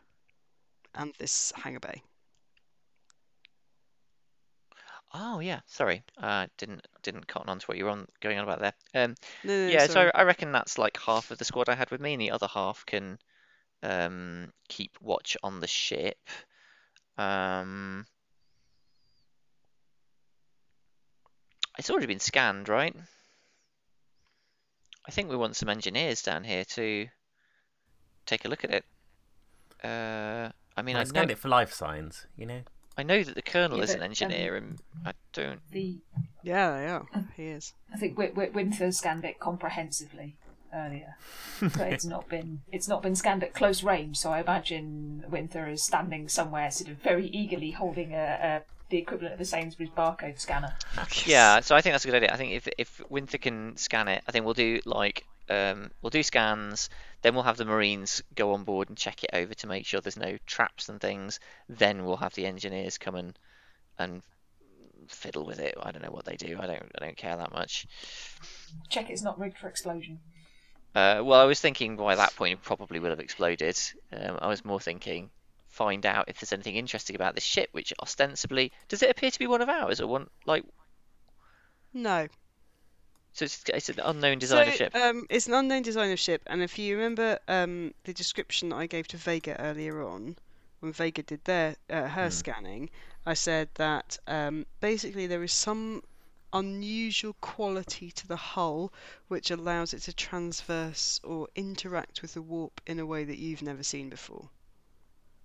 and 0.94 1.12
this 1.18 1.52
hangar 1.56 1.80
bay. 1.80 2.02
Oh 5.14 5.40
yeah, 5.40 5.60
sorry, 5.66 6.02
uh, 6.22 6.46
didn't 6.56 6.86
didn't 7.02 7.26
cotton 7.28 7.50
on 7.50 7.58
to 7.58 7.66
what 7.66 7.76
you 7.76 7.84
were 7.84 7.90
on 7.90 8.06
going 8.20 8.38
on 8.38 8.44
about 8.48 8.60
there. 8.60 8.72
Um, 8.94 9.14
No, 9.44 9.66
no, 9.66 9.72
yeah, 9.72 9.86
so. 9.86 10.10
I 10.14 10.22
reckon 10.22 10.52
that's 10.52 10.78
like 10.78 10.98
half 10.98 11.30
of 11.30 11.38
the 11.38 11.44
squad 11.44 11.68
I 11.68 11.74
had 11.74 11.90
with 11.90 12.00
me, 12.00 12.14
and 12.14 12.20
the 12.20 12.30
other 12.30 12.46
half 12.46 12.86
can 12.86 13.18
um 13.82 14.50
keep 14.68 14.96
watch 15.02 15.36
on 15.42 15.60
the 15.60 15.66
ship. 15.66 16.18
Um, 17.18 18.06
it's 21.78 21.90
already 21.90 22.06
been 22.06 22.20
scanned, 22.20 22.68
right? 22.70 22.96
I 25.06 25.10
think 25.10 25.28
we 25.28 25.36
want 25.36 25.56
some 25.56 25.68
engineers 25.68 26.22
down 26.22 26.44
here 26.44 26.64
to 26.64 27.08
take 28.24 28.44
a 28.44 28.48
look 28.48 28.64
at 28.64 28.70
it. 28.70 28.84
Uh, 29.84 30.52
I 30.76 30.82
mean, 30.82 30.96
I 30.96 31.00
I 31.00 31.02
know, 31.04 31.08
scanned 31.08 31.30
it 31.30 31.38
for 31.38 31.48
life 31.48 31.72
signs, 31.72 32.26
you 32.36 32.46
know. 32.46 32.60
I 32.96 33.02
know 33.02 33.22
that 33.22 33.34
the 33.34 33.42
colonel 33.42 33.78
Yeah, 33.78 33.84
is 33.84 33.90
an 33.90 33.98
but, 33.98 34.04
um, 34.04 34.10
engineer, 34.10 34.56
and 34.56 34.78
I 35.04 35.12
don't. 35.32 35.60
The 35.70 35.98
Yeah, 36.42 36.80
yeah, 36.80 37.22
he 37.36 37.46
is. 37.48 37.72
I 37.92 37.96
think 37.96 38.14
Wi- 38.16 38.34
Wi- 38.34 38.52
Winther 38.52 38.92
scanned 38.92 39.24
it 39.24 39.38
comprehensively 39.38 40.36
earlier, 40.74 41.14
but 41.60 41.92
it's 41.92 42.04
not 42.04 42.28
been 42.28 42.60
it's 42.70 42.88
not 42.88 43.02
been 43.02 43.14
scanned 43.14 43.42
at 43.42 43.54
close 43.54 43.82
range. 43.82 44.18
So 44.18 44.30
I 44.30 44.40
imagine 44.40 45.24
Winther 45.30 45.68
is 45.68 45.82
standing 45.82 46.28
somewhere, 46.28 46.70
sort 46.70 46.90
of 46.90 46.96
very 46.98 47.28
eagerly 47.28 47.70
holding 47.72 48.12
a, 48.14 48.38
a 48.42 48.62
the 48.90 48.98
equivalent 48.98 49.34
of 49.34 49.40
a 49.40 49.44
Sainsbury's 49.44 49.90
barcode 49.90 50.38
scanner. 50.38 50.74
Yeah, 51.24 51.60
so 51.60 51.74
I 51.74 51.80
think 51.80 51.94
that's 51.94 52.04
a 52.04 52.08
good 52.08 52.16
idea. 52.16 52.32
I 52.32 52.36
think 52.36 52.52
if 52.52 52.68
if 52.78 53.00
Winther 53.08 53.38
can 53.38 53.76
scan 53.76 54.08
it, 54.08 54.22
I 54.26 54.32
think 54.32 54.44
we'll 54.44 54.54
do 54.54 54.80
like 54.84 55.24
um, 55.52 55.90
we'll 56.00 56.10
do 56.10 56.22
scans. 56.22 56.88
Then 57.22 57.34
we'll 57.34 57.44
have 57.44 57.56
the 57.56 57.64
Marines 57.64 58.22
go 58.34 58.54
on 58.54 58.64
board 58.64 58.88
and 58.88 58.98
check 58.98 59.22
it 59.24 59.30
over 59.32 59.54
to 59.54 59.66
make 59.66 59.86
sure 59.86 60.00
there's 60.00 60.16
no 60.16 60.38
traps 60.46 60.88
and 60.88 61.00
things. 61.00 61.40
Then 61.68 62.04
we'll 62.04 62.16
have 62.16 62.34
the 62.34 62.46
engineers 62.46 62.98
come 62.98 63.14
and 63.14 63.38
and 63.98 64.22
fiddle 65.08 65.44
with 65.44 65.58
it. 65.58 65.74
I 65.80 65.92
don't 65.92 66.02
know 66.02 66.10
what 66.10 66.24
they 66.24 66.36
do. 66.36 66.58
I 66.60 66.66
don't 66.66 66.90
I 66.96 67.04
don't 67.04 67.16
care 67.16 67.36
that 67.36 67.52
much. 67.52 67.86
Check 68.88 69.10
it's 69.10 69.22
not 69.22 69.38
rigged 69.38 69.58
for 69.58 69.68
explosion. 69.68 70.20
Uh, 70.94 71.22
well, 71.24 71.40
I 71.40 71.44
was 71.44 71.60
thinking 71.60 71.96
by 71.96 72.16
that 72.16 72.36
point 72.36 72.54
it 72.54 72.62
probably 72.62 72.98
will 72.98 73.10
have 73.10 73.20
exploded. 73.20 73.78
Um, 74.12 74.38
I 74.40 74.48
was 74.48 74.64
more 74.64 74.80
thinking 74.80 75.30
find 75.68 76.04
out 76.04 76.26
if 76.28 76.38
there's 76.38 76.52
anything 76.52 76.76
interesting 76.76 77.16
about 77.16 77.34
this 77.34 77.44
ship, 77.44 77.70
which 77.72 77.94
ostensibly 78.00 78.70
does 78.88 79.02
it 79.02 79.10
appear 79.10 79.30
to 79.30 79.38
be 79.38 79.46
one 79.46 79.62
of 79.62 79.70
ours 79.70 80.00
or 80.00 80.06
one 80.06 80.28
like 80.46 80.64
No. 81.94 82.28
So 83.32 83.44
it's, 83.44 83.62
it's 83.68 83.88
an 83.88 84.00
unknown 84.00 84.38
designer 84.38 84.70
so, 84.70 84.76
ship. 84.76 84.94
Um, 84.94 85.26
it's 85.30 85.46
an 85.46 85.54
unknown 85.54 85.82
designer 85.82 86.16
ship, 86.16 86.42
and 86.46 86.62
if 86.62 86.78
you 86.78 86.96
remember 86.96 87.38
um, 87.48 87.94
the 88.04 88.12
description 88.12 88.70
that 88.70 88.76
I 88.76 88.86
gave 88.86 89.06
to 89.08 89.16
Vega 89.16 89.60
earlier 89.60 90.02
on, 90.02 90.36
when 90.80 90.92
Vega 90.92 91.22
did 91.22 91.44
their 91.44 91.76
uh, 91.90 92.08
her 92.08 92.28
Hmm. 92.28 92.30
scanning, 92.30 92.90
I 93.26 93.34
said 93.34 93.68
that 93.74 94.18
um, 94.26 94.66
basically 94.80 95.26
there 95.26 95.42
is 95.42 95.52
some 95.52 96.02
unusual 96.52 97.34
quality 97.40 98.10
to 98.12 98.26
the 98.26 98.36
hull 98.36 98.92
which 99.28 99.50
allows 99.50 99.92
it 99.94 100.02
to 100.02 100.12
transverse 100.12 101.20
or 101.22 101.48
interact 101.54 102.22
with 102.22 102.34
the 102.34 102.42
warp 102.42 102.80
in 102.86 102.98
a 102.98 103.06
way 103.06 103.24
that 103.24 103.38
you've 103.38 103.62
never 103.62 103.82
seen 103.82 104.08
before. 104.08 104.48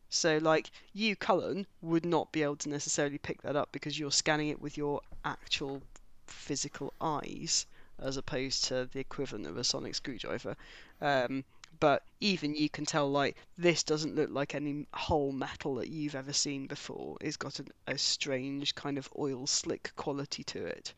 So, 0.09 0.37
like, 0.37 0.71
you, 0.93 1.15
Cullen, 1.15 1.65
would 1.81 2.05
not 2.05 2.31
be 2.31 2.43
able 2.43 2.57
to 2.57 2.69
necessarily 2.69 3.17
pick 3.17 3.41
that 3.43 3.55
up 3.55 3.71
because 3.71 3.97
you're 3.97 4.11
scanning 4.11 4.49
it 4.49 4.61
with 4.61 4.77
your 4.77 5.01
actual 5.23 5.81
physical 6.25 6.93
eyes 6.99 7.65
as 8.01 8.17
opposed 8.17 8.65
to 8.65 8.87
the 8.91 8.99
equivalent 8.99 9.47
of 9.47 9.57
a 9.57 9.63
sonic 9.63 9.95
screwdriver. 9.95 10.55
Um, 11.01 11.43
but 11.79 12.03
even 12.19 12.55
you 12.55 12.69
can 12.69 12.85
tell, 12.85 13.09
like, 13.09 13.37
this 13.57 13.83
doesn't 13.83 14.15
look 14.15 14.29
like 14.31 14.55
any 14.55 14.87
whole 14.93 15.31
metal 15.31 15.75
that 15.75 15.89
you've 15.89 16.15
ever 16.15 16.33
seen 16.33 16.67
before. 16.67 17.17
It's 17.21 17.37
got 17.37 17.59
an, 17.59 17.67
a 17.85 17.97
strange 17.97 18.73
kind 18.75 18.97
of 18.97 19.09
oil 19.17 19.45
slick 19.45 19.91
quality 19.95 20.43
to 20.45 20.65
it. 20.65 20.93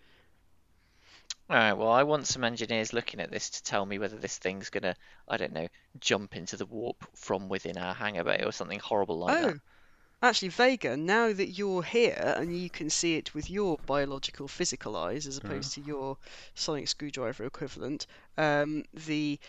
All 1.50 1.58
right, 1.58 1.74
well, 1.74 1.90
I 1.90 2.04
want 2.04 2.28
some 2.28 2.44
engineers 2.44 2.94
looking 2.94 3.20
at 3.20 3.32
this 3.32 3.50
to 3.50 3.64
tell 3.64 3.84
me 3.84 3.98
whether 3.98 4.18
this 4.18 4.38
thing's 4.38 4.70
gonna, 4.70 4.96
I 5.28 5.38
don't 5.38 5.54
know, 5.54 5.68
jump 6.00 6.36
into 6.36 6.58
the 6.58 6.68
warp 6.68 7.04
from 7.16 7.50
within 7.50 7.78
our 7.78 7.96
hangar 7.96 8.24
bay 8.24 8.44
or 8.46 8.52
something 8.52 8.80
horrible 8.80 9.18
like 9.18 9.38
oh, 9.38 9.48
that. 9.48 9.60
Actually, 10.22 10.50
Vega, 10.50 10.98
now 10.98 11.32
that 11.32 11.50
you're 11.50 11.84
here 11.84 12.34
and 12.38 12.58
you 12.58 12.70
can 12.70 12.90
see 12.90 13.16
it 13.16 13.34
with 13.34 13.50
your 13.50 13.78
biological 13.86 14.48
physical 14.48 14.96
eyes 14.96 15.28
as 15.28 15.38
opposed 15.38 15.74
to 15.74 15.82
your 15.82 16.18
sonic 16.56 16.88
screwdriver 16.88 17.46
equivalent, 17.46 18.08
um, 18.38 18.84
the 18.94 19.40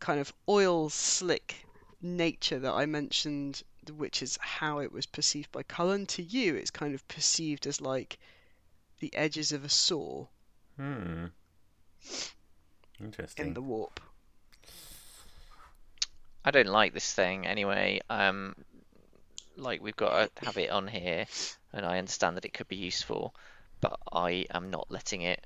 kind 0.00 0.20
of 0.20 0.32
oil 0.48 0.88
slick 0.88 1.66
nature 2.00 2.58
that 2.58 2.72
I 2.72 2.86
mentioned, 2.86 3.62
which 3.96 4.22
is 4.22 4.38
how 4.40 4.78
it 4.78 4.92
was 4.92 5.06
perceived 5.06 5.50
by 5.52 5.62
Cullen, 5.62 6.06
to 6.06 6.22
you 6.22 6.54
it's 6.54 6.70
kind 6.70 6.94
of 6.94 7.06
perceived 7.08 7.66
as 7.66 7.80
like 7.80 8.18
the 9.00 9.14
edges 9.14 9.52
of 9.52 9.64
a 9.64 9.68
saw 9.68 10.26
Hmm. 10.76 11.26
Interesting. 13.00 13.48
In 13.48 13.54
the 13.54 13.62
warp. 13.62 14.00
I 16.44 16.50
don't 16.50 16.66
like 16.66 16.92
this 16.92 17.12
thing 17.12 17.46
anyway. 17.46 18.00
Um, 18.10 18.54
like 19.56 19.82
we've 19.82 19.96
got 19.96 20.34
to 20.36 20.44
have 20.44 20.58
it 20.58 20.70
on 20.70 20.86
here, 20.86 21.26
and 21.72 21.84
I 21.84 21.98
understand 21.98 22.36
that 22.36 22.44
it 22.44 22.54
could 22.54 22.68
be 22.68 22.76
useful, 22.76 23.34
but 23.80 23.98
I 24.12 24.46
am 24.52 24.70
not 24.70 24.90
letting 24.90 25.22
it. 25.22 25.44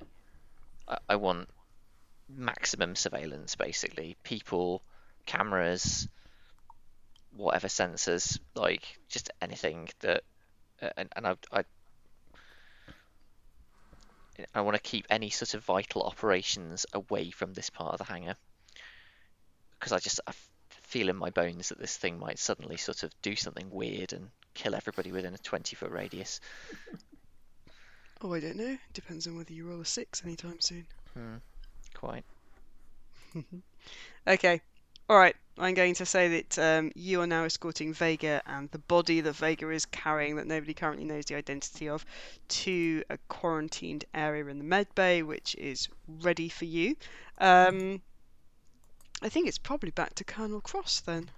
I, 0.86 0.98
I 1.08 1.16
want 1.16 1.48
maximum 2.28 2.96
surveillance, 2.96 3.56
basically. 3.56 4.16
People, 4.22 4.82
cameras, 5.26 6.08
whatever 7.36 7.68
sensors, 7.68 8.38
like 8.54 8.98
just 9.08 9.30
anything 9.40 9.88
that, 10.00 10.22
and, 10.96 11.08
and 11.14 11.26
I, 11.26 11.36
I 11.52 11.64
I 14.54 14.60
want 14.60 14.76
to 14.76 14.82
keep 14.82 15.06
any 15.10 15.30
sort 15.30 15.54
of 15.54 15.64
vital 15.64 16.02
operations 16.02 16.86
away 16.92 17.30
from 17.30 17.54
this 17.54 17.70
part 17.70 17.92
of 17.92 17.98
the 17.98 18.04
hangar 18.04 18.36
because 19.78 19.92
I 19.92 19.98
just 19.98 20.20
I 20.26 20.32
feel 20.88 21.10
in 21.10 21.16
my 21.16 21.30
bones 21.30 21.68
that 21.68 21.78
this 21.78 21.96
thing 21.96 22.18
might 22.18 22.38
suddenly 22.38 22.78
sort 22.78 23.02
of 23.02 23.12
do 23.20 23.36
something 23.36 23.68
weird 23.70 24.14
and 24.14 24.30
kill 24.54 24.74
everybody 24.74 25.12
within 25.12 25.34
a 25.34 25.38
20 25.38 25.76
foot 25.76 25.90
radius. 25.90 26.40
Oh, 28.20 28.34
I 28.34 28.40
don't 28.40 28.56
know. 28.56 28.76
Depends 28.94 29.28
on 29.28 29.36
whether 29.36 29.52
you 29.52 29.64
roll 29.64 29.80
a 29.80 29.84
six 29.84 30.24
anytime 30.24 30.60
soon. 30.60 30.86
Hmm, 31.14 31.36
quite. 31.94 32.24
Okay. 34.26 34.60
All 35.08 35.16
right. 35.16 35.36
I'm 35.56 35.74
going 35.74 35.94
to 35.94 36.04
say 36.04 36.42
that 36.42 36.58
um, 36.58 36.92
you 36.94 37.20
are 37.22 37.26
now 37.26 37.44
escorting 37.44 37.94
Vega 37.94 38.42
and 38.46 38.70
the 38.70 38.78
body 38.78 39.20
that 39.22 39.32
Vega 39.32 39.70
is 39.70 39.86
carrying, 39.86 40.36
that 40.36 40.46
nobody 40.46 40.74
currently 40.74 41.04
knows 41.04 41.24
the 41.24 41.36
identity 41.36 41.88
of, 41.88 42.04
to 42.48 43.02
a 43.08 43.18
quarantined 43.28 44.04
area 44.12 44.44
in 44.46 44.58
the 44.58 44.64
med 44.64 44.94
bay, 44.94 45.22
which 45.22 45.54
is 45.54 45.88
ready 46.06 46.48
for 46.48 46.66
you. 46.66 46.96
Um, 47.38 48.02
I 49.22 49.28
think 49.28 49.48
it's 49.48 49.58
probably 49.58 49.90
back 49.90 50.14
to 50.16 50.24
Colonel 50.24 50.60
Cross 50.60 51.00
then. 51.00 51.30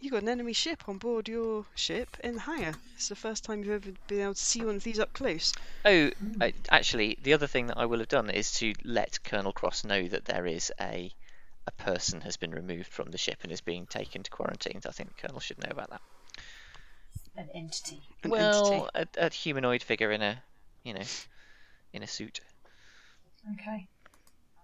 You 0.00 0.10
got 0.10 0.22
an 0.22 0.28
enemy 0.28 0.52
ship 0.52 0.88
on 0.88 0.98
board 0.98 1.28
your 1.28 1.66
ship 1.74 2.16
in 2.22 2.34
the 2.34 2.40
hangar. 2.40 2.74
It's 2.94 3.08
the 3.08 3.16
first 3.16 3.42
time 3.42 3.64
you've 3.64 3.84
ever 3.84 3.96
been 4.06 4.20
able 4.20 4.34
to 4.34 4.40
see 4.40 4.64
one 4.64 4.76
of 4.76 4.84
these 4.84 5.00
up 5.00 5.12
close. 5.12 5.52
Oh, 5.84 6.10
I, 6.40 6.52
actually, 6.70 7.18
the 7.22 7.32
other 7.32 7.48
thing 7.48 7.66
that 7.66 7.78
I 7.78 7.86
will 7.86 7.98
have 7.98 8.08
done 8.08 8.30
is 8.30 8.52
to 8.54 8.74
let 8.84 9.24
Colonel 9.24 9.52
Cross 9.52 9.84
know 9.84 10.06
that 10.06 10.24
there 10.24 10.46
is 10.46 10.72
a 10.80 11.12
a 11.66 11.70
person 11.72 12.22
has 12.22 12.38
been 12.38 12.52
removed 12.52 12.86
from 12.86 13.10
the 13.10 13.18
ship 13.18 13.40
and 13.42 13.52
is 13.52 13.60
being 13.60 13.86
taken 13.86 14.22
to 14.22 14.30
quarantine. 14.30 14.80
I 14.86 14.90
think 14.90 15.10
the 15.10 15.26
Colonel 15.26 15.40
should 15.40 15.58
know 15.58 15.70
about 15.70 15.90
that. 15.90 16.00
An 17.36 17.48
entity. 17.54 18.00
An 18.22 18.30
well, 18.30 18.88
entity. 18.94 19.10
a, 19.20 19.26
a 19.26 19.30
humanoid 19.30 19.82
figure 19.82 20.10
in 20.10 20.22
a, 20.22 20.42
you 20.82 20.94
know, 20.94 21.02
in 21.92 22.02
a 22.02 22.06
suit. 22.06 22.40
Okay. 23.52 23.86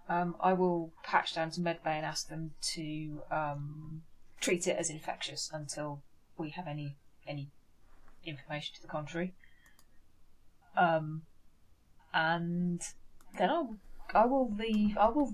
Um, 0.07 0.35
I 0.39 0.53
will 0.53 0.91
patch 1.03 1.33
down 1.33 1.49
to 1.51 1.61
medbay 1.61 1.95
and 1.97 2.05
ask 2.05 2.29
them 2.29 2.51
to 2.73 3.21
um, 3.31 4.03
treat 4.39 4.67
it 4.67 4.77
as 4.77 4.89
infectious 4.89 5.49
until 5.51 6.03
we 6.37 6.49
have 6.51 6.67
any 6.67 6.95
any 7.27 7.49
information 8.23 8.75
to 8.75 8.81
the 8.81 8.87
contrary. 8.87 9.33
Um, 10.77 11.23
and 12.13 12.81
then 13.37 13.49
I'll 13.49 13.77
I 14.13 14.25
will 14.25 14.51
leave. 14.51 14.97
I 14.97 15.09
will. 15.09 15.33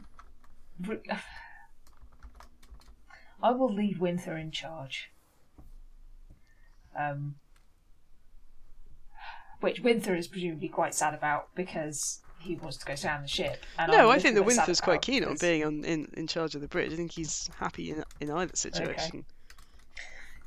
I 3.44 3.52
will 3.52 3.74
leave 3.74 4.00
Winther 4.00 4.38
in 4.38 4.52
charge. 4.52 5.12
Um, 6.98 7.36
which 9.62 9.82
Winther 9.82 10.16
is 10.16 10.28
presumably 10.28 10.68
quite 10.68 10.94
sad 10.94 11.14
about 11.14 11.48
because 11.56 12.20
he 12.42 12.56
wants 12.56 12.78
to 12.78 12.86
go 12.86 12.96
down 12.96 13.22
the 13.22 13.28
ship. 13.28 13.64
No, 13.88 14.10
I 14.10 14.20
think 14.20 14.36
little 14.36 14.44
that 14.44 14.48
bit 14.48 14.56
sad 14.56 14.62
Winther's 14.62 14.82
quite 14.82 15.02
keen 15.02 15.24
on 15.24 15.38
being 15.38 15.64
on 15.64 15.84
in, 15.84 16.08
in 16.14 16.28
charge 16.28 16.56
of 16.56 16.62
the 16.62 16.68
bridge. 16.68 16.92
I 16.92 16.96
think 16.96 17.12
he's 17.12 17.50
happy 17.58 17.92
in, 17.92 18.04
in 18.20 18.32
either 18.32 18.56
situation. 18.56 19.26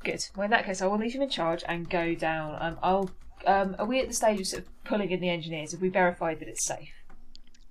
Good. 0.03 0.25
Well, 0.35 0.45
in 0.45 0.51
that 0.51 0.65
case, 0.65 0.81
I 0.81 0.87
will 0.87 0.97
leave 0.97 1.13
him 1.13 1.21
in 1.23 1.29
charge 1.29 1.63
and 1.67 1.89
go 1.89 2.13
down. 2.15 2.57
Um, 2.59 2.77
I'll. 2.83 3.09
Um, 3.45 3.75
are 3.77 3.85
we 3.85 3.99
at 3.99 4.07
the 4.07 4.13
stage 4.13 4.39
of 4.39 4.47
sort 4.47 4.63
of 4.63 4.83
pulling 4.85 5.11
in 5.11 5.19
the 5.19 5.29
engineers? 5.29 5.71
Have 5.71 5.81
we 5.81 5.89
verified 5.89 6.39
that 6.39 6.47
it's 6.47 6.65
safe? 6.65 6.93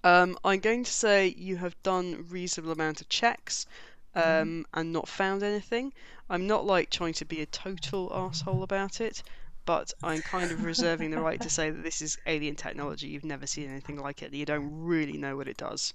Um, 0.05 0.37
I'm 0.45 0.61
going 0.61 0.85
to 0.85 0.93
say 0.93 1.35
you 1.39 1.57
have 1.57 1.75
done 1.83 2.27
reasonable 2.29 2.73
amount 2.73 3.01
of 3.01 3.09
checks 3.09 3.67
um, 4.15 4.23
Mm-hmm. 4.23 4.61
and 4.75 4.93
not 4.93 5.09
found 5.09 5.43
anything. 5.43 5.93
I'm 6.31 6.47
not 6.47 6.65
like 6.67 6.91
trying 6.91 7.15
to 7.15 7.25
be 7.25 7.41
a 7.41 7.47
total 7.47 8.13
asshole 8.15 8.63
about 8.63 9.01
it, 9.01 9.23
but 9.65 9.93
I'm 10.03 10.23
kind 10.23 10.51
of 10.51 10.65
reserving 10.65 11.11
the 11.11 11.21
right 11.21 11.41
to 11.41 11.51
say 11.51 11.71
that 11.71 11.83
this 11.83 12.03
is 12.03 12.19
alien 12.27 12.57
technology. 12.57 13.09
You've 13.09 13.25
never 13.25 13.47
seen 13.47 13.71
anything 13.71 13.97
like 13.97 14.23
it. 14.23 14.33
You 14.33 14.45
don't 14.45 14.69
really 14.85 15.17
know 15.19 15.37
what 15.37 15.49
it 15.49 15.57
does. 15.57 15.95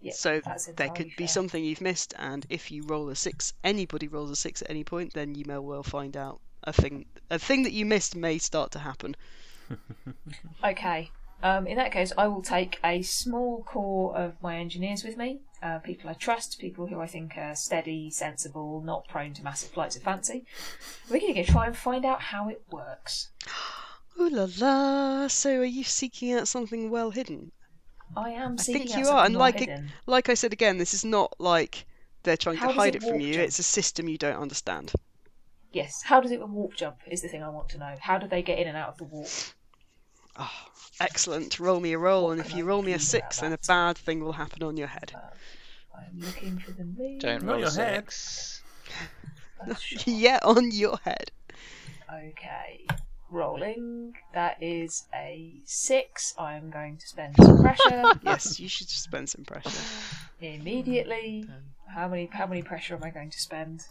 Yeah, 0.00 0.12
so 0.12 0.40
there 0.76 0.90
could 0.90 1.08
be 1.16 1.26
fair. 1.26 1.28
something 1.28 1.64
you've 1.64 1.80
missed, 1.80 2.14
and 2.16 2.46
if 2.48 2.70
you 2.70 2.84
roll 2.84 3.08
a 3.08 3.16
six, 3.16 3.52
anybody 3.64 4.06
rolls 4.06 4.30
a 4.30 4.36
six 4.36 4.62
at 4.62 4.70
any 4.70 4.84
point, 4.84 5.12
then 5.12 5.34
you 5.34 5.44
may 5.44 5.58
well 5.58 5.82
find 5.82 6.16
out 6.16 6.40
a 6.62 6.72
thing. 6.72 7.06
A 7.30 7.38
thing 7.38 7.64
that 7.64 7.72
you 7.72 7.84
missed 7.84 8.14
may 8.14 8.38
start 8.38 8.70
to 8.72 8.78
happen. 8.78 9.16
Okay. 10.64 11.10
Um, 11.42 11.66
in 11.66 11.76
that 11.76 11.92
case, 11.92 12.12
I 12.18 12.26
will 12.26 12.42
take 12.42 12.80
a 12.82 13.02
small 13.02 13.62
core 13.62 14.16
of 14.16 14.42
my 14.42 14.56
engineers 14.56 15.04
with 15.04 15.16
me. 15.16 15.40
Uh, 15.60 15.78
people 15.80 16.08
I 16.08 16.12
trust, 16.12 16.60
people 16.60 16.86
who 16.86 17.00
I 17.00 17.06
think 17.06 17.36
are 17.36 17.56
steady, 17.56 18.10
sensible, 18.10 18.80
not 18.80 19.08
prone 19.08 19.34
to 19.34 19.42
massive 19.42 19.70
flights 19.70 19.96
of 19.96 20.02
fancy. 20.02 20.44
We're 21.10 21.20
going 21.20 21.34
to 21.34 21.44
try 21.44 21.66
and 21.66 21.76
find 21.76 22.04
out 22.04 22.20
how 22.22 22.48
it 22.48 22.62
works. 22.70 23.30
Ooh 24.20 24.28
la 24.28 24.46
la! 24.58 25.26
So, 25.28 25.58
are 25.60 25.64
you 25.64 25.82
seeking 25.84 26.32
out 26.32 26.46
something 26.48 26.90
well 26.90 27.10
hidden? 27.10 27.50
I 28.16 28.30
am 28.30 28.56
seeking 28.56 28.82
out 28.82 28.88
something. 28.88 28.92
I 28.92 28.94
think 28.94 29.06
you 29.06 29.10
are, 29.10 29.24
and 29.26 29.36
like 29.36 29.60
it, 29.60 29.80
like 30.06 30.28
I 30.28 30.34
said 30.34 30.52
again, 30.52 30.78
this 30.78 30.94
is 30.94 31.04
not 31.04 31.34
like 31.40 31.86
they're 32.22 32.36
trying 32.36 32.56
How 32.56 32.68
to 32.68 32.74
hide 32.74 32.94
it 32.94 33.02
it 33.02 33.08
from 33.08 33.20
you. 33.20 33.34
jump? 33.34 33.44
It's 33.44 33.58
a 33.58 33.64
system 33.64 34.08
you 34.08 34.18
don't 34.18 34.40
understand. 34.40 34.92
Yes. 35.72 36.02
How 36.02 36.20
does 36.20 36.30
it 36.30 36.46
warp 36.48 36.74
jump? 36.74 36.98
Is 37.06 37.20
the 37.22 37.28
thing 37.28 37.42
I 37.42 37.48
want 37.48 37.68
to 37.70 37.78
know. 37.78 37.94
How 38.00 38.18
do 38.18 38.26
they 38.28 38.42
get 38.42 38.58
in 38.58 38.68
and 38.68 38.76
out 38.76 38.88
of 38.90 38.98
the 38.98 39.04
warp? 39.04 39.28
Oh, 40.36 40.50
excellent! 41.00 41.58
Roll 41.60 41.80
me 41.80 41.92
a 41.92 41.98
roll, 41.98 42.24
What 42.24 42.30
and 42.32 42.40
if 42.40 42.48
can 42.50 42.58
you 42.58 42.64
I 42.64 42.68
roll 42.68 42.82
me 42.82 42.92
a 42.92 42.98
six, 42.98 43.40
then 43.40 43.52
a 43.52 43.58
bad 43.66 43.96
thing 43.98 44.20
will 44.22 44.32
happen 44.32 44.62
on 44.62 44.76
your 44.76 44.88
head. 44.88 45.12
I'm 45.96 46.20
looking 46.20 46.58
for 46.58 46.72
the 46.72 46.84
lead. 46.98 47.20
Don't 47.20 47.42
roll 47.42 47.56
a 47.56 47.60
your 47.60 47.70
head. 47.70 48.04
six. 48.04 48.62
That's 49.66 50.06
yeah, 50.06 50.38
on 50.42 50.70
your 50.70 50.98
head. 51.04 51.30
Okay. 52.12 52.86
Rolling. 53.30 54.14
That 54.32 54.62
is 54.62 55.04
a 55.14 55.52
six. 55.66 56.34
I 56.38 56.54
am 56.54 56.70
going 56.70 56.96
to 56.96 57.06
spend 57.06 57.36
some 57.36 57.60
pressure 57.60 58.12
Yes, 58.22 58.58
you 58.58 58.68
should 58.68 58.88
spend 58.88 59.28
some 59.28 59.44
pressure. 59.44 59.68
immediately. 60.40 61.44
How 61.86 62.08
many? 62.08 62.28
How 62.32 62.46
many 62.46 62.62
pressure 62.62 62.94
am 62.94 63.04
I 63.04 63.10
going 63.10 63.30
to 63.30 63.38
spend? 63.40 63.82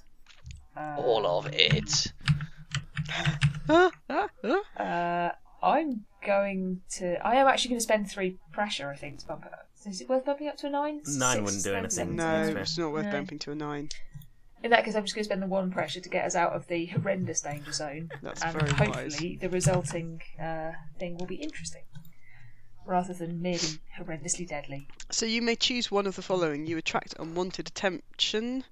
Uh, 0.75 0.95
All 0.97 1.25
of 1.27 1.47
it. 1.53 2.07
Ah, 3.69 3.91
ah, 4.09 4.29
ah. 4.43 4.81
Uh, 4.81 5.31
I'm 5.65 6.05
going 6.25 6.81
to. 6.97 7.25
I 7.25 7.35
am 7.35 7.47
actually 7.47 7.69
going 7.69 7.79
to 7.79 7.83
spend 7.83 8.09
three 8.09 8.37
pressure. 8.51 8.89
I 8.89 8.95
think 8.95 9.19
to 9.19 9.27
bump 9.27 9.45
it 9.45 9.53
up. 9.53 9.67
Is 9.85 10.01
it 10.01 10.09
worth 10.09 10.25
bumping 10.25 10.47
up 10.49 10.57
to 10.57 10.67
a 10.67 10.69
nine? 10.69 11.01
Nine 11.05 11.35
Six, 11.37 11.41
wouldn't 11.43 11.63
do 11.63 11.73
anything. 11.73 12.15
No, 12.17 12.23
That's 12.23 12.39
seven. 12.39 12.53
fair. 12.55 12.61
it's 12.63 12.77
not 12.77 12.91
worth 12.91 13.05
No. 13.05 13.11
bumping 13.11 13.39
to 13.39 13.51
a 13.51 13.55
nine. 13.55 13.89
In 14.63 14.71
that 14.71 14.83
case, 14.83 14.95
I'm 14.95 15.03
just 15.03 15.13
going 15.15 15.21
to 15.23 15.27
spend 15.27 15.41
the 15.41 15.47
one 15.47 15.71
pressure 15.71 16.01
to 16.01 16.09
get 16.09 16.25
us 16.25 16.35
out 16.35 16.51
of 16.53 16.67
the 16.67 16.87
horrendous 16.87 17.41
danger 17.41 17.71
zone, 17.71 18.09
That's 18.23 18.41
and 18.43 18.51
very 18.53 18.71
hopefully 18.73 19.03
wise. 19.03 19.17
the 19.39 19.47
resulting 19.49 20.19
uh, 20.41 20.71
thing 20.99 21.17
will 21.17 21.27
be 21.27 21.35
interesting, 21.35 21.83
rather 22.85 23.13
than 23.13 23.41
merely 23.41 23.79
horrendously 23.99 24.47
deadly. 24.47 24.87
So 25.11 25.25
you 25.25 25.41
may 25.43 25.55
choose 25.55 25.91
one 25.91 26.07
of 26.07 26.15
the 26.15 26.21
following: 26.23 26.65
you 26.65 26.77
attract 26.77 27.13
unwanted 27.19 27.67
attention, 27.67 28.63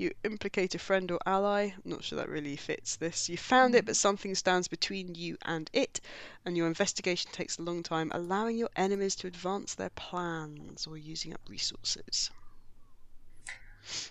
you 0.00 0.12
implicate 0.24 0.74
a 0.74 0.78
friend 0.78 1.10
or 1.10 1.18
ally. 1.26 1.64
I'm 1.64 1.90
not 1.90 2.02
sure 2.02 2.16
that 2.16 2.28
really 2.28 2.56
fits 2.56 2.96
this. 2.96 3.28
You 3.28 3.36
found 3.36 3.74
it, 3.74 3.82
mm. 3.82 3.86
but 3.86 3.96
something 3.96 4.34
stands 4.34 4.66
between 4.66 5.14
you 5.14 5.36
and 5.42 5.68
it, 5.72 6.00
and 6.44 6.56
your 6.56 6.66
investigation 6.66 7.30
takes 7.32 7.58
a 7.58 7.62
long 7.62 7.82
time, 7.82 8.10
allowing 8.14 8.56
your 8.56 8.70
enemies 8.76 9.14
to 9.16 9.26
advance 9.26 9.74
their 9.74 9.90
plans 9.90 10.86
or 10.86 10.96
using 10.96 11.34
up 11.34 11.42
resources. 11.48 12.30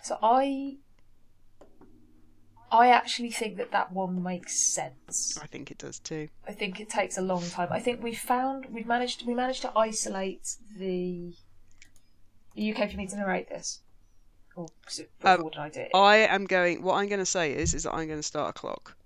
So 0.02 0.16
I, 0.22 0.76
I 2.70 2.88
actually 2.88 3.32
think 3.32 3.56
that 3.56 3.72
that 3.72 3.92
one 3.92 4.22
makes 4.22 4.72
sense. 4.72 5.38
I 5.42 5.46
think 5.46 5.70
it 5.70 5.78
does 5.78 5.98
too. 5.98 6.28
I 6.46 6.52
think 6.52 6.78
it 6.78 6.88
takes 6.88 7.18
a 7.18 7.22
long 7.22 7.42
time. 7.50 7.68
I 7.72 7.80
think 7.80 8.02
we 8.02 8.14
found 8.14 8.66
we've 8.70 8.86
managed 8.86 9.26
we 9.26 9.34
managed 9.34 9.62
to 9.62 9.76
isolate 9.76 10.56
the. 10.78 11.34
Are 12.56 12.60
you 12.60 12.74
okay 12.74 12.88
for 12.88 12.96
me 12.96 13.06
to 13.06 13.16
narrate 13.16 13.48
this? 13.48 13.80
Or 14.54 14.66
s- 14.86 15.00
Um, 15.22 15.36
before 15.36 15.50
did 15.50 15.58
I 15.60 15.68
do? 15.70 15.86
I 15.94 16.16
am 16.18 16.44
going. 16.46 16.82
What 16.82 16.94
I'm 16.96 17.08
going 17.08 17.20
to 17.20 17.26
say 17.26 17.52
is, 17.54 17.74
is 17.74 17.82
that 17.84 17.92
I'm 17.94 18.06
going 18.06 18.18
to 18.18 18.22
start 18.22 18.50
a 18.50 18.52
clock. 18.58 18.96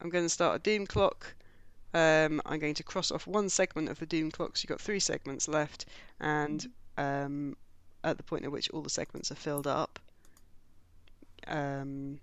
I'm 0.00 0.10
going 0.10 0.24
to 0.24 0.28
start 0.30 0.56
a 0.56 0.58
doom 0.58 0.86
clock. 0.86 1.34
Um, 1.94 2.42
I'm 2.44 2.58
going 2.58 2.74
to 2.74 2.82
cross 2.82 3.10
off 3.10 3.26
one 3.26 3.48
segment 3.48 3.88
of 3.88 3.98
the 3.98 4.06
doom 4.06 4.30
clock. 4.30 4.56
So 4.56 4.62
you've 4.64 4.68
got 4.68 4.80
three 4.80 5.00
segments 5.00 5.48
left, 5.48 5.86
and 6.20 6.66
um, 6.98 7.56
at 8.04 8.16
the 8.16 8.22
point 8.22 8.44
at 8.44 8.52
which 8.52 8.70
all 8.70 8.82
the 8.82 8.90
segments 8.90 9.30
are 9.32 9.36
filled 9.36 9.66
up, 9.66 9.98
um, 11.46 12.18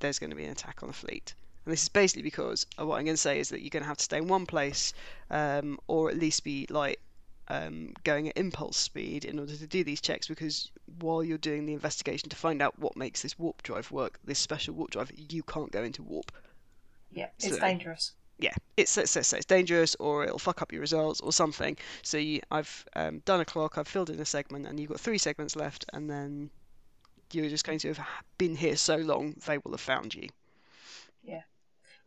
there's 0.00 0.18
going 0.18 0.30
to 0.30 0.36
be 0.36 0.44
an 0.44 0.50
attack 0.52 0.82
on 0.82 0.88
the 0.88 0.94
fleet. 0.94 1.34
And 1.64 1.72
this 1.72 1.82
is 1.82 1.88
basically 1.88 2.22
because 2.22 2.66
uh, 2.78 2.86
what 2.86 2.98
I'm 2.98 3.04
going 3.04 3.14
to 3.16 3.20
say 3.20 3.40
is 3.40 3.48
that 3.50 3.60
you're 3.62 3.70
going 3.70 3.82
to 3.82 3.88
have 3.88 3.96
to 3.98 4.04
stay 4.04 4.18
in 4.18 4.28
one 4.28 4.46
place, 4.46 4.92
um, 5.30 5.78
or 5.88 6.10
at 6.10 6.18
least 6.18 6.44
be 6.44 6.66
like 6.70 7.00
um, 7.48 7.92
going 8.04 8.28
at 8.28 8.36
impulse 8.36 8.76
speed 8.76 9.24
in 9.24 9.38
order 9.38 9.56
to 9.56 9.66
do 9.66 9.84
these 9.84 10.00
checks 10.00 10.28
because 10.28 10.70
while 11.00 11.22
you're 11.22 11.38
doing 11.38 11.66
the 11.66 11.74
investigation 11.74 12.28
to 12.30 12.36
find 12.36 12.62
out 12.62 12.78
what 12.78 12.96
makes 12.96 13.22
this 13.22 13.38
warp 13.38 13.62
drive 13.62 13.90
work, 13.90 14.18
this 14.24 14.38
special 14.38 14.74
warp 14.74 14.90
drive, 14.90 15.10
you 15.16 15.42
can't 15.42 15.70
go 15.70 15.82
into 15.82 16.02
warp. 16.02 16.32
yeah, 17.12 17.28
it's 17.38 17.56
so- 17.56 17.60
dangerous. 17.60 18.12
Yeah, 18.36 18.54
it's 18.76 18.98
it's, 18.98 19.16
it's, 19.16 19.32
it's 19.32 19.46
dangerous 19.46 19.94
or 20.00 20.24
it'll 20.24 20.40
fuck 20.40 20.60
up 20.60 20.72
your 20.72 20.80
results 20.80 21.20
or 21.20 21.32
something. 21.32 21.76
So 22.02 22.18
you, 22.18 22.40
I've 22.50 22.84
um, 22.96 23.20
done 23.24 23.40
a 23.40 23.44
clock, 23.44 23.78
I've 23.78 23.86
filled 23.86 24.10
in 24.10 24.18
a 24.18 24.24
segment, 24.24 24.66
and 24.66 24.80
you've 24.80 24.90
got 24.90 24.98
three 24.98 25.18
segments 25.18 25.54
left, 25.54 25.84
and 25.92 26.10
then 26.10 26.50
you're 27.32 27.48
just 27.48 27.64
going 27.64 27.78
to 27.78 27.94
have 27.94 28.06
been 28.36 28.56
here 28.56 28.76
so 28.76 28.96
long 28.96 29.36
they 29.46 29.58
will 29.58 29.70
have 29.70 29.80
found 29.80 30.16
you. 30.16 30.28
Yeah. 31.22 31.42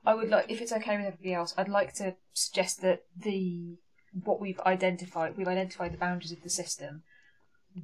I 0.06 0.16
would 0.16 0.30
like, 0.30 0.50
if 0.50 0.62
it's 0.62 0.72
okay 0.72 0.98
with 0.98 1.06
everybody 1.06 1.34
else, 1.34 1.54
I'd 1.58 1.70
like 1.70 1.94
to 1.96 2.16
suggest 2.34 2.82
that 2.82 3.04
the 3.16 3.78
what 4.24 4.40
we've 4.40 4.60
identified, 4.62 5.38
we've 5.38 5.48
identified 5.48 5.94
the 5.94 5.98
boundaries 5.98 6.32
of 6.32 6.42
the 6.44 6.50
system. 6.50 7.04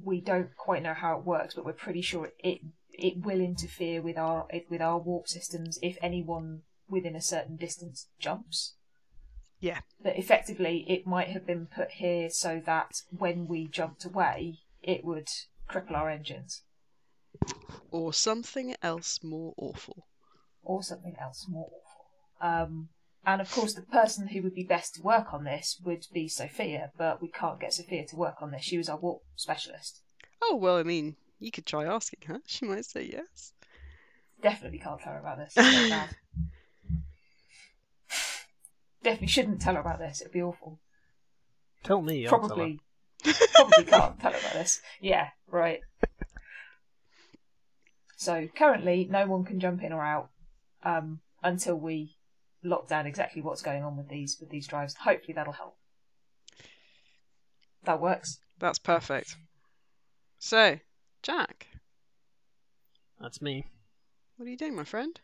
We 0.02 0.20
don't 0.20 0.56
quite 0.56 0.82
know 0.82 0.94
how 0.94 1.18
it 1.18 1.24
works, 1.24 1.54
but 1.54 1.64
we're 1.64 1.72
pretty 1.72 2.02
sure 2.02 2.30
it 2.38 2.60
it 2.96 3.24
will 3.24 3.40
interfere 3.40 4.00
with 4.00 4.16
our 4.16 4.46
with 4.70 4.80
our 4.80 4.98
warp 4.98 5.28
systems 5.28 5.78
if 5.82 5.96
anyone 6.02 6.62
within 6.88 7.16
a 7.16 7.20
certain 7.20 7.56
distance 7.56 8.08
jumps. 8.18 8.74
Yeah. 9.60 9.80
That 10.02 10.18
effectively 10.18 10.84
it 10.88 11.06
might 11.06 11.28
have 11.28 11.46
been 11.46 11.66
put 11.66 11.92
here 11.92 12.28
so 12.30 12.60
that 12.66 12.90
when 13.10 13.46
we 13.46 13.66
jumped 13.66 14.04
away, 14.04 14.58
it 14.82 15.04
would 15.04 15.28
cripple 15.70 15.92
our 15.96 16.10
engines 16.10 16.62
Or 17.90 18.12
something 18.12 18.74
else 18.82 19.20
more 19.22 19.54
awful. 19.56 20.06
or 20.62 20.82
something 20.82 21.16
else 21.20 21.46
more 21.48 21.68
awful. 21.70 22.04
Um, 22.40 22.88
and 23.26 23.40
of 23.40 23.50
course, 23.50 23.74
the 23.74 23.82
person 23.82 24.28
who 24.28 24.42
would 24.42 24.54
be 24.54 24.64
best 24.64 24.94
to 24.94 25.02
work 25.02 25.32
on 25.32 25.44
this 25.44 25.80
would 25.84 26.06
be 26.12 26.28
Sophia, 26.28 26.90
but 26.96 27.22
we 27.22 27.28
can't 27.28 27.60
get 27.60 27.72
Sophia 27.72 28.06
to 28.06 28.16
work 28.16 28.36
on 28.40 28.50
this. 28.50 28.62
She 28.62 28.78
was 28.78 28.88
our 28.88 28.98
warp 28.98 29.22
specialist. 29.36 30.02
Oh 30.42 30.56
well, 30.56 30.76
I 30.76 30.82
mean, 30.82 31.16
you 31.38 31.50
could 31.50 31.66
try 31.66 31.84
asking 31.84 32.20
her. 32.26 32.40
She 32.46 32.66
might 32.66 32.84
say 32.84 33.10
yes. 33.10 33.52
Definitely 34.42 34.78
can't 34.78 35.00
tell 35.00 35.14
her 35.14 35.20
about 35.20 35.38
this. 35.38 35.54
It's 35.56 35.76
so 35.76 35.88
bad. 35.88 36.10
Definitely 39.02 39.28
shouldn't 39.28 39.60
tell 39.60 39.74
her 39.74 39.80
about 39.80 39.98
this. 39.98 40.20
It'd 40.20 40.32
be 40.32 40.42
awful. 40.42 40.80
Tell 41.82 42.00
me. 42.00 42.26
I'll 42.26 42.30
tell 42.30 42.40
her. 42.40 42.48
Probably, 42.48 42.80
probably 43.52 43.84
can't 43.84 44.18
tell 44.20 44.32
her 44.32 44.38
about 44.38 44.52
this. 44.54 44.80
Yeah, 45.00 45.28
right. 45.46 45.80
So 48.16 48.48
currently, 48.56 49.06
no 49.10 49.26
one 49.26 49.44
can 49.44 49.60
jump 49.60 49.82
in 49.82 49.92
or 49.92 50.02
out 50.02 50.30
um, 50.82 51.20
until 51.42 51.76
we 51.76 52.16
lock 52.64 52.88
down 52.88 53.06
exactly 53.06 53.42
what's 53.42 53.62
going 53.62 53.84
on 53.84 53.96
with 53.96 54.08
these 54.08 54.38
with 54.40 54.50
these 54.50 54.66
drives. 54.66 54.94
Hopefully, 54.94 55.34
that'll 55.34 55.52
help. 55.52 55.76
That 57.84 58.00
works. 58.00 58.38
That's 58.58 58.78
perfect. 58.78 59.36
So, 60.38 60.78
Jack, 61.22 61.68
That's 63.20 63.40
me. 63.42 63.66
what 64.36 64.46
are 64.46 64.50
you 64.50 64.56
doing, 64.56 64.74
my 64.76 64.84
friend? 64.84 65.20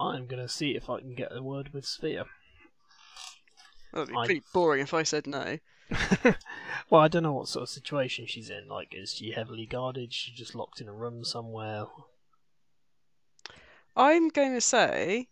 I'm 0.00 0.26
gonna 0.26 0.48
see 0.48 0.72
if 0.76 0.88
I 0.90 1.00
can 1.00 1.14
get 1.14 1.34
a 1.34 1.42
word 1.42 1.72
with 1.72 1.84
Sophia. 1.84 2.26
Well, 3.92 4.02
it'd 4.04 4.14
be 4.14 4.18
I- 4.18 4.26
pretty 4.26 4.42
boring 4.52 4.82
if 4.82 4.94
I 4.94 5.02
said 5.02 5.26
no. 5.26 5.58
well, 6.90 7.02
I 7.02 7.08
don't 7.08 7.22
know 7.22 7.32
what 7.34 7.48
sort 7.48 7.64
of 7.64 7.68
situation 7.68 8.26
she's 8.26 8.48
in. 8.50 8.66
Like, 8.68 8.94
is 8.96 9.12
she 9.14 9.32
heavily 9.32 9.66
guarded? 9.66 10.08
Is 10.10 10.14
she 10.14 10.32
just 10.32 10.54
locked 10.54 10.80
in 10.80 10.88
a 10.88 10.92
room 10.92 11.22
somewhere? 11.24 11.84
I'm 13.94 14.28
going 14.30 14.54
to 14.54 14.60
say, 14.62 15.28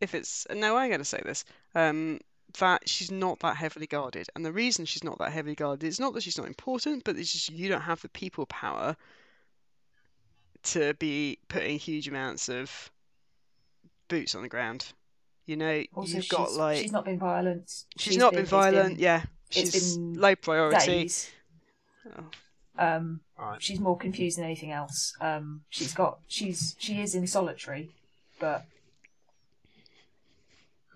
if 0.00 0.14
it's 0.14 0.46
no, 0.52 0.76
I'm 0.76 0.88
going 0.88 1.00
to 1.00 1.04
say 1.04 1.20
this, 1.24 1.44
um, 1.74 2.20
that 2.58 2.88
she's 2.88 3.10
not 3.10 3.38
that 3.40 3.56
heavily 3.56 3.86
guarded, 3.86 4.28
and 4.34 4.44
the 4.44 4.52
reason 4.52 4.84
she's 4.84 5.04
not 5.04 5.18
that 5.18 5.32
heavily 5.32 5.54
guarded 5.54 5.86
is 5.86 6.00
not 6.00 6.14
that 6.14 6.22
she's 6.22 6.38
not 6.38 6.46
important, 6.46 7.04
but 7.04 7.16
it's 7.16 7.32
just 7.32 7.50
you 7.50 7.68
don't 7.68 7.80
have 7.82 8.00
the 8.02 8.08
people 8.10 8.46
power 8.46 8.96
to 10.64 10.94
be 10.94 11.38
putting 11.48 11.78
huge 11.78 12.08
amounts 12.08 12.48
of 12.48 12.90
boots 14.08 14.34
on 14.34 14.42
the 14.42 14.48
ground. 14.48 14.92
You 15.46 15.56
know, 15.56 15.84
Also, 15.94 16.16
you've 16.16 16.24
she's, 16.24 16.32
got 16.32 16.52
like 16.52 16.78
she's 16.78 16.92
not 16.92 17.04
been 17.04 17.18
violent. 17.18 17.70
she's, 17.98 18.16
not 18.16 18.32
been, 18.32 18.40
it's 18.42 18.50
violent. 18.50 18.98
yeah, 18.98 19.22
it's 19.50 19.72
she's 19.72 19.96
been 19.96 20.14
low 20.14 20.34
priority. 20.34 20.86
Days. 20.86 21.30
Oh, 22.18 22.24
Um, 22.78 23.20
Alright. 23.38 23.62
she's 23.62 23.78
more 23.78 23.96
confused 23.96 24.38
than 24.38 24.44
anything 24.44 24.72
else. 24.72 25.14
Um, 25.20 25.62
she's 25.70 25.94
got 25.94 26.18
she's 26.26 26.74
she 26.78 27.00
is 27.00 27.14
in 27.14 27.26
solitary, 27.28 27.90
but 28.40 28.64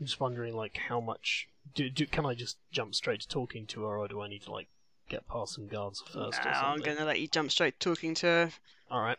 I'm 0.01 0.07
just 0.07 0.19
wondering, 0.19 0.57
like, 0.57 0.79
how 0.89 1.01
much. 1.01 1.47
Do, 1.75 1.91
do 1.91 2.07
can 2.07 2.25
I 2.25 2.35
just 2.35 2.57
jump 2.73 2.95
straight 2.95 3.21
to 3.21 3.29
talking 3.29 3.67
to 3.67 3.85
her, 3.85 3.99
or 3.99 4.09
do 4.09 4.23
I 4.23 4.29
need 4.29 4.43
to 4.43 4.51
like 4.53 4.67
get 5.09 5.29
past 5.29 5.55
some 5.55 5.69
guards 5.69 6.01
first? 6.01 6.41
or 6.41 6.51
nah, 6.51 6.51
I'm 6.51 6.63
something? 6.79 6.85
going 6.85 6.97
to 6.97 7.05
let 7.05 7.21
you 7.21 7.29
jump 7.29 7.51
straight 7.51 7.79
talking 7.79 8.15
to 8.15 8.27
her. 8.27 8.51
All 8.91 9.03
right. 9.03 9.19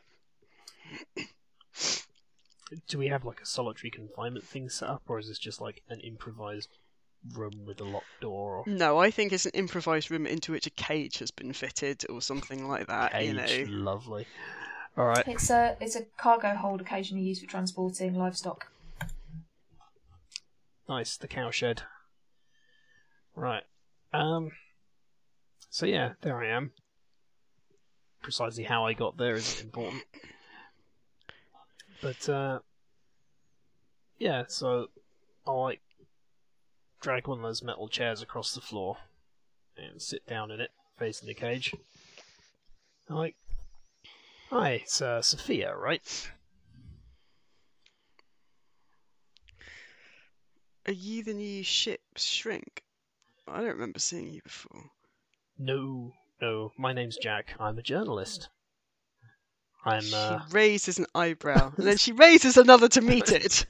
Do 2.87 2.97
we 2.97 3.07
have 3.07 3.25
like 3.25 3.41
a 3.41 3.45
solitary 3.45 3.91
confinement 3.91 4.45
thing 4.45 4.69
set 4.69 4.89
up, 4.89 5.03
or 5.07 5.19
is 5.19 5.27
this 5.27 5.37
just 5.37 5.61
like 5.61 5.83
an 5.89 5.99
improvised 5.99 6.69
room 7.35 7.65
with 7.65 7.79
a 7.79 7.83
locked 7.83 8.19
door 8.19 8.57
or 8.57 8.63
No, 8.65 8.97
I 8.97 9.11
think 9.11 9.31
it's 9.31 9.45
an 9.45 9.51
improvised 9.53 10.09
room 10.09 10.25
into 10.25 10.51
which 10.51 10.65
a 10.65 10.71
cage 10.71 11.19
has 11.19 11.29
been 11.29 11.53
fitted 11.53 12.03
or 12.09 12.21
something 12.21 12.67
like 12.67 12.87
that. 12.87 13.11
cage. 13.11 13.27
You 13.27 13.33
know, 13.67 13.71
Lovely. 13.83 14.25
All 14.97 15.05
right. 15.05 15.25
It's 15.27 15.49
a 15.49 15.77
it's 15.79 15.95
a 15.95 16.03
cargo 16.17 16.55
hold 16.55 16.81
occasionally 16.81 17.23
used 17.23 17.41
for 17.41 17.47
transporting 17.47 18.15
livestock. 18.15 18.67
Nice, 20.91 21.15
the 21.15 21.29
cowshed. 21.29 21.83
Right. 23.33 23.63
Um. 24.11 24.51
So 25.69 25.85
yeah, 25.85 26.15
there 26.19 26.43
I 26.43 26.49
am. 26.49 26.71
Precisely 28.21 28.65
how 28.65 28.85
I 28.85 28.91
got 28.91 29.15
there 29.15 29.35
isn't 29.35 29.63
important. 29.63 30.03
But 32.01 32.27
uh, 32.27 32.59
yeah. 34.19 34.43
So 34.49 34.87
I 35.47 35.51
like 35.51 35.79
drag 36.99 37.25
one 37.25 37.37
of 37.37 37.43
those 37.43 37.63
metal 37.63 37.87
chairs 37.87 38.21
across 38.21 38.53
the 38.53 38.59
floor 38.59 38.97
and 39.77 40.01
sit 40.01 40.27
down 40.27 40.51
in 40.51 40.59
it, 40.59 40.71
facing 40.99 41.29
the 41.29 41.33
cage. 41.33 41.73
I 43.09 43.13
like, 43.13 43.35
hi, 44.49 44.71
it's 44.71 45.01
uh, 45.01 45.21
Sophia, 45.21 45.73
right? 45.73 46.29
Are 50.91 50.93
you 50.93 51.23
the 51.23 51.33
new 51.33 51.63
ship's 51.63 52.21
shrink? 52.21 52.83
I 53.47 53.61
don't 53.61 53.69
remember 53.69 53.99
seeing 53.99 54.33
you 54.33 54.41
before. 54.41 54.91
No, 55.57 56.11
no, 56.41 56.73
my 56.77 56.91
name's 56.91 57.15
Jack. 57.15 57.55
I'm 57.61 57.77
a 57.77 57.81
journalist. 57.81 58.49
I'm 59.85 60.03
uh, 60.13 60.39
She 60.49 60.53
raises 60.53 60.99
an 60.99 61.05
eyebrow, 61.15 61.71
and 61.77 61.87
then 61.87 61.95
she 62.05 62.11
raises 62.11 62.57
another 62.57 62.89
to 62.89 62.99
meet 62.99 63.31
it. 63.31 63.65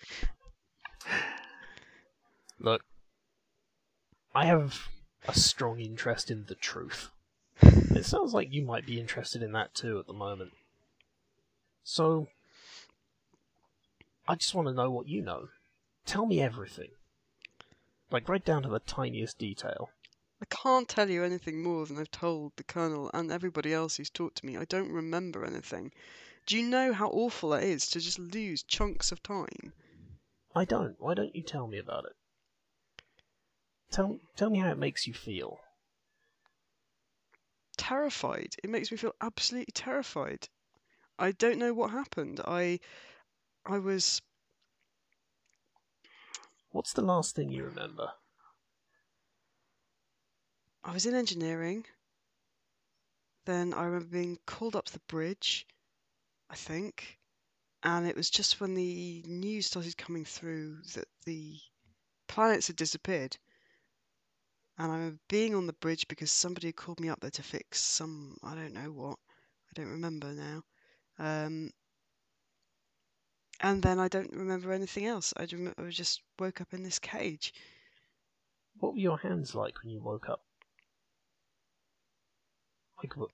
Look, 2.60 2.82
I 4.34 4.46
have 4.48 4.88
a 5.28 5.36
strong 5.36 5.80
interest 5.80 6.32
in 6.32 6.46
the 6.48 6.56
truth. 6.56 7.12
It 7.62 8.06
sounds 8.06 8.34
like 8.34 8.52
you 8.52 8.64
might 8.64 8.88
be 8.88 9.00
interested 9.00 9.44
in 9.44 9.52
that 9.52 9.76
too 9.76 10.00
at 10.00 10.08
the 10.08 10.14
moment. 10.14 10.54
So, 11.84 12.30
I 14.28 14.34
just 14.34 14.56
want 14.56 14.70
to 14.70 14.74
know 14.74 14.90
what 14.90 15.08
you 15.08 15.22
know. 15.22 15.50
Tell 16.08 16.26
me 16.26 16.42
everything. 16.42 16.90
Like, 18.12 18.28
right 18.28 18.43
down 18.43 18.63
to 18.63 18.69
the 18.69 18.80
tiniest 18.80 19.38
detail. 19.38 19.89
I 20.41 20.45
can't 20.45 20.89
tell 20.89 21.10
you 21.10 21.24
anything 21.24 21.63
more 21.63 21.86
than 21.86 21.97
I've 21.97 22.12
told 22.12 22.54
the 22.56 22.63
Colonel 22.63 23.10
and 23.13 23.32
everybody 23.32 23.74
else 23.74 23.95
who's 23.95 24.10
talked 24.10 24.38
to 24.38 24.45
me. 24.45 24.58
I 24.58 24.65
don't 24.65 24.91
remember 24.91 25.45
anything. 25.45 25.93
Do 26.45 26.58
you 26.58 26.67
know 26.67 26.91
how 26.93 27.10
awful 27.10 27.54
it 27.54 27.63
is 27.63 27.88
to 27.91 28.00
just 28.00 28.19
lose 28.19 28.63
chunks 28.63 29.12
of 29.12 29.24
time? 29.24 29.74
I 30.54 30.65
don't. 30.65 31.00
Why 31.00 31.13
don't 31.13 31.36
you 31.36 31.43
tell 31.43 31.67
me 31.67 31.78
about 31.78 32.06
it? 32.06 32.15
Tell, 33.91 34.19
tell 34.36 34.50
me 34.50 34.60
how 34.60 34.71
it 34.71 34.78
makes 34.78 35.08
you 35.08 35.13
feel. 35.13 35.60
Terrified. 37.78 38.56
It 38.63 38.69
makes 38.69 38.91
me 38.91 38.97
feel 38.97 39.15
absolutely 39.21 39.71
terrified. 39.74 40.50
I 41.19 41.32
don't 41.32 41.60
know 41.60 41.74
what 41.74 41.91
happened. 41.91 42.41
I 42.43 42.80
I 43.65 43.78
was 43.78 44.21
What's 46.72 46.94
the 46.94 47.02
last 47.02 47.36
thing 47.36 47.50
you 47.50 47.66
remember? 47.66 48.14
I 50.84 50.94
was 50.94 51.06
in 51.06 51.14
engineering. 51.14 51.86
Then 53.46 53.74
I 53.74 53.84
remember 53.84 54.06
being 54.06 54.40
called 54.46 54.76
up 54.76 54.86
to 54.86 54.94
the 54.94 55.02
bridge, 55.08 55.68
I 56.50 56.56
think. 56.56 57.20
And 57.84 58.08
it 58.08 58.16
was 58.16 58.30
just 58.30 58.62
when 58.62 58.76
the 58.76 59.24
news 59.28 59.66
started 59.66 59.98
coming 59.98 60.24
through 60.24 60.78
that 60.94 61.08
the 61.26 61.60
planets 62.28 62.68
had 62.68 62.78
disappeared. 62.78 63.38
And 64.78 64.92
I 64.92 64.96
remember 64.96 65.20
being 65.28 65.56
on 65.56 65.68
the 65.68 65.74
bridge 65.74 66.08
because 66.08 66.32
somebody 66.32 66.72
called 66.72 67.02
me 67.02 67.10
up 67.10 67.20
there 67.20 67.32
to 67.32 67.44
fix 67.44 67.82
some, 67.82 68.38
I 68.44 68.56
don't 68.56 68.74
know 68.74 68.92
what. 68.92 69.20
I 69.70 69.74
don't 69.76 69.92
remember 69.92 70.34
now. 70.34 70.64
Um, 71.20 71.72
and 73.62 73.82
then 73.82 74.00
I 74.00 74.08
don't 74.08 74.34
remember 74.34 74.71
anything 74.71 75.06
else. 75.06 75.34
I, 75.38 75.45
just 75.45 76.21
woke 76.39 76.62
up 76.62 76.74
in 76.74 76.84
this 76.84 77.00
cage. 77.00 77.54
What 78.80 78.93
were 78.93 79.00
your 79.00 79.19
hands 79.19 79.54
like 79.54 79.76
when 79.82 79.91
you 79.91 80.02
woke 80.02 80.28
up? 80.28 80.41
Like, 82.97 83.15
what, 83.15 83.30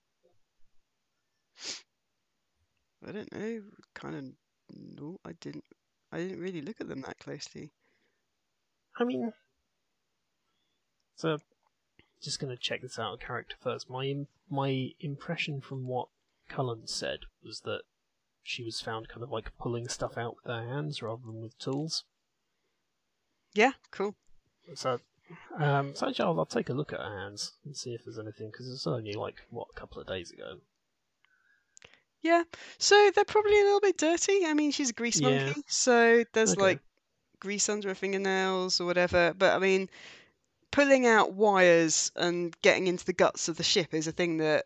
I 3.08 3.12
don't 3.12 3.32
know. 3.32 3.62
Kind 3.94 4.16
of. 4.16 4.24
No, 4.76 5.20
I 5.26 5.32
didn't. 5.40 5.64
I 6.12 6.20
didn't 6.20 6.42
really 6.42 6.62
look 6.62 6.82
at 6.82 6.88
them 6.88 7.02
that 7.02 7.20
closely. 7.20 7.72
I 9.00 9.04
mean, 9.04 9.32
so 11.16 11.38
just 12.22 12.40
gonna 12.40 12.58
check 12.58 12.82
this 12.82 13.00
out 13.00 13.14
of 13.14 13.20
character 13.20 13.56
first. 13.62 13.90
My 13.90 14.26
my 14.50 14.90
impression 15.00 15.62
from 15.62 15.88
what 15.88 16.08
Cullen 16.50 16.88
said 16.88 17.20
was 17.44 17.62
that 17.62 17.82
she 18.48 18.64
was 18.64 18.80
found 18.80 19.10
kind 19.10 19.22
of 19.24 19.30
like 19.30 19.52
pulling 19.58 19.90
stuff 19.90 20.18
out 20.18 20.38
with 20.38 20.46
her 20.46 20.66
hands 20.66 21.02
rather 21.02 21.22
than 21.26 21.42
with 21.42 21.60
tools. 21.60 22.06
Yeah, 23.54 23.72
cool. 23.92 24.16
So, 24.74 25.02
um, 25.60 25.94
so 25.94 26.08
actually 26.08 26.26
I'll, 26.26 26.40
I'll 26.40 26.46
take 26.46 26.70
a 26.70 26.74
look 26.74 26.94
at 26.94 27.00
her 27.02 27.20
hands 27.20 27.54
and 27.66 27.76
see 27.76 27.94
if 27.94 28.06
there's 28.06 28.18
anything 28.18 28.50
because 28.50 28.72
it's 28.72 28.88
only 28.88 29.14
like 29.14 29.42
what 29.50 29.68
a 29.76 29.78
couple 29.78 30.00
of 30.02 30.08
days 30.08 30.32
ago. 30.32 30.60
Yeah, 32.22 32.44
so 32.78 33.12
they're 33.14 33.26
probably 33.26 33.60
a 33.60 33.64
little 33.66 33.82
bit 33.82 33.98
dirty. 33.98 34.46
I 34.46 34.54
mean, 34.54 34.72
she's 34.72 34.92
a 34.92 34.94
grease 34.94 35.22
Yeah. 35.22 35.28
monkey, 35.46 35.64
so 35.68 36.24
there's 36.34 36.54
Okay. 36.54 36.62
like 36.62 36.80
grease 37.40 37.68
under 37.68 37.90
her 37.90 37.96
fingernails 37.96 38.80
or 38.80 38.86
whatever. 38.86 39.34
But 39.38 39.56
I 39.56 39.60
mean, 39.60 39.90
pulling 40.72 41.06
out 41.06 41.34
wires 41.34 42.14
and 42.16 42.56
getting 42.62 42.88
into 42.88 43.06
the 43.06 43.14
guts 43.14 43.50
of 43.50 43.58
the 43.58 43.64
ship 43.64 43.94
is 43.94 44.08
a 44.08 44.14
thing 44.14 44.38
that 44.38 44.66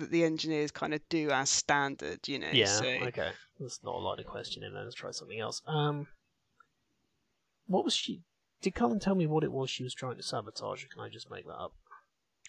that 0.00 0.10
the 0.10 0.24
engineers 0.24 0.70
kind 0.70 0.92
of 0.94 1.00
do 1.08 1.30
as 1.30 1.50
standard, 1.50 2.26
you 2.26 2.38
know. 2.38 2.50
Yeah, 2.52 2.66
so 2.66 2.84
okay. 2.84 3.30
There's 3.58 3.80
not 3.84 3.94
a 3.94 3.98
lot 3.98 4.18
of 4.18 4.26
questioning. 4.26 4.72
Let's 4.74 4.94
try 4.94 5.10
something 5.10 5.38
else. 5.38 5.62
Um, 5.66 6.06
what 7.66 7.84
was 7.84 7.94
she? 7.94 8.22
Did 8.62 8.74
Cullen 8.74 8.98
tell 8.98 9.14
me 9.14 9.26
what 9.26 9.44
it 9.44 9.52
was 9.52 9.70
she 9.70 9.84
was 9.84 9.94
trying 9.94 10.16
to 10.16 10.22
sabotage, 10.22 10.84
or 10.84 10.88
can 10.88 11.00
I 11.00 11.08
just 11.08 11.30
make 11.30 11.46
that 11.46 11.54
up? 11.54 11.72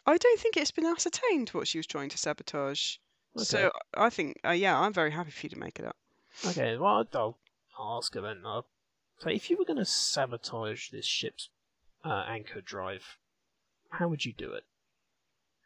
I 0.05 0.17
don't 0.17 0.39
think 0.39 0.57
it's 0.57 0.71
been 0.71 0.85
ascertained 0.85 1.49
what 1.49 1.67
she 1.67 1.77
was 1.77 1.87
trying 1.87 2.09
to 2.09 2.17
sabotage. 2.17 2.97
So 3.37 3.71
I 3.93 4.09
think, 4.09 4.39
uh, 4.45 4.51
yeah, 4.51 4.77
I'm 4.77 4.93
very 4.93 5.11
happy 5.11 5.31
for 5.31 5.45
you 5.45 5.51
to 5.51 5.59
make 5.59 5.79
it 5.79 5.85
up. 5.85 5.95
Okay, 6.45 6.75
well, 6.75 7.07
I'll, 7.13 7.37
I'll 7.77 7.97
ask 7.97 8.13
her 8.15 8.21
then. 8.21 8.41
Uh, 8.45 8.63
so, 9.19 9.29
if 9.29 9.49
you 9.49 9.57
were 9.57 9.65
going 9.65 9.77
to 9.77 9.85
sabotage 9.85 10.89
this 10.89 11.05
ship's 11.05 11.49
uh, 12.03 12.25
anchor 12.27 12.59
drive, 12.59 13.17
how 13.89 14.07
would 14.07 14.25
you 14.25 14.33
do 14.33 14.51
it? 14.51 14.63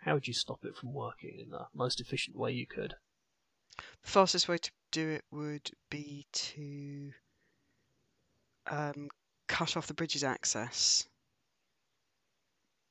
How 0.06 0.14
would 0.14 0.28
you 0.28 0.36
stop 0.36 0.64
it 0.66 0.78
from 0.78 0.94
working 0.94 1.40
in 1.40 1.50
the 1.50 1.66
most 1.74 2.00
efficient 2.00 2.38
way 2.38 2.52
you 2.52 2.68
could? 2.68 2.94
The 4.04 4.08
fastest 4.08 4.48
way 4.48 4.60
to 4.60 4.72
do 4.92 5.10
it 5.10 5.26
would 5.32 5.72
be 5.90 6.28
to 6.32 7.12
um, 8.68 9.10
cut 9.48 9.76
off 9.76 9.88
the 9.88 9.96
bridge's 9.96 10.24
access. 10.24 11.08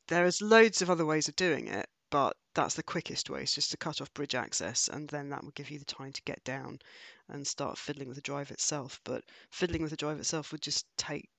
There 0.08 0.26
is 0.26 0.42
loads 0.42 0.82
of 0.82 0.90
other 0.90 1.06
ways 1.06 1.28
of 1.28 1.36
doing 1.36 1.68
it, 1.68 1.88
but 2.10 2.36
that's 2.52 2.74
the 2.74 2.82
quickest 2.82 3.30
way. 3.30 3.42
It's 3.42 3.54
just 3.54 3.70
to 3.70 3.76
cut 3.76 4.00
off 4.00 4.12
bridge 4.12 4.34
access, 4.34 4.88
and 4.88 5.08
then 5.08 5.28
that 5.28 5.44
would 5.44 5.54
give 5.54 5.70
you 5.70 5.78
the 5.78 5.84
time 5.84 6.12
to 6.14 6.22
get 6.22 6.42
down 6.42 6.80
and 7.28 7.46
start 7.46 7.78
fiddling 7.78 8.08
with 8.08 8.16
the 8.16 8.22
drive 8.22 8.50
itself. 8.50 9.00
But 9.04 9.22
fiddling 9.52 9.82
with 9.82 9.92
the 9.92 9.96
drive 9.96 10.18
itself 10.18 10.50
would 10.50 10.62
just 10.62 10.84
take 10.96 11.30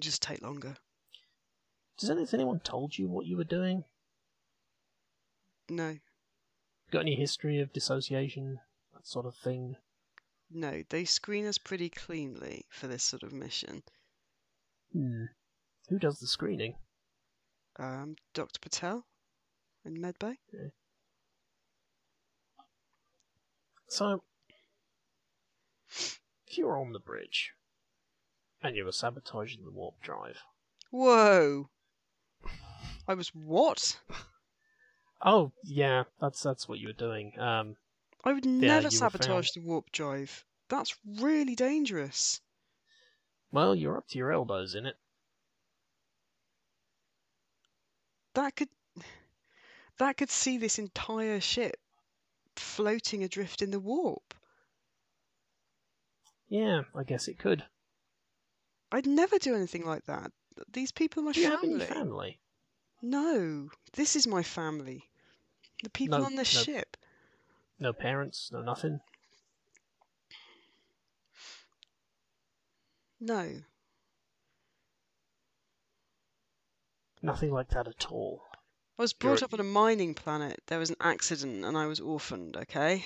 just 0.00 0.22
take 0.22 0.40
longer. 0.40 0.74
Does 1.98 2.08
has 2.08 2.32
anyone 2.32 2.60
told 2.60 2.96
you 2.96 3.08
what 3.08 3.26
you 3.26 3.36
were 3.36 3.44
doing? 3.44 3.84
No, 5.68 5.98
Got 6.92 7.00
any 7.00 7.16
history 7.16 7.60
of 7.60 7.72
dissociation, 7.72 8.60
that 8.94 9.06
sort 9.06 9.26
of 9.26 9.34
thing? 9.34 9.76
no, 10.50 10.82
they 10.90 11.04
screen 11.04 11.44
us 11.46 11.58
pretty 11.58 11.88
cleanly 11.90 12.64
for 12.70 12.86
this 12.86 13.02
sort 13.02 13.24
of 13.24 13.32
mission. 13.32 13.82
Hmm. 14.92 15.24
Who 15.88 15.98
does 15.98 16.20
the 16.20 16.26
screening? 16.28 16.74
Um, 17.78 18.14
Dr. 18.34 18.58
Patel 18.60 19.04
in 19.84 19.96
Medbay. 20.00 20.36
So, 23.88 24.22
if 25.88 26.18
you 26.58 26.66
were 26.66 26.78
on 26.78 26.92
the 26.92 26.98
bridge 27.00 27.52
and 28.62 28.76
you 28.76 28.84
were 28.84 28.92
sabotaging 28.92 29.64
the 29.64 29.70
warp 29.70 30.00
drive, 30.02 30.38
Whoa! 30.90 31.70
I 33.08 33.14
was 33.14 33.28
what? 33.34 34.00
Oh 35.22 35.52
yeah, 35.62 36.04
that's 36.20 36.42
that's 36.42 36.68
what 36.68 36.78
you 36.78 36.88
were 36.88 36.92
doing. 36.94 37.38
Um, 37.38 37.76
I 38.24 38.34
would 38.34 38.44
Yeah, 38.58 38.82
never 38.84 38.90
sabotage 38.90 39.52
the 39.52 39.60
warp 39.60 39.90
drive. 39.90 40.44
That's 40.68 40.98
really 41.06 41.54
dangerous. 41.54 42.42
well, 43.50 43.74
you're 43.74 43.96
up 43.96 44.06
to 44.06 44.18
your 44.18 44.30
elbows 44.30 44.76
in 44.76 44.86
it. 44.86 44.98
That 48.34 48.54
could 48.54 48.68
that 49.98 50.16
could 50.16 50.30
see 50.30 50.56
this 50.56 50.78
entire 50.78 51.38
ship 51.38 51.78
floating 52.56 53.24
adrift 53.24 53.62
in 53.62 53.70
the 53.72 53.80
warp. 53.80 54.34
Yeah, 56.48 56.82
I 56.92 57.04
guess 57.04 57.28
it 57.28 57.38
could. 57.38 57.66
I'd 58.90 59.06
never 59.06 59.38
do 59.38 59.54
anything 59.54 59.86
like 59.86 60.06
that. 60.06 60.32
These 60.72 60.90
people 60.90 61.22
are 61.22 61.26
my 61.26 61.32
Do 61.32 61.40
you 61.40 61.46
have 61.46 61.62
any 61.62 61.78
family? 61.78 62.40
No, 63.08 63.68
this 63.92 64.16
is 64.16 64.26
my 64.26 64.42
family. 64.42 65.04
The 65.84 65.90
people 65.90 66.18
No, 66.18 66.24
on 66.24 66.32
the 66.32 66.38
no. 66.38 66.42
ship. 66.42 66.96
No 67.78 67.92
parents? 67.92 68.50
No 68.52 68.62
nothing? 68.62 68.98
No. 73.20 73.62
Nothing 77.22 77.52
like 77.52 77.68
that 77.68 77.86
at 77.86 78.10
all. 78.10 78.42
I 78.98 79.02
was 79.02 79.12
You're- 79.12 79.30
brought 79.30 79.42
up 79.44 79.54
on 79.54 79.60
a 79.60 79.64
mining 79.64 80.14
planet. 80.14 80.60
There 80.66 80.80
was 80.80 80.90
an 80.90 80.96
accident 81.00 81.64
and 81.64 81.76
I 81.78 81.86
was 81.86 82.00
orphaned, 82.00 82.56
okay? 82.56 83.04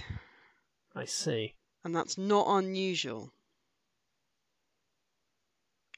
I 0.94 1.04
see. 1.04 1.56
And 1.84 1.94
that's 1.94 2.16
not 2.16 2.46
unusual. 2.48 3.34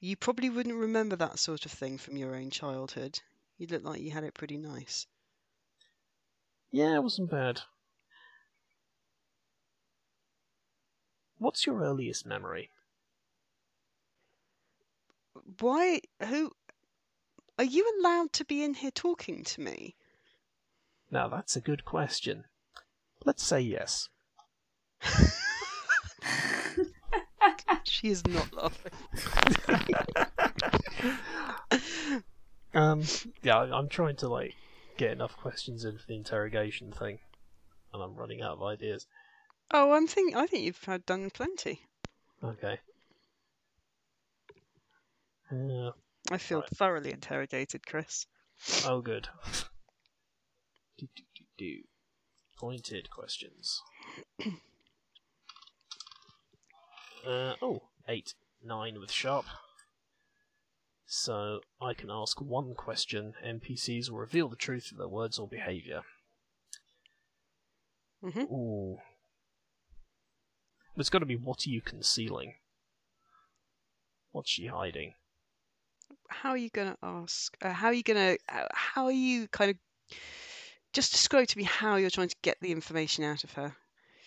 You 0.00 0.16
probably 0.16 0.50
wouldn't 0.50 0.74
remember 0.74 1.14
that 1.16 1.38
sort 1.38 1.66
of 1.66 1.70
thing 1.72 1.98
from 1.98 2.16
your 2.16 2.34
own 2.34 2.50
childhood. 2.50 3.20
You 3.62 3.68
look 3.68 3.84
like 3.84 4.00
you 4.00 4.10
had 4.10 4.24
it 4.24 4.34
pretty 4.34 4.58
nice. 4.58 5.06
Yeah, 6.72 6.96
it 6.96 7.02
wasn't 7.04 7.30
bad. 7.30 7.60
What's 11.38 11.64
your 11.64 11.80
earliest 11.80 12.26
memory? 12.26 12.70
Why? 15.60 16.00
Who? 16.26 16.50
Are 17.56 17.62
you 17.62 17.88
allowed 18.00 18.32
to 18.32 18.44
be 18.44 18.64
in 18.64 18.74
here 18.74 18.90
talking 18.90 19.44
to 19.44 19.60
me? 19.60 19.94
Now, 21.12 21.28
that's 21.28 21.54
a 21.54 21.60
good 21.60 21.84
question. 21.84 22.46
Let's 23.24 23.44
say 23.44 23.60
yes. 23.60 24.08
She 27.84 28.08
is 28.08 28.26
not 28.26 28.52
laughing. 28.52 28.92
Um, 32.74 33.02
yeah, 33.42 33.58
I- 33.58 33.76
I'm 33.78 33.88
trying 33.88 34.16
to 34.16 34.28
like 34.28 34.54
get 34.96 35.10
enough 35.10 35.36
questions 35.36 35.84
in 35.84 35.98
for 35.98 36.06
the 36.06 36.16
interrogation 36.16 36.92
thing, 36.92 37.18
and 37.92 38.02
I'm 38.02 38.14
running 38.14 38.40
out 38.42 38.52
of 38.52 38.62
ideas. 38.62 39.06
Oh, 39.70 39.92
I'm 39.92 40.06
think. 40.06 40.34
I 40.36 40.46
think 40.46 40.64
you've 40.64 40.82
had 40.84 41.04
done 41.06 41.30
plenty. 41.30 41.80
Okay. 42.42 42.78
Uh, 45.50 45.92
I 46.30 46.38
feel 46.38 46.60
Right. 46.60 46.68
thoroughly 46.70 47.10
interrogated, 47.12 47.86
Chris. 47.86 48.26
oh, 48.86 49.00
good. 49.02 49.28
do, 50.98 51.06
do, 51.14 51.22
do, 51.34 51.44
do. 51.58 51.82
Pointed 52.56 53.10
questions. 53.10 53.82
uh, 57.26 57.54
oh, 57.60 57.82
eight, 58.08 58.34
nine 58.62 58.98
with 59.00 59.10
sharp. 59.10 59.46
So 61.14 61.60
I 61.78 61.92
can 61.92 62.10
ask 62.10 62.40
one 62.40 62.74
question. 62.74 63.34
NPCs 63.44 64.08
will 64.08 64.16
reveal 64.16 64.48
the 64.48 64.56
truth 64.56 64.90
of 64.90 64.96
their 64.96 65.08
words 65.08 65.38
or 65.38 65.46
behavior. 65.46 66.04
Mhm. 68.22 68.50
Ooh. 68.50 68.98
It's 70.96 71.10
got 71.10 71.18
to 71.18 71.26
be 71.26 71.36
what 71.36 71.66
are 71.66 71.70
you 71.70 71.82
concealing? 71.82 72.54
What's 74.30 74.48
she 74.48 74.68
hiding? 74.68 75.12
How 76.30 76.48
are 76.52 76.56
you 76.56 76.70
going 76.70 76.92
to 76.92 76.98
ask? 77.02 77.58
Uh, 77.60 77.74
how 77.74 77.88
are 77.88 77.92
you 77.94 78.02
going 78.02 78.38
to? 78.38 78.68
How 78.72 79.04
are 79.04 79.12
you 79.12 79.48
kind 79.48 79.70
of? 79.72 80.16
Just 80.94 81.12
describe 81.12 81.46
to 81.48 81.58
me 81.58 81.64
how 81.64 81.96
you're 81.96 82.08
trying 82.08 82.30
to 82.30 82.36
get 82.40 82.58
the 82.62 82.72
information 82.72 83.22
out 83.22 83.44
of 83.44 83.52
her. 83.52 83.76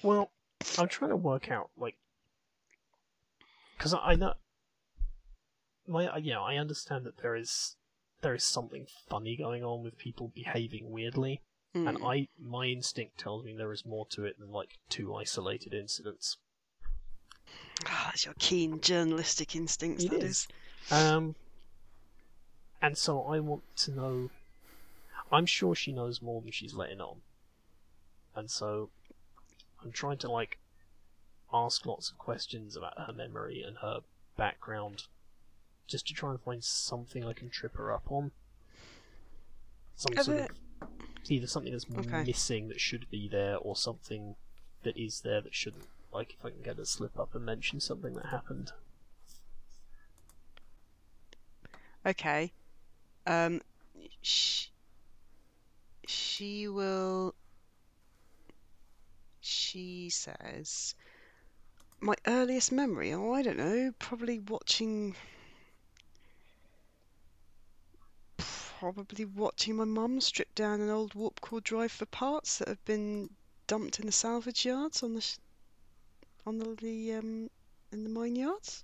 Well, 0.04 0.32
I'm 0.78 0.88
trying 0.88 1.10
to 1.10 1.18
work 1.18 1.50
out 1.50 1.72
like 1.78 1.98
because 3.76 3.96
I, 3.96 4.12
I 4.12 4.16
know 4.16 4.36
my 5.88 6.08
I- 6.08 6.18
you 6.18 6.34
know 6.34 6.44
I 6.44 6.56
understand 6.58 7.06
that 7.06 7.18
there 7.18 7.36
is 7.36 7.76
there 8.22 8.34
is 8.34 8.44
something 8.44 8.88
funny 9.10 9.36
going 9.36 9.64
on 9.64 9.84
with 9.84 9.98
people 9.98 10.30
behaving 10.34 10.90
weirdly, 10.90 11.42
and 11.74 11.98
Hmm. 11.98 12.06
I 12.06 12.28
my 12.40 12.66
instinct 12.66 13.18
tells 13.20 13.44
me 13.46 13.54
there 13.56 13.72
is 13.74 13.86
more 13.86 14.06
to 14.12 14.26
it 14.26 14.40
than 14.40 14.52
like 14.52 14.78
two 14.90 15.14
isolated 15.16 15.74
incidents. 15.74 16.38
Ah, 17.86 18.06
that's 18.08 18.26
your 18.26 18.34
keen 18.40 18.80
journalistic 18.82 19.56
instincts. 19.56 20.04
It 20.06 20.12
that 20.12 20.24
is. 20.24 20.48
is. 20.90 20.92
Um, 20.92 21.36
and 22.82 22.98
so 22.98 23.24
I 23.24 23.40
want 23.40 23.64
to 23.78 23.92
know. 23.92 24.30
I'm 25.32 25.46
sure 25.46 25.76
she 25.76 25.92
knows 25.92 26.22
more 26.22 26.42
than 26.42 26.52
she's 26.52 26.74
letting 26.74 27.02
on, 27.02 27.22
and 28.36 28.50
so 28.50 28.90
I'm 29.84 29.92
trying 29.92 30.18
to 30.20 30.32
like 30.32 30.60
ask 31.52 31.86
lots 31.86 32.10
of 32.12 32.18
questions 32.18 32.76
about 32.76 32.94
her 33.06 33.14
memory 33.14 33.62
and 33.62 33.78
her 33.78 34.00
background, 34.38 35.04
just 35.88 36.08
to 36.08 36.14
try 36.14 36.32
and 36.32 36.42
find 36.42 36.64
something 36.64 37.24
I 37.26 37.34
can 37.34 37.50
trip 37.50 37.76
her 37.78 37.92
up 37.94 38.12
on. 38.12 38.32
Some 39.96 40.14
sort 40.16 40.26
there- 40.38 40.50
of 40.82 40.90
either 41.30 41.48
something 41.48 41.72
that's 41.72 41.86
Okay. 41.90 42.24
missing 42.24 42.68
that 42.68 42.80
should 42.82 43.10
be 43.10 43.28
there, 43.28 43.58
or 43.58 43.76
something 43.76 44.36
that 44.84 44.98
is 44.98 45.22
there 45.22 45.42
that 45.42 45.56
shouldn't. 45.56 45.88
Like 46.12 46.34
if 46.34 46.46
I 46.46 46.50
can 46.52 46.62
get 46.62 46.80
a 46.80 46.86
slip 46.86 47.18
up 47.20 47.34
and 47.36 47.46
mention 47.46 47.80
something 47.80 48.14
that 48.14 48.28
happened. 48.28 48.72
Okay. 52.06 52.54
Um, 53.26 53.62
sh- 54.22 54.68
she 56.08 56.68
will. 56.68 57.34
She 59.42 60.10
says, 60.10 60.96
"My 62.00 62.16
earliest 62.28 62.72
memory. 62.72 63.12
Oh, 63.14 63.32
I 63.34 63.42
don't 63.42 63.58
know. 63.58 63.92
Probably 64.00 64.40
watching. 64.40 65.16
Probably 68.86 69.26
watching 69.26 69.78
my 69.78 69.84
mum 69.84 70.22
strip 70.22 70.54
down 70.54 70.80
an 70.80 70.92
old 70.92 71.16
warp 71.16 71.42
core 71.42 71.60
drive 71.60 71.92
for 71.92 72.06
parts 72.06 72.60
that 72.60 72.68
have 72.68 72.86
been 72.86 73.32
dumped 73.66 74.00
in 74.00 74.06
the 74.06 74.12
salvage 74.12 74.64
yards 74.64 75.02
on 75.02 75.16
the 75.16 75.22
sh- 75.22 75.38
on 76.46 76.60
the, 76.60 76.76
the 76.76 77.14
um 77.16 77.50
in 77.92 78.04
the 78.04 78.12
mine 78.12 78.36
yards." 78.36 78.84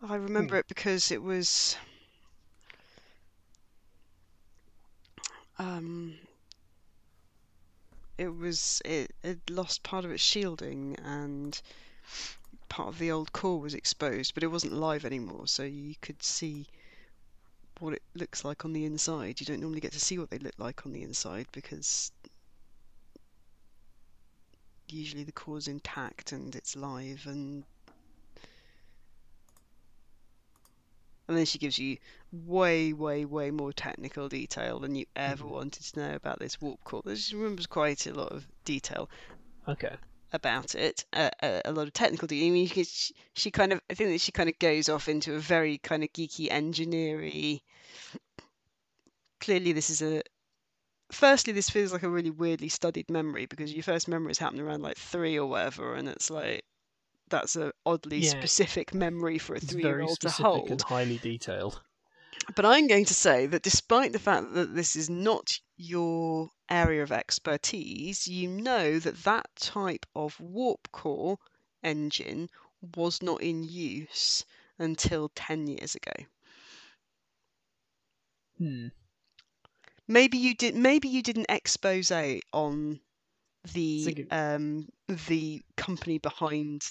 I 0.00 0.14
remember 0.14 0.56
it 0.56 0.66
because 0.68 1.10
it 1.10 1.22
was 1.22 1.76
um 5.58 6.16
it 8.16 8.34
was 8.34 8.80
it 8.86 9.14
it 9.22 9.50
lost 9.50 9.82
part 9.82 10.06
of 10.06 10.10
its 10.10 10.22
shielding 10.22 10.96
and 11.00 11.60
part 12.68 12.88
of 12.88 12.98
the 12.98 13.10
old 13.10 13.32
core 13.32 13.60
was 13.60 13.74
exposed, 13.74 14.34
but 14.34 14.42
it 14.42 14.48
wasn't 14.48 14.72
live 14.74 15.04
anymore, 15.04 15.46
so 15.48 15.62
you 15.64 15.94
could 16.00 16.22
see 16.22 16.66
what 17.78 17.94
it 17.94 18.02
looks 18.14 18.44
like 18.44 18.64
on 18.64 18.72
the 18.72 18.84
inside. 18.84 19.40
You 19.40 19.46
don't 19.46 19.60
normally 19.60 19.80
get 19.80 19.92
to 19.92 20.00
see 20.00 20.18
what 20.18 20.30
they 20.30 20.38
look 20.38 20.54
like 20.58 20.84
on 20.84 20.92
the 20.92 21.02
inside 21.02 21.46
because 21.52 22.12
usually 24.88 25.22
the 25.24 25.32
core's 25.32 25.68
intact 25.68 26.32
and 26.32 26.54
it's 26.56 26.74
live 26.76 27.26
and 27.26 27.64
and 31.28 31.36
then 31.36 31.44
she 31.46 31.58
gives 31.58 31.78
you 31.78 31.98
way, 32.32 32.92
way, 32.92 33.24
way 33.24 33.50
more 33.50 33.72
technical 33.72 34.28
detail 34.28 34.80
than 34.80 34.94
you 34.94 35.04
ever 35.14 35.44
Mhm. 35.44 35.46
wanted 35.46 35.82
to 35.84 35.98
know 36.00 36.14
about 36.14 36.38
this 36.38 36.60
warp 36.60 36.82
core. 36.84 37.02
She 37.16 37.36
remembers 37.36 37.66
quite 37.66 38.06
a 38.06 38.14
lot 38.14 38.32
of 38.32 38.46
detail 38.64 39.08
Okay. 39.68 39.98
About 40.32 40.74
it, 40.74 41.04
uh, 41.12 41.30
a, 41.42 41.62
a 41.66 41.72
lot 41.72 41.86
of 41.86 41.92
technical 41.92 42.28
detail. 42.28 42.48
I 42.48 42.50
mean, 42.50 42.66
she, 42.66 42.84
she- 43.34 43.50
kind 43.50 43.72
of, 43.72 43.80
I 43.90 43.94
think 43.94 44.10
that 44.10 44.20
she 44.20 44.32
kind 44.32 44.48
of 44.48 44.58
goes 44.58 44.88
off 44.88 45.08
into 45.08 45.34
a 45.34 45.38
very 45.38 45.78
kind 45.78 46.02
of 46.04 46.12
geeky 46.12 46.50
engineering. 46.50 47.60
Clearly, 49.40 49.72
this 49.72 49.90
is 49.90 50.02
a. 50.02 50.22
Firstly, 51.10 51.54
this 51.54 51.70
feels 51.70 51.92
like 51.92 52.02
a 52.02 52.08
really 52.08 52.30
weirdly 52.30 52.68
studied 52.68 53.08
memory 53.10 53.46
because 53.46 53.72
your 53.72 53.82
first 53.82 54.08
memories 54.08 54.38
happen 54.38 54.60
around 54.60 54.82
like 54.82 54.98
three 54.98 55.38
or 55.38 55.46
whatever, 55.46 55.94
and 55.94 56.08
it's 56.08 56.30
like 56.30 56.64
that's 57.30 57.56
a 57.56 57.72
oddly 57.86 58.18
Yeah. 58.18 58.30
specific 58.30 58.92
memory 58.92 59.38
for 59.38 59.54
a 59.54 59.60
three-year-old 59.60 60.20
to 60.20 60.28
specific 60.28 60.44
hold. 60.44 60.70
and 60.70 60.82
highly 60.82 61.18
detailed. 61.18 61.80
But 62.54 62.64
I'm 62.64 62.86
going 62.86 63.04
to 63.06 63.14
say 63.14 63.46
that 63.46 63.62
despite 63.62 64.12
the 64.12 64.18
fact 64.18 64.52
that 64.54 64.74
this 64.74 64.96
is 64.96 65.08
not 65.08 65.60
your 65.76 66.50
area 66.68 67.02
of 67.02 67.12
expertise, 67.12 68.26
you 68.26 68.48
know 68.48 68.98
that 68.98 69.24
that 69.24 69.54
type 69.56 70.06
of 70.14 70.38
warp 70.40 70.90
core 70.92 71.38
engine 71.82 72.50
was 72.94 73.22
not 73.22 73.42
in 73.42 73.64
use 73.64 74.44
until 74.78 75.30
10 75.34 75.66
years 75.66 75.94
ago. 75.94 76.12
Hmm. 78.58 78.88
Maybe 80.06 80.38
you 80.38 80.54
did 80.54 80.74
maybe 80.74 81.08
you 81.08 81.22
did 81.22 81.36
an 81.36 81.46
expose 81.48 82.10
on 82.52 83.00
the 83.74 84.26
um 84.30 84.88
the 85.08 85.62
company 85.76 86.18
behind 86.18 86.82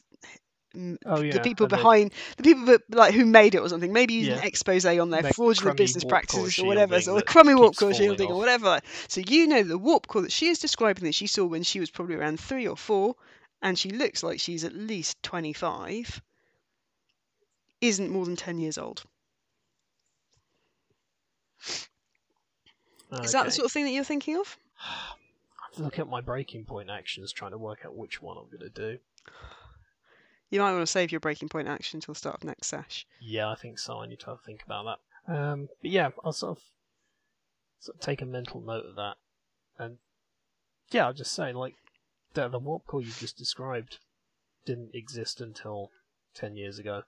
Oh 1.06 1.22
the 1.22 1.40
people 1.40 1.68
behind 1.68 2.12
the 2.38 2.44
people 2.44 2.78
like 2.90 3.14
who 3.14 3.26
made 3.26 3.56
it 3.56 3.60
or 3.60 3.70
something. 3.70 3.94
Maybe 3.94 4.14
you 4.16 4.26
did 4.26 4.38
an 4.40 4.44
expose 4.44 4.86
on 4.86 5.10
their 5.10 5.22
Their 5.22 5.32
fraudulent 5.34 5.78
business 5.78 6.04
practices 6.04 6.60
or 6.60 6.66
whatever, 6.66 6.96
or 6.96 7.16
the 7.16 7.24
crummy 7.24 7.56
warp 7.56 7.76
core 7.76 7.94
shielding 7.94 8.32
or 8.32 8.38
whatever. 8.38 8.80
So 9.08 9.22
you 9.22 9.48
know 9.48 9.64
the 9.64 9.78
warp 9.78 10.08
core 10.08 10.22
that 10.24 10.32
she 10.32 10.48
is 10.48 10.60
describing 10.60 11.06
that 11.06 11.16
she 11.16 11.28
saw 11.28 11.46
when 11.46 11.64
she 11.64 11.80
was 11.80 11.90
probably 11.90 12.16
around 12.16 12.40
three 12.40 12.68
or 12.68 12.78
four, 12.78 13.16
and 13.62 13.78
she 13.80 13.90
looks 13.92 14.24
like 14.24 14.40
she's 14.40 14.64
at 14.64 14.74
least 14.76 15.22
twenty 15.24 15.54
five. 15.54 16.22
isn't 17.82 18.10
more 18.10 18.26
than 18.26 18.36
10 18.36 18.58
years 18.60 18.78
old. 18.78 19.04
Is 23.24 23.32
that 23.32 23.46
the 23.46 23.52
sort 23.52 23.66
of 23.66 23.72
thing 23.72 23.86
that 23.86 23.92
you're 23.92 24.04
thinking 24.04 24.38
of? 24.38 24.58
I 24.82 25.66
have 25.68 25.76
to 25.76 25.84
look 25.84 26.00
at 26.00 26.08
my 26.08 26.22
breaking 26.22 26.66
point 26.66 26.90
actions, 26.90 27.32
trying 27.32 27.52
to 27.52 27.58
work 27.58 27.86
out 27.86 27.96
which 27.96 28.22
one 28.22 28.38
I'm 28.38 28.46
going 28.50 28.60
to 28.60 28.70
do. 28.70 29.00
You 30.50 30.62
might 30.62 30.72
want 30.72 30.82
to 30.84 30.92
save 30.92 31.12
your 31.12 31.20
breaking 31.20 31.50
point 31.50 31.68
action 31.68 31.98
until 31.98 32.14
the 32.14 32.20
start 32.20 32.38
of 32.38 32.44
next 32.44 32.68
sesh. 32.68 33.06
Yeah, 33.20 33.50
I 33.50 33.56
think 33.56 33.80
so. 33.80 34.00
I 34.00 34.08
need 34.08 34.20
to 34.22 34.28
have 34.28 34.40
a 34.42 34.46
think 34.46 34.64
about 34.64 34.86
that. 34.86 35.34
Um, 35.34 35.68
but 35.82 35.92
yeah, 35.92 36.10
I'll 36.24 36.32
sort 36.32 36.58
of, 36.58 36.64
sort 37.80 37.96
of 37.96 38.02
take 38.02 38.22
a 38.22 38.26
mental 38.26 38.62
note 38.62 38.86
of 38.86 38.96
that, 38.96 39.16
and 39.78 39.98
yeah, 40.92 41.06
I'll 41.06 41.14
just 41.14 41.34
say 41.34 41.52
like 41.52 41.76
the 42.34 42.48
the 42.48 42.60
warp 42.60 42.86
core 42.88 43.02
you 43.02 43.12
just 43.12 43.38
described 43.38 43.98
didn't 44.66 44.92
exist 44.94 45.42
until 45.42 45.92
ten 46.34 46.56
years 46.56 46.80
ago. 46.80 47.04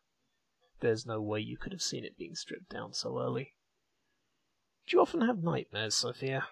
There's 0.82 1.06
no 1.06 1.22
way 1.22 1.40
you 1.40 1.58
could 1.58 1.72
have 1.72 1.82
seen 1.82 2.04
it 2.04 2.18
being 2.18 2.36
stripped 2.36 2.70
down 2.70 2.94
so 2.94 3.20
early. 3.20 3.54
Do 4.88 4.98
you 4.98 5.02
often 5.02 5.22
have 5.22 5.44
nightmares, 5.44 5.96
Sophia? 5.96 6.48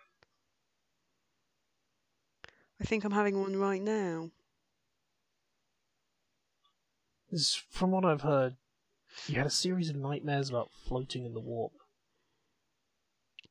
I 2.79 2.85
think 2.85 3.03
I'm 3.03 3.11
having 3.11 3.41
one 3.41 3.57
right 3.57 3.81
now. 3.81 4.29
'Cause 7.30 7.55
from 7.69 7.91
what 7.91 8.05
I've 8.05 8.21
heard, 8.21 8.55
you 9.28 9.36
had 9.36 9.47
a 9.47 9.51
series 9.51 9.89
of 9.89 9.95
nightmares 9.95 10.49
about 10.49 10.71
floating 10.71 11.25
in 11.25 11.34
the 11.34 11.41
warp. 11.41 11.73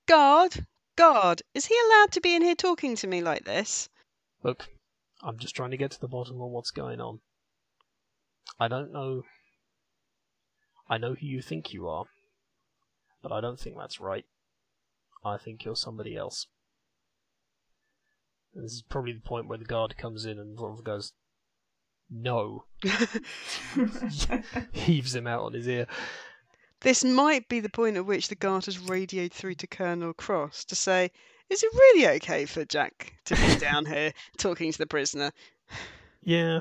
Guard! 0.07 0.67
Guard! 0.97 1.43
Is 1.53 1.67
he 1.67 1.79
allowed 1.85 2.13
to 2.13 2.21
be 2.21 2.35
in 2.35 2.43
here 2.43 2.55
talking 2.55 2.97
to 2.97 3.07
me 3.07 3.21
like 3.21 3.45
this? 3.45 3.91
Look, 4.43 4.71
I'm 5.21 5.39
just 5.39 5.55
trying 5.55 5.73
to 5.73 5.77
get 5.77 5.91
to 5.91 6.01
the 6.01 6.09
bottom 6.09 6.41
of 6.41 6.51
what's 6.51 6.71
going 6.71 7.01
on. 7.01 7.21
I 8.59 8.69
don't 8.69 8.93
know. 8.93 9.25
I 10.89 10.97
know 10.97 11.15
who 11.15 11.27
you 11.27 11.43
think 11.43 11.75
you 11.75 11.89
are, 11.89 12.07
but 13.21 13.33
I 13.33 13.41
don't 13.41 13.61
think 13.61 13.77
that's 13.77 14.01
right. 14.01 14.25
I 15.25 15.37
think 15.37 15.65
you're 15.65 15.77
somebody 15.77 16.17
else. 16.17 16.47
This 18.55 18.73
is 18.73 18.83
probably 18.83 19.13
the 19.13 19.21
point 19.21 19.49
where 19.49 19.59
the 19.59 19.65
guard 19.65 19.99
comes 19.99 20.25
in 20.25 20.39
and 20.39 20.57
sort 20.57 20.79
of 20.79 20.85
goes, 20.85 21.13
No. 22.11 22.65
Heaves 24.73 25.15
him 25.15 25.27
out 25.27 25.43
on 25.43 25.53
his 25.53 25.67
ear. 25.67 25.87
This 26.81 27.03
might 27.03 27.49
be 27.49 27.61
the 27.61 27.69
point 27.69 27.97
at 27.97 28.07
which 28.07 28.29
the 28.29 28.35
guard 28.35 28.67
has 28.67 28.79
radioed 28.79 29.33
through 29.33 29.55
to 29.57 29.67
Colonel 29.67 30.13
Cross 30.13 30.67
to 30.67 30.77
say, 30.77 31.11
Is 31.51 31.63
it 31.63 31.73
really 31.75 32.17
okay 32.17 32.47
for 32.47 32.65
Jack 32.65 33.15
to 33.25 33.35
be 33.35 33.57
down 33.61 33.87
here 33.87 34.13
talking 34.37 34.71
to 34.71 34.79
the 34.79 34.87
prisoner? 34.87 35.33
Yeah. 36.23 36.61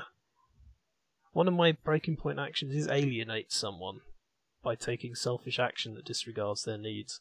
One 1.32 1.48
of 1.48 1.54
my 1.54 1.72
breaking 1.72 2.16
point 2.16 2.38
actions 2.38 2.74
is 2.74 2.88
alienate 2.88 3.52
someone 3.52 4.00
by 4.62 4.74
taking 4.74 5.14
selfish 5.14 5.58
action 5.58 5.94
that 5.94 6.04
disregards 6.04 6.64
their 6.64 6.78
needs. 6.78 7.20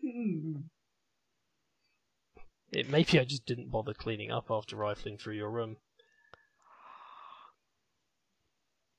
Hmm. 0.00 0.60
It 2.72 2.88
maybe 2.88 3.18
I 3.18 3.24
just 3.24 3.44
didn't 3.44 3.70
bother 3.70 3.92
cleaning 3.92 4.30
up 4.30 4.46
after 4.48 4.76
rifling 4.76 5.18
through 5.18 5.34
your 5.34 5.50
room. 5.50 5.78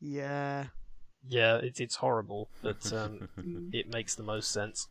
Yeah. 0.01 0.65
Yeah, 1.29 1.57
it's 1.57 1.79
it's 1.79 1.95
horrible, 1.95 2.49
but 2.63 2.91
um, 2.93 3.29
it 3.71 3.87
makes 3.91 4.15
the 4.15 4.23
most 4.23 4.51
sense. 4.51 4.87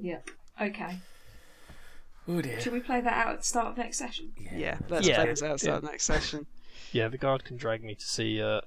Yeah. 0.00 0.20
Okay. 0.60 0.98
Oh 2.28 2.40
dear. 2.40 2.60
Should 2.60 2.72
we 2.74 2.80
play 2.80 3.00
that 3.00 3.12
out 3.26 3.32
at 3.32 3.38
the 3.38 3.44
start 3.44 3.68
of 3.68 3.76
next 3.76 3.98
session? 3.98 4.32
Yeah. 4.52 4.78
Let's 4.88 5.06
Yeah. 5.06 5.16
play 5.16 5.26
this 5.26 5.42
outside 5.42 5.82
next 5.82 6.04
session. 6.04 6.46
Yeah, 6.92 7.08
the 7.08 7.18
guard 7.18 7.44
can 7.44 7.56
drag 7.56 7.82
me 7.82 7.94
to 7.94 8.04
see 8.04 8.40
uh, 8.40 8.60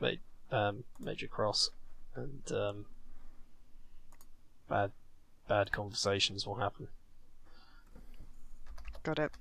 Ma- 0.00 0.10
um, 0.50 0.84
Major 0.98 1.28
Cross, 1.28 1.70
and 2.16 2.50
um, 2.52 2.86
bad 4.68 4.90
bad 5.48 5.70
conversations 5.70 6.46
will 6.46 6.56
happen. 6.56 6.88
Got 9.02 9.18
it. 9.18 9.32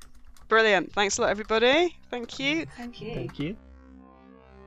Brilliant. 0.47 0.91
Thanks 0.93 1.17
a 1.17 1.21
lot, 1.21 1.29
everybody. 1.29 1.97
Thank 2.09 2.39
you. 2.39 2.65
Thank 2.77 3.01
you. 3.01 3.13
Thank 3.15 3.39
you. 3.39 3.55